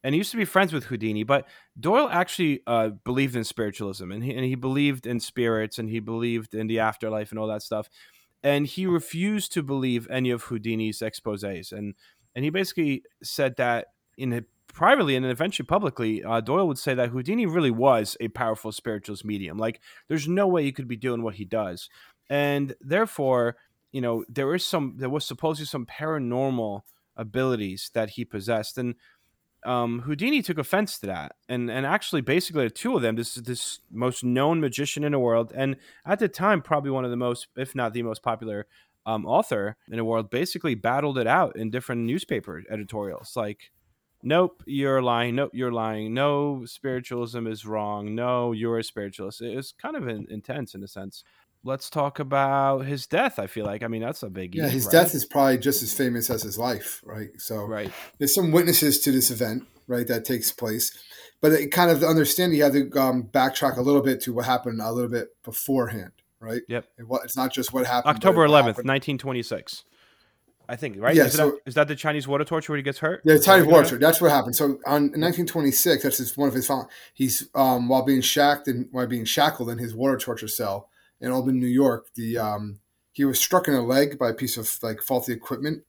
And 0.05 0.15
he 0.15 0.19
used 0.19 0.31
to 0.33 0.37
be 0.37 0.45
friends 0.45 0.73
with 0.73 0.85
Houdini, 0.85 1.25
but 1.25 1.49
Doyle 1.81 2.09
actually 2.11 2.61
uh, 2.67 2.91
believed 3.05 3.35
in 3.35 3.43
spiritualism 3.43 4.13
and 4.13 4.23
he, 4.23 4.35
and 4.35 4.45
he 4.45 4.55
believed 4.55 5.07
in 5.07 5.19
spirits 5.19 5.79
and 5.79 5.89
he 5.89 5.99
believed 5.99 6.55
in 6.55 6.69
the 6.69 6.79
afterlife 6.79 7.31
and 7.31 7.41
all 7.41 7.49
that 7.49 7.63
stuff. 7.63 7.89
And 8.43 8.67
he 8.67 8.87
refused 8.87 9.53
to 9.55 9.63
believe 9.63 10.07
any 10.11 10.31
of 10.31 10.45
Houdini's 10.45 11.03
exposes. 11.03 11.73
And, 11.73 11.95
and 12.37 12.45
he 12.45 12.51
basically 12.51 13.03
said 13.23 13.57
that 13.57 13.89
in 14.17 14.33
a, 14.33 14.43
privately 14.73 15.17
and 15.17 15.25
eventually 15.25 15.67
publicly, 15.67 16.23
uh, 16.23 16.41
Doyle 16.41 16.69
would 16.69 16.79
say 16.79 16.95
that 16.95 17.09
Houdini 17.09 17.47
really 17.47 17.71
was 17.71 18.17
a 18.21 18.29
powerful 18.29 18.73
spiritualist 18.73 19.25
medium. 19.25 19.57
Like, 19.57 19.81
there's 20.09 20.29
no 20.29 20.47
way 20.47 20.65
he 20.65 20.73
could 20.73 20.87
be 20.87 20.97
doing 20.97 21.23
what 21.23 21.37
he 21.37 21.47
does 21.47 21.89
and 22.29 22.75
therefore 22.81 23.57
you 23.93 24.01
know 24.01 24.25
there 24.29 24.55
is 24.55 24.65
some 24.65 24.95
there 24.99 25.11
was 25.11 25.25
supposedly 25.25 25.67
some 25.67 25.87
paranormal 25.87 26.83
abilities 27.17 27.91
that 27.95 28.11
he 28.11 28.25
possessed 28.25 28.77
and 28.77 28.95
um, 29.67 30.01
Houdini 30.03 30.43
took 30.43 30.59
offense 30.59 30.99
to 31.01 31.07
that, 31.07 31.35
and 31.49 31.69
and 31.71 31.85
actually, 31.85 32.21
basically, 32.21 32.65
the 32.65 32.71
two 32.71 32.95
of 32.95 33.03
them, 33.03 33.17
this 33.17 33.37
is 33.37 33.43
this 33.43 33.81
most 33.91 34.23
known 34.23 34.61
magician 34.61 35.03
in 35.03 35.11
the 35.11 35.19
world, 35.19 35.53
and 35.55 35.77
at 36.05 36.21
the 36.21 36.29
time, 36.29 36.63
probably 36.63 36.93
one 36.93 37.05
of 37.05 37.11
the 37.11 37.17
most, 37.17 37.49
if 37.57 37.75
not 37.75 37.93
the 37.93 38.03
most 38.03 38.23
popular 38.23 38.67
um, 39.07 39.27
author 39.27 39.77
in 39.91 39.97
the 39.97 40.05
world, 40.05 40.31
basically 40.31 40.77
battled 40.77 41.19
it 41.19 41.27
out 41.27 41.57
in 41.57 41.71
different 41.71 42.03
newspaper 42.03 42.63
editorials. 42.71 43.33
Like, 43.35 43.73
nope, 44.23 44.63
you're 44.67 45.03
lying. 45.03 45.35
Nope, 45.35 45.51
you're 45.53 45.73
lying. 45.73 46.15
No, 46.15 46.65
spiritualism 46.65 47.49
is 47.49 47.67
wrong. 47.67 48.15
No, 48.15 48.53
you're 48.53 48.79
a 48.79 48.85
spiritualist. 48.85 49.43
It 49.43 49.57
was 49.57 49.73
kind 49.73 49.97
of 49.97 50.07
in, 50.07 50.27
intense 50.31 50.75
in 50.77 50.83
a 50.85 50.89
sense 50.89 51.25
let's 51.67 51.91
talk 51.91 52.19
about 52.19 52.87
his 52.87 53.07
death. 53.07 53.39
I 53.39 53.49
feel 53.49 53.67
like, 53.67 53.83
I 53.83 53.89
mean, 53.89 54.01
that's 54.01 54.23
a 54.23 54.31
big 54.31 54.55
yeah. 54.55 54.69
His 54.69 54.87
right? 54.87 54.93
death 54.93 55.15
is 55.15 55.25
probably 55.25 55.59
just 55.59 55.83
as 55.83 55.93
famous 55.93 56.31
as 56.31 56.43
his 56.43 56.59
life, 56.59 57.03
right? 57.05 57.29
So 57.39 57.65
right. 57.65 57.93
there's 58.19 58.35
some 58.35 58.53
witnesses 58.53 59.01
to 59.01 59.13
this 59.13 59.31
event, 59.31 59.65
right, 59.89 60.07
that 60.07 60.25
takes 60.25 60.53
place. 60.53 60.97
But 61.41 61.53
it 61.53 61.73
kind 61.73 61.91
of 61.91 62.01
to 62.01 62.07
understand, 62.07 62.55
you 62.55 62.63
have 62.63 62.73
to 62.73 62.91
um, 62.99 63.25
backtrack 63.25 63.77
a 63.77 63.83
little 63.83 64.01
bit 64.01 64.21
to 64.23 64.33
what 64.33 64.47
happened 64.47 64.81
a 64.81 64.93
little 64.93 65.11
bit 65.11 65.29
beforehand, 65.43 66.13
right? 66.41 66.63
Yep. 66.69 66.87
It, 66.99 67.07
it's 67.25 67.37
not 67.37 67.53
just 67.53 67.73
what 67.73 67.85
happened. 67.85 68.15
October 68.15 68.47
11th, 68.47 68.55
happened. 68.55 68.89
1926. 68.89 69.85
I 70.69 70.75
think, 70.75 70.97
right? 70.99 71.15
Yeah, 71.15 71.25
is, 71.25 71.35
so- 71.35 71.51
that, 71.51 71.59
is 71.67 71.75
that 71.75 71.89
the 71.89 71.95
Chinese 71.95 72.27
water 72.27 72.45
torture 72.45 72.73
where 72.73 72.77
he 72.77 72.83
gets 72.83 72.99
hurt? 72.99 73.23
Yeah, 73.25 73.35
that 73.35 73.43
Tiny 73.43 73.67
what. 73.67 74.01
That's 74.01 74.21
what 74.21 74.31
happened. 74.31 74.57
So 74.57 74.79
on 74.87 75.13
in 75.15 75.21
1926, 75.21 76.03
that's 76.03 76.19
his, 76.19 76.37
one 76.37 76.49
of 76.49 76.55
his. 76.55 76.71
He's 77.15 77.49
um, 77.55 77.89
while 77.89 78.03
being 78.03 78.21
shacked 78.21 78.67
and 78.67 78.89
while 78.91 79.07
being 79.07 79.25
shackled 79.25 79.71
in 79.71 79.79
his 79.79 79.95
water 79.95 80.17
torture 80.17 80.49
cell 80.49 80.89
in 81.21 81.31
Albany, 81.31 81.59
New 81.59 81.67
York. 81.67 82.09
The 82.15 82.39
um, 82.39 82.81
he 83.13 83.25
was 83.25 83.39
struck 83.39 83.69
in 83.69 83.75
the 83.75 83.83
leg 83.83 84.19
by 84.19 84.31
a 84.31 84.35
piece 84.35 84.57
of 84.57 84.79
like 84.83 85.03
faulty 85.03 85.33
equipment, 85.33 85.85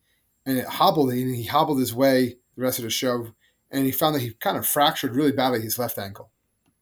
and 0.46 0.58
it 0.58 0.66
hobbled. 0.66 1.12
And 1.12 1.36
he 1.36 1.44
hobbled 1.44 1.80
his 1.80 1.94
way 1.94 2.38
the 2.56 2.64
rest 2.64 2.80
of 2.80 2.84
the 2.84 2.90
show, 2.90 3.34
and 3.72 3.86
he 3.86 3.92
found 3.92 4.16
that 4.16 4.22
he 4.22 4.32
kind 4.32 4.58
of 4.58 4.68
fractured 4.68 5.16
really 5.16 5.32
badly 5.32 5.62
his 5.62 5.80
left 5.80 5.98
ankle. 5.98 6.32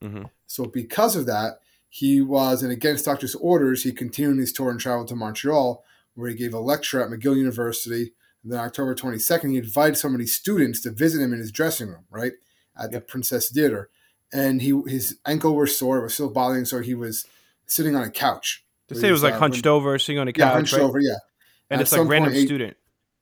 Mhm. 0.04 0.30
So 0.48 0.66
because 0.66 1.16
of 1.16 1.26
that, 1.26 1.60
he 1.90 2.22
was, 2.22 2.62
and 2.62 2.72
against 2.72 3.06
doctor's 3.06 3.36
orders, 3.36 3.84
he 3.84 3.92
continued 3.92 4.38
his 4.38 4.52
tour 4.52 4.70
and 4.70 4.80
traveled 4.80 5.08
to 5.08 5.16
Montreal, 5.16 5.84
where 6.14 6.30
he 6.30 6.36
gave 6.36 6.54
a 6.54 6.60
lecture 6.60 7.02
at 7.02 7.10
McGill 7.10 7.38
University. 7.38 8.14
And 8.44 8.52
then 8.52 8.60
October 8.60 8.94
22nd, 8.94 9.52
he 9.52 9.58
invited 9.58 9.98
some 9.98 10.14
of 10.14 10.20
these 10.20 10.36
students 10.36 10.82
to 10.82 10.92
visit 10.92 11.22
him 11.22 11.34
in 11.34 11.40
his 11.40 11.52
dressing 11.52 11.88
room, 11.88 12.06
right, 12.10 12.34
at 12.78 12.92
the 12.92 13.02
Princess 13.02 13.50
Theater. 13.50 13.90
And 14.32 14.62
he 14.62 14.80
his 14.88 15.18
ankle 15.26 15.56
was 15.56 15.78
sore, 15.78 16.00
it 16.00 16.04
was 16.04 16.14
still 16.14 16.30
bothering, 16.30 16.66
so 16.66 16.82
he 16.82 16.94
was 16.94 17.26
sitting 17.68 17.96
on 17.96 18.04
a 18.04 18.12
couch. 18.12 18.66
They 18.88 18.96
say 18.96 19.10
it 19.10 19.12
was 19.12 19.24
like 19.24 19.34
hunched 19.34 19.66
over, 19.66 19.98
sitting 19.98 20.20
on 20.20 20.28
a 20.28 20.34
couch. 20.34 20.40
Yeah, 20.40 20.52
hunched 20.54 20.74
right? 20.74 20.82
over, 20.82 21.00
yeah. 21.00 21.16
and 21.70 21.80
At 21.80 21.84
it's 21.84 21.92
like 21.92 22.08
random 22.08 22.34
point, 22.34 22.46
student. 22.46 22.78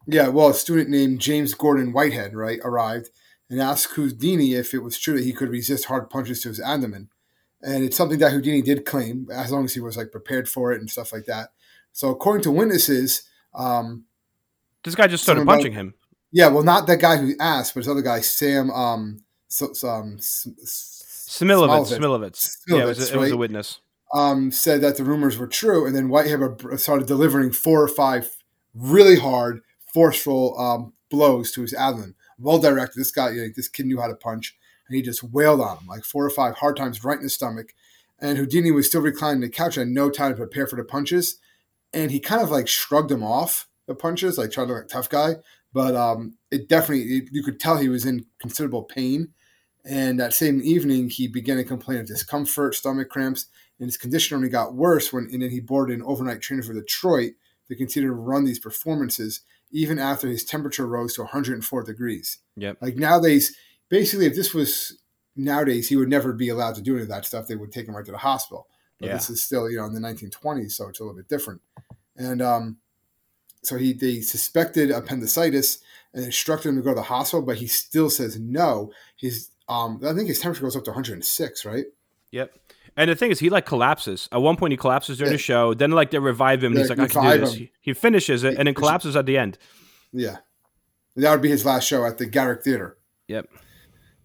Yeah, 0.06 0.28
well, 0.28 0.50
a 0.50 0.54
student 0.54 0.90
named 0.90 1.20
James 1.20 1.54
Gordon 1.54 1.94
Whitehead, 1.94 2.36
right, 2.36 2.60
arrived 2.64 3.10
and 3.50 3.62
asked 3.62 3.92
Houdini 3.94 4.56
if 4.56 4.74
it 4.74 4.80
was 4.80 5.00
true 5.00 5.16
that 5.16 5.24
he 5.24 5.32
could 5.32 5.50
resist 5.50 5.86
hard 5.86 6.10
punches 6.10 6.42
to 6.42 6.50
his 6.50 6.60
abdomen. 6.60 7.10
And 7.62 7.86
it's 7.86 7.96
something 7.96 8.20
that 8.20 8.32
Houdini 8.32 8.62
did 8.62 8.86
claim, 8.86 9.28
as 9.32 9.52
long 9.52 9.64
as 9.64 9.74
he 9.74 9.80
was 9.80 9.96
like 9.96 10.12
prepared 10.12 10.50
for 10.50 10.74
it 10.74 10.82
and 10.82 10.90
stuff 10.90 11.14
like 11.14 11.26
that. 11.26 11.50
So, 11.94 12.10
according 12.10 12.44
to 12.44 12.52
witnesses, 12.52 13.24
um, 13.54 14.04
This 14.84 14.96
guy 14.96 15.08
just 15.08 15.24
started 15.24 15.46
punching 15.46 15.72
him. 15.72 15.94
yeah, 16.32 16.48
well, 16.48 16.64
not 16.64 16.88
that 16.88 17.00
guy 17.00 17.16
who 17.16 17.34
asked, 17.40 17.74
but 17.74 17.82
this 17.82 17.88
other 17.88 18.02
guy, 18.02 18.20
Sam, 18.20 18.70
um, 18.72 19.24
so, 19.48 19.72
so, 19.72 19.88
um, 19.88 20.18
Smilovitz. 20.18 21.00
Smilovitz. 21.30 22.00
Smilovitz. 22.00 22.58
Yeah, 22.68 22.84
it 22.84 22.86
was, 22.86 23.12
a, 23.12 23.14
it 23.14 23.20
was 23.20 23.32
a 23.32 23.38
witness. 23.38 23.80
Um, 24.14 24.52
said 24.52 24.82
that 24.82 24.96
the 24.96 25.04
rumors 25.04 25.38
were 25.38 25.48
true, 25.48 25.86
and 25.86 25.96
then 25.96 26.08
Whitehead 26.08 26.80
started 26.80 27.08
delivering 27.08 27.52
four 27.52 27.82
or 27.82 27.88
five 27.88 28.38
really 28.74 29.18
hard, 29.18 29.62
forceful 29.94 30.58
um, 30.60 30.94
blows 31.10 31.52
to 31.52 31.62
his 31.62 31.74
abdomen. 31.74 32.16
Well 32.40 32.60
directed. 32.60 33.00
This 33.00 33.12
guy, 33.12 33.30
like, 33.30 33.56
this 33.56 33.68
kid 33.68 33.88
knew 33.88 34.00
how 34.00 34.08
to 34.08 34.16
punch, 34.16 34.56
and 34.88 34.96
he 34.96 35.02
just 35.02 35.24
wailed 35.24 35.62
on 35.62 35.78
him 35.80 35.88
like 35.88 36.04
four 36.04 36.26
or 36.26 36.30
five 36.30 36.56
hard 36.56 36.78
times 36.78 37.04
right 37.04 37.18
in 37.18 37.24
the 37.24 37.30
stomach. 37.30 37.74
And 38.20 38.38
Houdini 38.38 38.72
was 38.72 38.88
still 38.88 39.02
reclining 39.02 39.42
the 39.42 39.50
couch 39.50 39.78
and 39.78 39.88
had 39.88 39.94
no 39.94 40.10
time 40.10 40.32
to 40.32 40.38
prepare 40.38 40.68
for 40.68 40.76
the 40.76 40.84
punches, 40.84 41.38
and 41.92 42.12
he 42.12 42.20
kind 42.20 42.42
of 42.42 42.52
like 42.52 42.68
shrugged 42.68 43.12
him 43.12 43.24
off 43.24 43.68
the 43.88 43.96
punches, 43.96 44.38
like 44.38 44.52
trying 44.52 44.68
to 44.68 44.74
look 44.74 44.84
like 44.84 44.90
tough 44.90 45.10
guy. 45.10 45.36
But 45.74 45.96
um, 45.96 46.38
it 46.52 46.70
definitely, 46.70 47.18
it, 47.18 47.30
you 47.32 47.44
could 47.44 47.60
tell 47.60 47.78
he 47.78 47.90
was 47.90 48.06
in 48.06 48.26
considerable 48.40 48.84
pain. 48.84 49.30
And 49.86 50.20
that 50.20 50.34
same 50.34 50.62
evening, 50.64 51.10
he 51.10 51.28
began 51.28 51.58
to 51.58 51.64
complain 51.64 52.00
of 52.00 52.06
discomfort, 52.06 52.76
stomach 52.76 53.10
cramps, 53.10 53.48
and 53.80 53.88
his 53.88 53.98
condition 53.98 54.36
only 54.36 54.50
got 54.50 54.76
worse 54.76 55.12
when 55.12 55.28
and 55.32 55.42
then 55.42 55.50
he 55.50 55.60
boarded 55.60 55.98
an 55.98 56.06
overnight 56.06 56.42
train 56.42 56.62
for 56.62 56.74
Detroit 56.74 57.34
they 57.70 57.76
continued 57.76 58.10
to 58.10 58.14
run 58.14 58.46
these 58.46 58.60
performances 58.60 59.42
even 59.72 59.98
after 59.98 60.28
his 60.28 60.44
temperature 60.44 60.86
rose 60.86 61.16
to 61.16 61.22
104 61.22 61.84
degrees. 61.84 62.40
Yep. 62.58 62.78
Like 62.82 62.96
nowadays, 62.96 63.56
basically, 63.90 64.28
if 64.28 64.36
this 64.36 64.54
was 64.54 65.00
nowadays, 65.36 65.90
he 65.90 65.96
would 65.96 66.10
never 66.10 66.32
be 66.34 66.50
allowed 66.50 66.76
to 66.76 66.82
do 66.82 66.94
any 66.94 67.04
of 67.04 67.10
that 67.10 67.26
stuff. 67.26 67.48
They 67.48 67.56
would 67.56 67.72
take 67.72 67.88
him 67.88 67.96
right 67.96 68.06
to 68.06 68.12
the 68.12 68.18
hospital. 68.20 68.68
But 69.00 69.08
Yeah. 69.08 69.14
this 69.16 69.30
is 69.30 69.44
still, 69.44 69.70
you 69.70 69.78
know, 69.78 69.86
in 69.86 69.94
the 69.94 70.00
1920s, 70.00 70.74
so 70.74 70.88
it's 70.88 71.00
a 71.00 71.04
little 71.04 71.16
bit 71.16 71.28
different. 71.28 71.62
And 72.16 72.42
um, 72.42 72.78
so 73.64 73.78
he 73.78 73.94
they 73.94 74.22
suspected 74.22 74.92
appendicitis 74.92 75.80
and 76.14 76.24
instructed 76.24 76.70
him 76.70 76.76
to 76.76 76.84
go 76.84 76.92
to 76.92 76.96
the 76.96 77.02
hospital, 77.04 77.42
but 77.42 77.58
he 77.58 77.66
still 77.66 78.12
says 78.12 78.40
no. 78.40 78.92
His 79.18 79.50
um, 79.68 80.00
I 80.06 80.14
think 80.14 80.28
his 80.28 80.40
temperature 80.40 80.64
goes 80.64 80.76
up 80.76 80.84
to 80.84 80.92
106, 80.92 81.66
right? 81.66 81.86
Yep. 82.32 82.63
And 82.96 83.10
the 83.10 83.16
thing 83.16 83.32
is, 83.32 83.40
he 83.40 83.50
like 83.50 83.66
collapses. 83.66 84.30
At 84.32 84.42
one 84.42 84.56
point, 84.56 84.72
he 84.72 84.78
collapses 84.78 85.18
during 85.18 85.32
Yeah. 85.32 85.38
the 85.38 85.42
show. 85.42 85.74
Then, 85.74 85.92
like, 85.92 86.12
they 86.12 86.20
revive 86.20 86.64
him. 86.64 86.74
and 86.74 86.80
he's 86.80 86.90
like, 86.90 87.00
I 87.00 87.08
can 87.08 87.32
do 87.32 87.38
this. 87.40 87.54
him. 87.54 87.60
He, 87.60 87.72
he 87.82 87.94
finishes 87.94 88.44
it 88.44 88.50
and 88.50 88.58
then 88.60 88.68
He- 88.68 88.74
collapses 88.74 89.16
at 89.16 89.26
the 89.26 89.38
end. 89.38 89.58
Yeah. 90.12 90.38
That 91.16 91.32
would 91.32 91.42
be 91.42 91.50
his 91.50 91.66
last 91.66 91.86
show 91.88 92.06
at 92.06 92.18
the 92.18 92.26
Garrick 92.26 92.64
Theater. 92.64 92.98
Yep. 93.28 93.50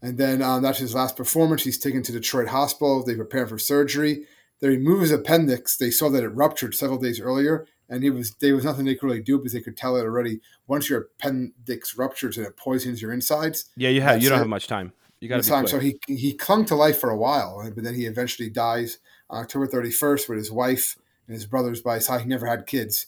And 0.02 0.16
then 0.18 0.42
um, 0.42 0.62
that's 0.62 0.78
his 0.78 0.94
last 0.94 1.16
performance. 1.16 1.64
He's 1.64 1.78
taken 1.78 2.02
to 2.04 2.12
Detroit 2.12 2.48
Hospital. 2.48 3.02
They 3.04 3.14
prepare 3.14 3.42
him 3.42 3.48
for 3.48 3.58
surgery. 3.58 4.24
They 4.60 4.68
remove 4.68 5.00
his 5.00 5.10
appendix. 5.12 5.76
They 5.76 5.90
saw 5.90 6.08
that 6.10 6.22
it 6.22 6.28
ruptured 6.28 6.74
several 6.74 6.98
days 6.98 7.20
earlier, 7.20 7.66
and 7.88 8.02
he 8.02 8.10
was 8.10 8.32
there 8.40 8.54
was 8.54 8.64
nothing 8.64 8.84
they 8.86 8.94
could 8.96 9.06
really 9.06 9.22
do 9.22 9.38
because 9.38 9.52
they 9.52 9.60
could 9.60 9.76
tell 9.76 9.96
it 9.96 10.02
already. 10.02 10.40
Once 10.66 10.88
your 10.90 11.08
appendix 11.18 11.96
ruptures 11.96 12.36
and 12.36 12.46
it 12.46 12.56
poisons 12.56 13.00
your 13.02 13.12
insides, 13.12 13.66
Yeah, 13.76 13.90
you 13.90 14.00
have. 14.00 14.22
You 14.22 14.28
don't 14.28 14.38
it. 14.38 14.40
have 14.40 14.48
much 14.48 14.66
time. 14.66 14.92
You 15.20 15.28
got 15.28 15.42
to 15.42 15.42
be 15.42 15.48
time, 15.48 15.64
quick. 15.64 15.70
so 15.70 15.80
he 15.80 15.98
he 16.06 16.32
clung 16.32 16.64
to 16.66 16.74
life 16.74 17.00
for 17.00 17.10
a 17.10 17.16
while, 17.16 17.62
but 17.74 17.82
then 17.82 17.94
he 17.94 18.06
eventually 18.06 18.50
dies 18.50 18.98
on 19.30 19.42
October 19.42 19.66
31st 19.66 20.28
with 20.28 20.38
his 20.38 20.52
wife 20.52 20.96
and 21.26 21.34
his 21.34 21.46
brothers 21.46 21.80
by 21.80 21.96
his 21.96 22.06
side. 22.06 22.20
He 22.20 22.28
never 22.28 22.46
had 22.46 22.66
kids, 22.66 23.06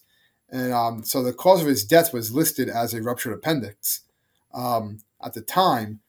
and 0.50 0.72
um, 0.72 1.04
so 1.04 1.22
the 1.22 1.32
cause 1.32 1.61
of 1.61 1.68
his 1.68 1.84
death 1.84 2.12
was 2.12 2.34
listed 2.34 2.68
as 2.68 2.94
a 2.94 3.02
ruptured 3.02 3.32
appendix 3.32 4.02
um, 4.52 4.98
at 5.22 5.34
the 5.34 5.40
time. 5.40 6.00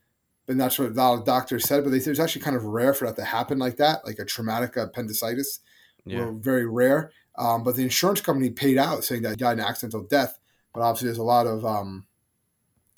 But 0.48 0.58
that's 0.58 0.80
what 0.80 0.96
the 0.96 1.24
doctor 1.24 1.60
said. 1.60 1.84
But 1.84 1.92
they 1.92 2.00
said 2.00 2.12
it's 2.12 2.20
actually 2.20 2.42
kind 2.42 2.56
of 2.56 2.66
rare 2.66 2.94
for 2.94 3.06
that 3.06 3.16
to 3.18 3.24
happen 3.24 3.60
like 3.60 3.78
that, 3.78 4.06
like 4.06 4.18
a 4.18 4.26
traumatic 4.26 4.76
appendicitis. 4.76 5.60
yeah. 6.06 6.26
Were 6.26 6.32
very 6.32 6.66
rare. 6.66 7.12
Um, 7.38 7.64
but 7.64 7.76
the 7.76 7.84
insurance 7.84 8.22
company 8.22 8.50
paid 8.50 8.78
out 8.78 9.04
saying 9.04 9.22
that 9.22 9.30
he 9.30 9.36
died 9.36 9.60
an 9.60 9.64
accidental 9.64 10.02
death. 10.02 10.40
But 10.74 10.82
obviously, 10.82 11.08
there's 11.08 11.20
a 11.20 11.24
lot 11.24 11.48
of 11.48 11.66
um, 11.66 12.06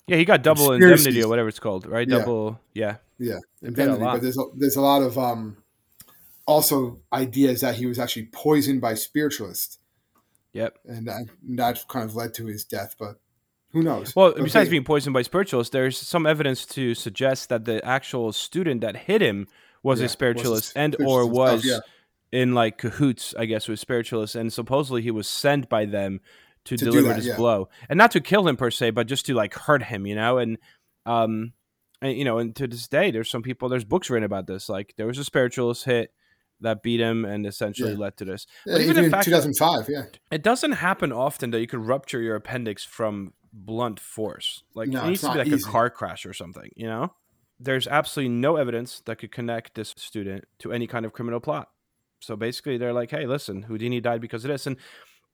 Yeah, 0.08 0.18
he 0.18 0.26
got 0.26 0.43
double 0.43 0.74
indemnity 0.74 1.24
or 1.24 1.30
whatever 1.30 1.47
it's 1.47 1.60
called, 1.60 1.86
right? 1.86 2.08
Yeah. 2.08 2.20
Double. 2.20 2.60
Yeah. 2.74 2.97
Yeah, 3.20 3.39
indemnity, 3.62 4.04
but 4.04 4.22
there's 4.22 4.38
a, 4.38 4.43
there's 4.56 4.76
a 4.76 4.82
lot 4.82 5.01
of 5.01 5.18
um, 5.18 5.56
also 6.45 6.99
ideas 7.14 7.62
that 7.62 7.76
he 7.76 7.86
was 7.86 7.99
actually 7.99 8.26
poisoned 8.26 8.82
by 8.82 8.95
spiritualists, 8.95 9.78
Yep. 10.51 10.80
and 10.86 11.08
that, 11.08 11.28
that 11.56 11.88
kind 11.88 12.04
of 12.04 12.16
led 12.16 12.34
to 12.36 12.45
his 12.45 12.66
death. 12.66 12.95
But 12.99 13.20
who 13.72 13.82
knows? 13.82 14.16
Well, 14.16 14.34
But 14.34 14.43
besides 14.43 14.70
being 14.70 14.84
poisoned 14.84 15.14
by 15.14 15.22
spiritualists, 15.22 15.72
there's 15.72 15.97
some 15.97 16.26
evidence 16.26 16.66
to 16.68 16.93
suggest 16.95 17.49
that 17.49 17.66
the 17.66 17.86
actual 17.86 18.34
student 18.34 18.82
that 18.82 18.95
hit 18.97 19.22
him 19.22 19.47
was 19.84 19.99
Yeah, 19.99 20.04
a 20.04 20.06
was 20.06 20.12
spiritualist 20.12 20.74
and 20.76 20.95
or 20.95 21.22
himself, 21.22 21.32
was 21.32 21.66
yeah. 21.66 21.80
in 22.32 22.54
like 22.54 22.78
cahoots, 22.78 23.34
I 23.38 23.45
guess, 23.45 23.70
with 23.70 23.80
spiritualists, 23.80 24.36
and 24.36 24.51
supposedly 24.51 25.01
he 25.01 25.12
was 25.12 25.28
sent 25.30 25.70
by 25.70 25.86
them 25.86 26.20
to, 26.66 26.78
To 26.78 26.86
deliver 26.86 27.09
that, 27.09 27.18
this 27.18 27.26
yeah. 27.28 27.36
blow, 27.36 27.70
and 27.89 27.97
not 27.97 28.11
to 28.11 28.22
kill 28.22 28.47
him 28.47 28.55
per 28.57 28.72
se, 28.72 28.91
but 28.91 29.07
just 29.07 29.26
to 29.26 29.34
like 29.34 29.53
hurt 29.53 29.84
him, 29.84 30.05
you 30.05 30.16
know, 30.16 30.38
and 30.38 30.57
um, 31.05 31.53
and 32.01 32.18
you 32.18 32.24
know, 32.26 32.38
and 32.38 32.55
to 32.55 32.68
this 32.68 32.88
day, 32.88 33.11
there's 33.11 33.30
some 33.30 33.41
people, 33.43 33.70
there's 33.70 33.84
books 33.86 34.09
written 34.09 34.24
about 34.26 34.47
this, 34.47 34.70
like 34.70 34.93
there 34.97 35.07
was 35.07 35.18
a 35.18 35.24
spiritualist 35.24 35.86
hit 35.86 36.11
that 36.61 36.82
beat 36.82 36.99
him 37.01 37.26
and 37.26 37.45
essentially 37.45 37.91
Yeah. 37.91 37.97
led 37.97 38.18
to 38.18 38.26
this. 38.26 38.45
yeah, 38.66 38.76
even 38.78 38.89
even 38.91 39.05
in 39.05 39.11
fact 39.11 39.26
2005, 39.26 39.89
yeah, 39.89 40.05
It 40.32 40.41
doesn't 40.43 40.74
happen 40.74 41.11
often 41.11 41.51
that 41.51 41.59
you 41.59 41.68
could 41.68 41.86
rupture 41.86 42.22
your 42.22 42.36
appendix 42.38 42.86
from 42.86 43.34
blunt 43.51 43.99
force. 43.99 44.64
Like 44.74 44.88
No, 44.88 45.03
it 45.03 45.09
needs 45.09 45.22
to 45.22 45.32
be 45.34 45.39
like 45.39 45.47
easy. 45.47 45.68
a 45.68 45.72
car 45.72 45.89
crash 45.89 46.26
or 46.26 46.34
something, 46.34 46.70
you 46.78 46.88
know? 46.88 47.14
There's 47.59 47.88
absolutely 47.88 48.36
no 48.36 48.55
evidence 48.55 49.01
that 49.05 49.18
could 49.18 49.32
connect 49.32 49.76
this 49.76 49.93
student 49.97 50.45
to 50.59 50.72
any 50.72 50.88
kind 50.88 51.05
of 51.05 51.11
criminal 51.14 51.39
plot. 51.41 51.70
So 52.22 52.36
basically 52.38 52.78
they're 52.78 52.93
like, 52.93 53.11
"Hey, 53.11 53.26
listen, 53.28 53.64
Houdini 53.64 53.99
died 53.99 54.22
because 54.22 54.45
of 54.45 54.49
this." 54.49 54.66
And 54.66 54.78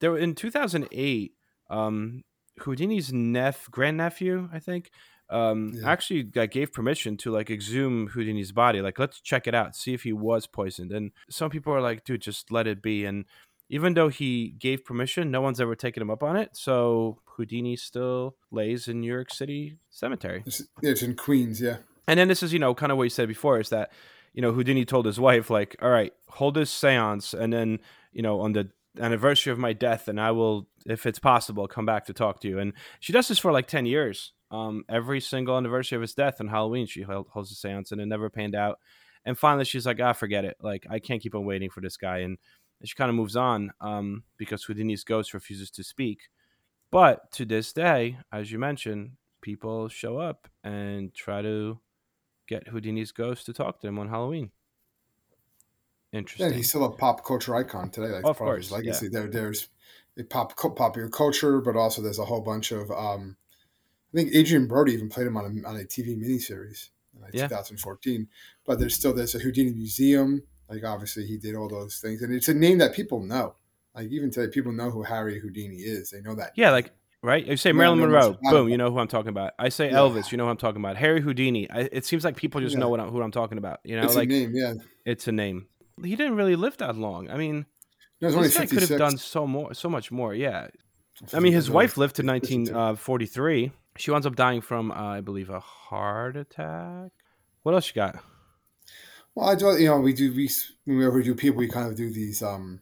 there 0.00 0.16
in 0.16 0.34
2008, 0.34 1.32
um 1.68 2.22
Houdini's 2.60 3.10
neph 3.12 3.70
grandnephew, 3.70 4.48
I 4.52 4.58
think, 4.58 4.90
um 5.30 5.72
Yeah. 5.74 5.88
actually 5.90 6.28
like, 6.34 6.50
gave 6.52 6.72
permission 6.72 7.16
to 7.18 7.30
like 7.30 7.50
exhume 7.50 8.08
Houdini's 8.08 8.52
body. 8.52 8.80
Like, 8.82 8.98
let's 8.98 9.20
check 9.20 9.46
it 9.46 9.54
out, 9.54 9.76
see 9.76 9.94
if 9.94 10.02
he 10.02 10.12
was 10.12 10.46
poisoned. 10.46 10.92
And 10.92 11.12
some 11.30 11.50
people 11.50 11.72
are 11.72 11.80
like, 11.80 12.04
"Dude, 12.04 12.20
just 12.22 12.50
let 12.50 12.66
it 12.66 12.82
be." 12.82 13.04
And 13.04 13.24
even 13.68 13.94
though 13.94 14.08
he 14.08 14.48
gave 14.58 14.84
permission, 14.84 15.30
no 15.30 15.40
one's 15.40 15.60
ever 15.60 15.76
taken 15.76 16.02
him 16.02 16.10
up 16.10 16.22
on 16.24 16.36
it. 16.36 16.50
So 16.56 17.20
Houdini 17.36 17.76
still 17.76 18.36
lays 18.50 18.88
in 18.88 19.00
New 19.00 19.12
York 19.12 19.32
City 19.32 19.78
cemetery. 19.90 20.42
it's, 20.44 20.62
it's 20.82 21.02
in 21.02 21.14
Queens, 21.14 21.60
yeah, 21.60 21.76
And 22.08 22.18
then 22.18 22.26
this 22.26 22.42
is, 22.42 22.52
you 22.52 22.58
know, 22.58 22.74
kind 22.74 22.90
of 22.90 22.98
what 22.98 23.04
you 23.04 23.10
said 23.10 23.28
before 23.28 23.60
is 23.60 23.68
that, 23.68 23.92
you 24.34 24.42
know, 24.42 24.50
Houdini 24.52 24.84
told 24.84 25.06
his 25.06 25.20
wife, 25.20 25.50
like, 25.50 25.76
all 25.80 25.88
right, 25.90 26.12
hold 26.28 26.54
this 26.54 26.68
seance. 26.70 27.32
And 27.32 27.52
then, 27.52 27.78
you 28.12 28.22
know, 28.22 28.40
on 28.40 28.54
the 28.54 28.70
anniversary 28.98 29.52
of 29.52 29.58
my 29.58 29.72
death, 29.72 30.08
and 30.08 30.20
I 30.20 30.30
will, 30.32 30.68
if 30.86 31.06
it's 31.06 31.18
possible, 31.18 31.68
come 31.68 31.86
back 31.86 32.06
to 32.06 32.12
talk 32.12 32.40
to 32.40 32.48
you. 32.48 32.58
And 32.58 32.72
she 32.98 33.12
does 33.12 33.28
this 33.28 33.38
for 33.38 33.52
like 33.52 33.68
10 33.68 33.86
years. 33.86 34.32
Um, 34.50 34.84
every 34.88 35.20
single 35.20 35.56
anniversary 35.56 35.96
of 35.96 36.02
his 36.02 36.14
death 36.14 36.40
on 36.40 36.48
Halloween, 36.48 36.86
she 36.86 37.02
holds 37.02 37.52
a 37.52 37.54
seance 37.54 37.92
and 37.92 38.00
it 38.00 38.06
never 38.06 38.28
panned 38.28 38.56
out. 38.56 38.78
And 39.24 39.38
finally, 39.38 39.64
she's 39.64 39.86
like, 39.86 40.00
ah, 40.00 40.12
forget 40.12 40.44
it. 40.44 40.56
Like, 40.60 40.86
I 40.90 40.98
can't 40.98 41.22
keep 41.22 41.34
on 41.34 41.44
waiting 41.44 41.70
for 41.70 41.80
this 41.80 41.96
guy. 41.96 42.18
And 42.18 42.38
she 42.84 42.94
kind 42.94 43.10
of 43.10 43.14
moves 43.14 43.36
on 43.36 43.72
um, 43.80 44.24
because 44.38 44.64
Houdini's 44.64 45.04
ghost 45.04 45.34
refuses 45.34 45.70
to 45.72 45.84
speak. 45.84 46.22
But 46.90 47.30
to 47.32 47.44
this 47.44 47.72
day, 47.72 48.18
as 48.32 48.50
you 48.50 48.58
mentioned, 48.58 49.12
people 49.42 49.88
show 49.88 50.18
up 50.18 50.48
and 50.64 51.14
try 51.14 51.42
to 51.42 51.78
get 52.48 52.68
Houdini's 52.68 53.12
ghost 53.12 53.46
to 53.46 53.52
talk 53.52 53.80
to 53.80 53.86
them 53.86 53.98
on 53.98 54.08
Halloween. 54.08 54.50
Yeah. 56.12 56.18
Interesting. 56.18 56.52
He's 56.54 56.68
still 56.68 56.84
a 56.84 56.90
pop 56.90 57.24
culture 57.24 57.54
icon 57.54 57.90
today. 57.90 58.08
Like 58.08 58.24
Of 58.24 58.38
part 58.38 58.50
of 58.50 58.56
his 58.58 58.68
course, 58.68 58.80
legacy. 58.80 59.08
There, 59.08 59.28
there's 59.28 59.68
a 60.18 60.24
pop 60.24 60.56
popular 60.76 61.08
culture, 61.08 61.60
but 61.60 61.76
also 61.76 62.02
there's 62.02 62.18
a 62.18 62.24
whole 62.24 62.40
bunch 62.40 62.72
of. 62.72 62.90
Um, 62.90 63.36
I 64.12 64.16
think 64.16 64.34
Adrien 64.34 64.66
Brody 64.66 64.92
even 64.92 65.08
played 65.08 65.28
him 65.28 65.36
on 65.36 65.44
a, 65.64 65.68
on 65.68 65.76
a 65.76 65.84
TV 65.84 66.18
miniseries 66.18 66.88
in 67.14 67.22
like 67.22 67.32
Yeah. 67.34 67.46
2014. 67.46 68.26
But 68.66 68.78
there's 68.80 68.94
still 68.94 69.14
there's 69.14 69.34
a 69.36 69.38
Houdini 69.38 69.72
museum. 69.72 70.42
Like 70.68 70.84
obviously 70.84 71.26
he 71.26 71.36
did 71.36 71.54
all 71.54 71.68
those 71.68 71.98
things, 71.98 72.22
and 72.22 72.32
it's 72.34 72.48
a 72.48 72.54
name 72.54 72.78
that 72.78 72.92
people 72.94 73.20
know. 73.20 73.54
Like 73.94 74.08
even 74.10 74.30
today, 74.30 74.50
people 74.52 74.72
know 74.72 74.90
who 74.90 75.02
Harry 75.02 75.38
Houdini 75.40 75.76
is. 75.76 76.10
They 76.10 76.20
know 76.20 76.34
that. 76.36 76.52
yeah, 76.56 76.70
like 76.70 76.92
right. 77.22 77.44
You 77.44 77.56
say 77.56 77.72
Marilyn 77.72 77.98
Monroe, 78.00 78.36
boom, 78.42 78.68
you 78.68 78.76
know 78.76 78.90
who 78.90 78.98
I'm 79.00 79.08
talking 79.08 79.30
about. 79.30 79.52
I 79.58 79.68
say 79.68 79.90
Yeah. 79.90 79.96
Elvis, 79.98 80.30
you 80.32 80.38
know 80.38 80.44
who 80.44 80.50
I'm 80.50 80.56
talking 80.56 80.80
about. 80.80 80.96
Harry 80.96 81.20
Houdini. 81.20 81.68
I, 81.70 81.88
it 81.92 82.04
seems 82.04 82.24
like 82.24 82.36
people 82.36 82.60
just 82.60 82.74
Yeah. 82.74 82.80
know 82.80 82.88
what 82.88 83.00
I'm, 83.00 83.10
who 83.10 83.20
I'm 83.22 83.32
talking 83.32 83.58
about. 83.58 83.80
You 83.84 83.96
know, 83.96 84.04
it's 84.04 84.14
like 84.16 84.28
a 84.28 84.32
name. 84.32 84.52
Yeah, 84.54 84.74
it's 85.04 85.26
a 85.28 85.32
name. 85.32 85.66
He 86.02 86.16
didn't 86.16 86.36
really 86.36 86.56
live 86.56 86.76
that 86.78 86.96
long. 86.96 87.30
I 87.30 87.36
mean, 87.36 87.66
no, 88.20 88.30
this 88.30 88.56
guy 88.56 88.66
could 88.66 88.82
have 88.82 88.98
done 88.98 89.16
so 89.18 89.46
more, 89.46 89.74
so 89.74 89.88
much 89.88 90.10
more. 90.10 90.34
Yeah, 90.34 90.68
I 91.32 91.40
mean, 91.40 91.52
his 91.52 91.70
wife 91.70 91.96
lived 91.96 92.16
to 92.16 92.22
1943. 92.22 93.72
She 93.96 94.10
winds 94.10 94.26
up 94.26 94.36
dying 94.36 94.60
from, 94.60 94.90
uh, 94.90 94.94
I 94.94 95.20
believe, 95.20 95.50
a 95.50 95.60
heart 95.60 96.36
attack. 96.36 97.10
What 97.62 97.74
else 97.74 97.88
you 97.88 97.94
got? 97.94 98.22
Well, 99.34 99.48
I 99.48 99.54
do. 99.54 99.66
You 99.78 99.88
know, 99.88 100.00
we 100.00 100.12
do. 100.12 100.32
We 100.34 100.50
when 100.84 101.14
we 101.14 101.22
do 101.22 101.34
people, 101.34 101.58
we 101.58 101.68
kind 101.68 101.88
of 101.88 101.96
do 101.96 102.10
these 102.10 102.42
um, 102.42 102.80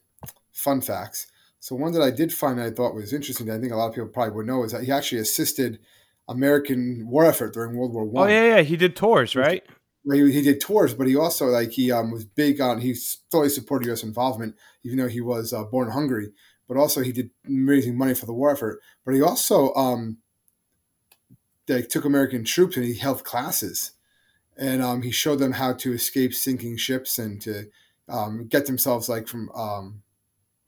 fun 0.53 0.81
facts. 0.81 1.27
So 1.61 1.75
one 1.75 1.93
that 1.93 2.03
I 2.03 2.11
did 2.11 2.33
find 2.33 2.59
that 2.59 2.67
I 2.67 2.71
thought 2.71 2.95
was 2.95 3.13
interesting, 3.13 3.47
that 3.47 3.57
I 3.57 3.61
think 3.61 3.73
a 3.73 3.77
lot 3.77 3.89
of 3.89 3.95
people 3.95 4.09
probably 4.09 4.35
would 4.35 4.47
know, 4.47 4.63
is 4.65 4.73
that 4.73 4.85
he 4.85 4.93
actually 4.93 5.21
assisted 5.21 5.81
American 6.29 7.07
war 7.09 7.25
effort 7.25 7.55
during 7.55 7.77
World 7.77 7.93
War 7.93 8.05
Oh 8.05 8.07
One. 8.07 8.31
yeah, 8.31 8.57
yeah, 8.57 8.61
he 8.61 8.77
did 8.77 8.95
tours, 8.95 9.35
right? 9.35 9.65
He, 10.05 10.33
he 10.33 10.43
did 10.43 10.61
tours, 10.61 10.95
but 10.95 11.07
he 11.07 11.17
also 11.17 11.47
like 11.47 11.73
he 11.73 11.93
um, 11.93 12.11
was 12.11 12.25
big 12.25 12.61
on. 12.61 12.81
He 12.81 12.95
fully 13.31 13.49
supported 13.49 13.87
U.S. 13.87 14.03
involvement, 14.03 14.57
even 14.85 14.99
though 14.99 15.09
he 15.09 15.21
was 15.21 15.53
uh, 15.53 15.65
born 15.65 15.89
in 15.89 15.93
Hungary. 15.93 16.33
But 16.67 16.77
also 16.77 17.03
he 17.03 17.13
did 17.13 17.31
raising 17.49 17.97
money 17.97 18.15
for 18.15 18.27
the 18.27 18.33
war 18.33 18.51
effort. 18.51 18.81
But 19.05 19.15
he 19.15 19.23
also 19.23 19.75
um, 19.75 20.19
they 21.67 21.83
took 21.83 22.05
American 22.05 22.45
troops 22.45 22.77
and 22.77 22.87
he 22.87 22.95
held 22.95 23.25
classes, 23.25 23.93
and 24.57 24.83
um, 24.83 25.03
he 25.03 25.11
showed 25.11 25.39
them 25.39 25.53
how 25.53 25.75
to 25.75 25.93
escape 25.93 26.35
sinking 26.35 26.77
ships 26.77 27.19
and 27.19 27.41
to 27.43 27.65
um, 28.09 28.47
get 28.49 28.67
themselves 28.67 29.09
like 29.09 29.29
from 29.29 29.51
um, 29.51 30.03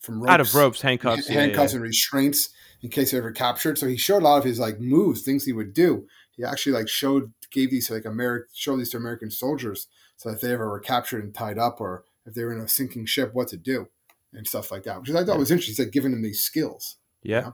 from 0.00 0.20
ropes, 0.20 0.30
Out 0.30 0.40
of 0.40 0.54
ropes, 0.54 0.80
handcuffs, 0.80 1.28
yeah, 1.28 1.40
handcuffs 1.40 1.72
yeah. 1.72 1.76
and 1.76 1.82
restraints 1.82 2.50
in 2.82 2.90
case 2.90 3.10
they 3.10 3.20
were 3.20 3.32
captured. 3.32 3.78
So 3.78 3.86
he 3.86 3.96
showed 3.96 4.22
a 4.22 4.24
lot 4.24 4.38
of 4.38 4.44
his 4.44 4.58
like 4.58 4.80
moves, 4.80 5.22
things 5.22 5.44
he 5.44 5.52
would 5.52 5.74
do. 5.74 6.06
He 6.32 6.44
actually 6.44 6.72
like 6.72 6.88
showed 6.88 7.32
gave 7.50 7.70
these 7.70 7.88
to 7.88 7.94
like 7.94 8.04
American 8.04 8.48
showed 8.52 8.78
these 8.78 8.90
to 8.90 8.96
American 8.96 9.30
soldiers 9.30 9.88
so 10.16 10.28
that 10.28 10.36
if 10.36 10.40
they 10.40 10.52
ever 10.52 10.68
were 10.68 10.80
captured 10.80 11.24
and 11.24 11.34
tied 11.34 11.58
up 11.58 11.80
or 11.80 12.04
if 12.26 12.34
they 12.34 12.44
were 12.44 12.52
in 12.52 12.60
a 12.60 12.68
sinking 12.68 13.06
ship, 13.06 13.34
what 13.34 13.48
to 13.48 13.56
do 13.56 13.88
and 14.32 14.46
stuff 14.46 14.70
like 14.70 14.84
that. 14.84 15.00
Which 15.00 15.10
I 15.10 15.24
thought 15.24 15.38
was 15.38 15.50
interesting. 15.50 15.84
Like 15.84 15.92
giving 15.92 16.12
them 16.12 16.22
these 16.22 16.42
skills. 16.42 16.96
Yeah. 17.22 17.40
Yeah. 17.40 17.50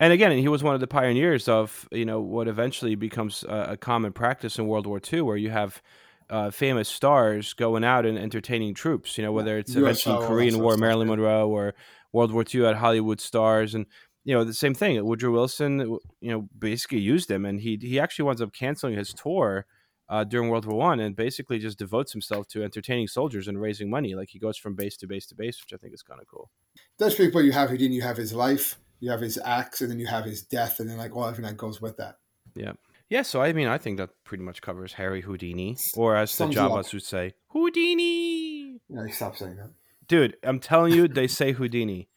And 0.00 0.12
again, 0.12 0.36
he 0.38 0.48
was 0.48 0.62
one 0.62 0.74
of 0.74 0.80
the 0.80 0.86
pioneers 0.86 1.48
of 1.48 1.88
you 1.90 2.04
know 2.04 2.20
what 2.20 2.46
eventually 2.46 2.94
becomes 2.94 3.44
a, 3.48 3.76
common 3.76 4.12
practice 4.12 4.58
in 4.58 4.66
World 4.68 4.86
War 4.86 5.00
II, 5.12 5.22
where 5.22 5.36
you 5.36 5.50
have 5.50 5.82
uh, 6.30 6.50
famous 6.50 6.88
stars 6.88 7.52
going 7.52 7.82
out 7.82 8.06
and 8.06 8.16
entertaining 8.16 8.74
troops. 8.74 9.18
You 9.18 9.24
know, 9.24 9.32
whether 9.32 9.58
it's 9.58 9.74
eventually 9.74 10.14
all 10.14 10.26
Korean 10.26 10.60
War, 10.60 10.76
Marilyn. 10.76 11.08
Monroe, 11.08 11.48
or 11.48 11.74
World 12.12 12.32
War 12.32 12.44
II 12.52 12.66
at 12.66 12.76
Hollywood 12.76 13.20
stars, 13.20 13.74
and 13.74 13.86
you 14.28 14.34
know 14.34 14.44
the 14.44 14.52
same 14.52 14.74
thing. 14.74 15.02
Woodrow 15.02 15.32
Wilson, 15.32 15.98
you 16.20 16.30
know, 16.30 16.50
basically 16.58 16.98
used 16.98 17.30
him, 17.30 17.46
and 17.46 17.58
he 17.58 17.78
he 17.80 17.98
actually 17.98 18.26
winds 18.26 18.42
up 18.42 18.52
canceling 18.52 18.94
his 18.94 19.14
tour. 19.14 19.64
Uh, 20.10 20.24
during 20.24 20.48
World 20.48 20.64
War 20.64 20.78
One, 20.78 21.00
and 21.00 21.14
basically 21.14 21.58
just 21.58 21.78
devotes 21.78 22.12
himself 22.12 22.48
to 22.48 22.64
entertaining 22.64 23.08
soldiers 23.08 23.46
and 23.46 23.60
raising 23.60 23.90
money. 23.90 24.14
Like 24.14 24.30
he 24.30 24.38
goes 24.38 24.56
from 24.56 24.74
base 24.74 24.96
to 24.98 25.06
base 25.06 25.26
to 25.26 25.34
base, 25.34 25.60
which 25.60 25.74
I 25.74 25.76
think 25.76 25.92
is 25.92 26.02
kind 26.02 26.18
of 26.18 26.26
cool. 26.26 26.50
That's 26.98 27.14
pretty 27.14 27.30
cool. 27.30 27.42
You 27.42 27.52
have 27.52 27.68
Houdini, 27.68 27.96
you 27.96 28.00
have 28.00 28.16
his 28.16 28.32
life, 28.32 28.78
you 29.00 29.10
have 29.10 29.20
his 29.20 29.38
acts, 29.44 29.82
and 29.82 29.90
then 29.90 29.98
you 29.98 30.06
have 30.06 30.24
his 30.24 30.40
death, 30.40 30.80
and 30.80 30.88
then 30.88 30.96
like 30.96 31.14
all 31.14 31.26
everything 31.26 31.44
that 31.44 31.58
goes 31.58 31.82
with 31.82 31.98
that. 31.98 32.16
Yeah, 32.54 32.72
Yeah, 33.10 33.20
so 33.20 33.42
I 33.42 33.52
mean, 33.52 33.68
I 33.68 33.76
think 33.76 33.98
that 33.98 34.10
pretty 34.24 34.44
much 34.44 34.62
covers 34.62 34.94
Harry 34.94 35.20
Houdini, 35.20 35.76
or 35.94 36.16
as 36.16 36.30
the 36.30 36.36
Sums. 36.36 36.56
Jawas 36.56 36.92
would 36.94 37.02
say, 37.02 37.34
Houdini. 37.48 38.80
Yeah, 38.88 39.06
stop 39.10 39.36
saying 39.36 39.56
that. 39.56 39.70
Dude, 40.06 40.36
I'm 40.42 40.58
telling 40.58 40.94
you, 40.94 41.06
they 41.06 41.26
say 41.26 41.52
Houdini. 41.52 42.08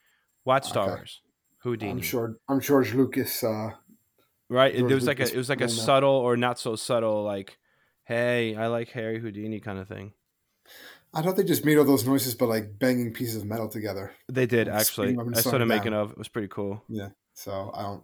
Watch 0.46 0.70
Star 0.70 0.94
Okay. 0.94 1.04
Houdini. 1.64 1.92
I'm 1.92 2.02
sure. 2.02 2.38
I'm 2.48 2.60
George 2.60 2.94
Lucas. 2.94 3.44
Uh, 3.44 3.72
right? 4.50 4.74
It, 4.74 4.80
George 4.80 4.90
there 4.90 4.96
was 4.96 5.08
like 5.08 5.20
a 5.20 5.32
it 5.32 5.38
was 5.38 5.50
like 5.50 5.62
a 5.62 5.70
subtle 5.70 6.10
or 6.10 6.38
not 6.38 6.60
so 6.60 6.76
subtle, 6.76 7.24
like, 7.24 7.58
hey, 8.06 8.56
I 8.56 8.68
like 8.68 8.90
Harry 8.92 9.20
Houdini 9.20 9.60
kind 9.60 9.80
of 9.80 9.88
thing. 9.88 10.14
I 11.14 11.22
thought 11.22 11.36
they 11.36 11.44
just 11.44 11.66
made 11.66 11.78
all 11.78 11.84
those 11.84 12.06
noises, 12.06 12.36
but 12.36 12.48
like 12.48 12.80
banging 12.80 13.14
pieces 13.14 13.42
of 13.42 13.46
metal 13.46 13.68
together. 13.68 14.14
They 14.30 14.46
did 14.46 14.70
actually. 14.70 15.08
spinning 15.08 15.20
up 15.20 15.28
and 15.28 15.36
I 15.36 15.42
started 15.42 15.66
making 15.66 15.94
of. 15.94 16.12
It 16.12 16.18
was 16.18 16.30
pretty 16.30 16.48
cool. 16.48 16.84
Yeah. 16.88 17.10
So 17.34 17.72
I 17.74 17.84
don't. 17.84 18.04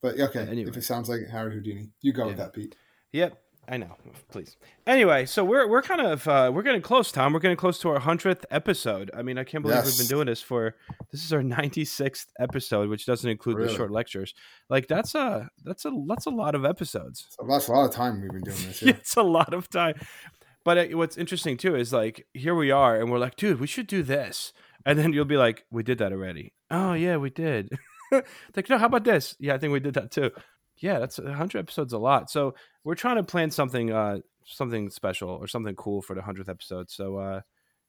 But 0.00 0.20
okay, 0.20 0.40
Anyway. 0.40 0.70
if 0.70 0.76
it 0.76 0.84
sounds 0.84 1.08
like 1.08 1.20
Harry 1.30 1.52
Houdini, 1.52 1.90
you 2.02 2.12
go 2.12 2.26
with 2.26 2.36
that, 2.36 2.52
Pete. 2.52 2.76
Yep, 3.12 3.36
I 3.70 3.76
know. 3.76 3.96
Please. 4.30 4.56
Anyway, 4.86 5.26
so 5.26 5.44
we're 5.44 5.68
we're 5.68 5.82
kind 5.82 6.00
of 6.00 6.26
uh, 6.26 6.50
we're 6.52 6.62
getting 6.62 6.80
close, 6.80 7.12
Tom. 7.12 7.34
We're 7.34 7.40
getting 7.40 7.56
close 7.56 7.78
to 7.80 7.90
our 7.90 7.98
hundredth 7.98 8.46
episode. 8.50 9.10
I 9.14 9.22
mean, 9.22 9.36
I 9.36 9.44
can't 9.44 9.62
believe 9.62 9.84
we've 9.84 9.98
been 9.98 10.06
doing 10.06 10.26
this 10.26 10.40
for 10.40 10.76
this 11.12 11.22
is 11.22 11.32
our 11.34 11.42
ninety 11.42 11.84
sixth 11.84 12.28
episode, 12.40 12.88
which 12.88 13.04
doesn't 13.04 13.28
include 13.28 13.58
the 13.58 13.68
short 13.68 13.90
lectures. 13.90 14.34
Like 14.70 14.88
that's 14.88 15.14
a 15.14 15.50
that's 15.64 15.84
a 15.84 15.92
that's 16.06 16.24
a 16.24 16.30
lot 16.30 16.54
of 16.54 16.64
episodes. 16.64 17.26
So 17.28 17.46
that's 17.46 17.68
a 17.68 17.72
lot 17.72 17.84
of 17.84 17.90
time 17.90 18.22
we've 18.22 18.30
been 18.30 18.40
doing 18.40 18.56
this. 18.66 18.82
Yeah, 18.88 18.94
it's 18.94 19.16
a 19.16 19.22
lot 19.22 19.52
of 19.52 19.68
time. 19.68 19.94
But 20.64 20.78
uh, 20.78 20.96
what's 20.96 21.18
interesting 21.18 21.58
too 21.58 21.76
is 21.76 21.92
like 21.92 22.26
here 22.32 22.54
we 22.54 22.70
are, 22.70 22.98
and 22.98 23.10
we're 23.10 23.18
like, 23.18 23.36
dude, 23.36 23.60
we 23.60 23.66
should 23.66 23.86
do 23.86 24.02
this, 24.02 24.54
and 24.86 24.98
then 24.98 25.12
you'll 25.12 25.26
be 25.26 25.36
like, 25.36 25.64
we 25.70 25.82
did 25.82 25.98
that 25.98 26.12
already. 26.12 26.54
Oh 26.70 26.94
yeah, 26.94 27.18
we 27.18 27.28
did. 27.28 27.68
like 28.12 28.70
no, 28.70 28.78
how 28.78 28.86
about 28.86 29.04
this? 29.04 29.36
Yeah, 29.38 29.54
I 29.54 29.58
think 29.58 29.74
we 29.74 29.80
did 29.80 29.94
that 29.94 30.10
too. 30.10 30.30
Yeah, 30.80 30.98
that's 30.98 31.18
a 31.18 31.32
hundred 31.32 31.60
episodes 31.60 31.92
a 31.92 31.98
lot. 31.98 32.30
So 32.30 32.54
we're 32.84 32.94
trying 32.94 33.16
to 33.16 33.22
plan 33.22 33.50
something, 33.50 33.92
uh, 33.92 34.18
something 34.46 34.90
special 34.90 35.30
or 35.30 35.46
something 35.46 35.74
cool 35.76 36.02
for 36.02 36.14
the 36.14 36.22
hundredth 36.22 36.48
episode. 36.48 36.90
So 36.90 37.16
uh, 37.18 37.40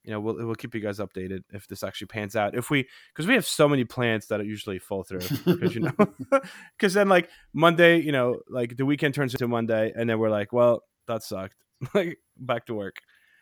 you 0.03 0.11
know, 0.11 0.19
we'll 0.19 0.35
we'll 0.35 0.55
keep 0.55 0.73
you 0.73 0.81
guys 0.81 0.99
updated 0.99 1.43
if 1.51 1.67
this 1.67 1.83
actually 1.83 2.07
pans 2.07 2.35
out. 2.35 2.55
If 2.55 2.69
we 2.69 2.87
because 3.13 3.27
we 3.27 3.33
have 3.33 3.45
so 3.45 3.67
many 3.69 3.83
plans 3.83 4.27
that 4.27 4.43
usually 4.45 4.79
fall 4.79 5.03
through 5.03 5.21
because 5.45 5.75
you 5.75 5.81
know 5.81 5.91
because 6.77 6.93
then 6.93 7.09
like 7.09 7.29
Monday, 7.53 7.99
you 8.01 8.11
know, 8.11 8.39
like 8.49 8.77
the 8.77 8.85
weekend 8.85 9.13
turns 9.13 9.33
into 9.33 9.47
Monday, 9.47 9.91
and 9.95 10.09
then 10.09 10.19
we're 10.19 10.29
like, 10.29 10.53
well, 10.53 10.83
that 11.07 11.23
sucked. 11.23 11.55
like 11.93 12.17
back 12.37 12.65
to 12.65 12.73
work 12.73 12.97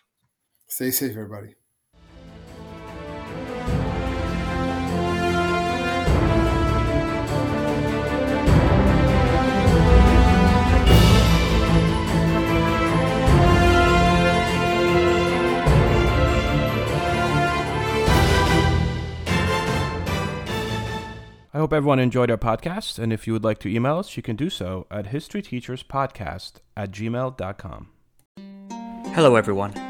Stay 0.68 0.90
safe, 0.92 1.10
everybody. 1.10 1.59
Hope 21.60 21.72
everyone 21.72 21.98
enjoyed 21.98 22.30
our 22.30 22.38
podcast. 22.38 22.98
And 22.98 23.12
if 23.12 23.26
you 23.26 23.32
would 23.32 23.44
like 23.44 23.58
to 23.60 23.68
email 23.68 23.98
us, 23.98 24.16
you 24.16 24.22
can 24.22 24.36
do 24.36 24.50
so 24.50 24.86
at 24.90 25.06
historyteacherspodcast 25.06 26.52
at 26.76 26.90
gmail.com. 26.90 27.88
Hello, 29.14 29.36
everyone. 29.36 29.89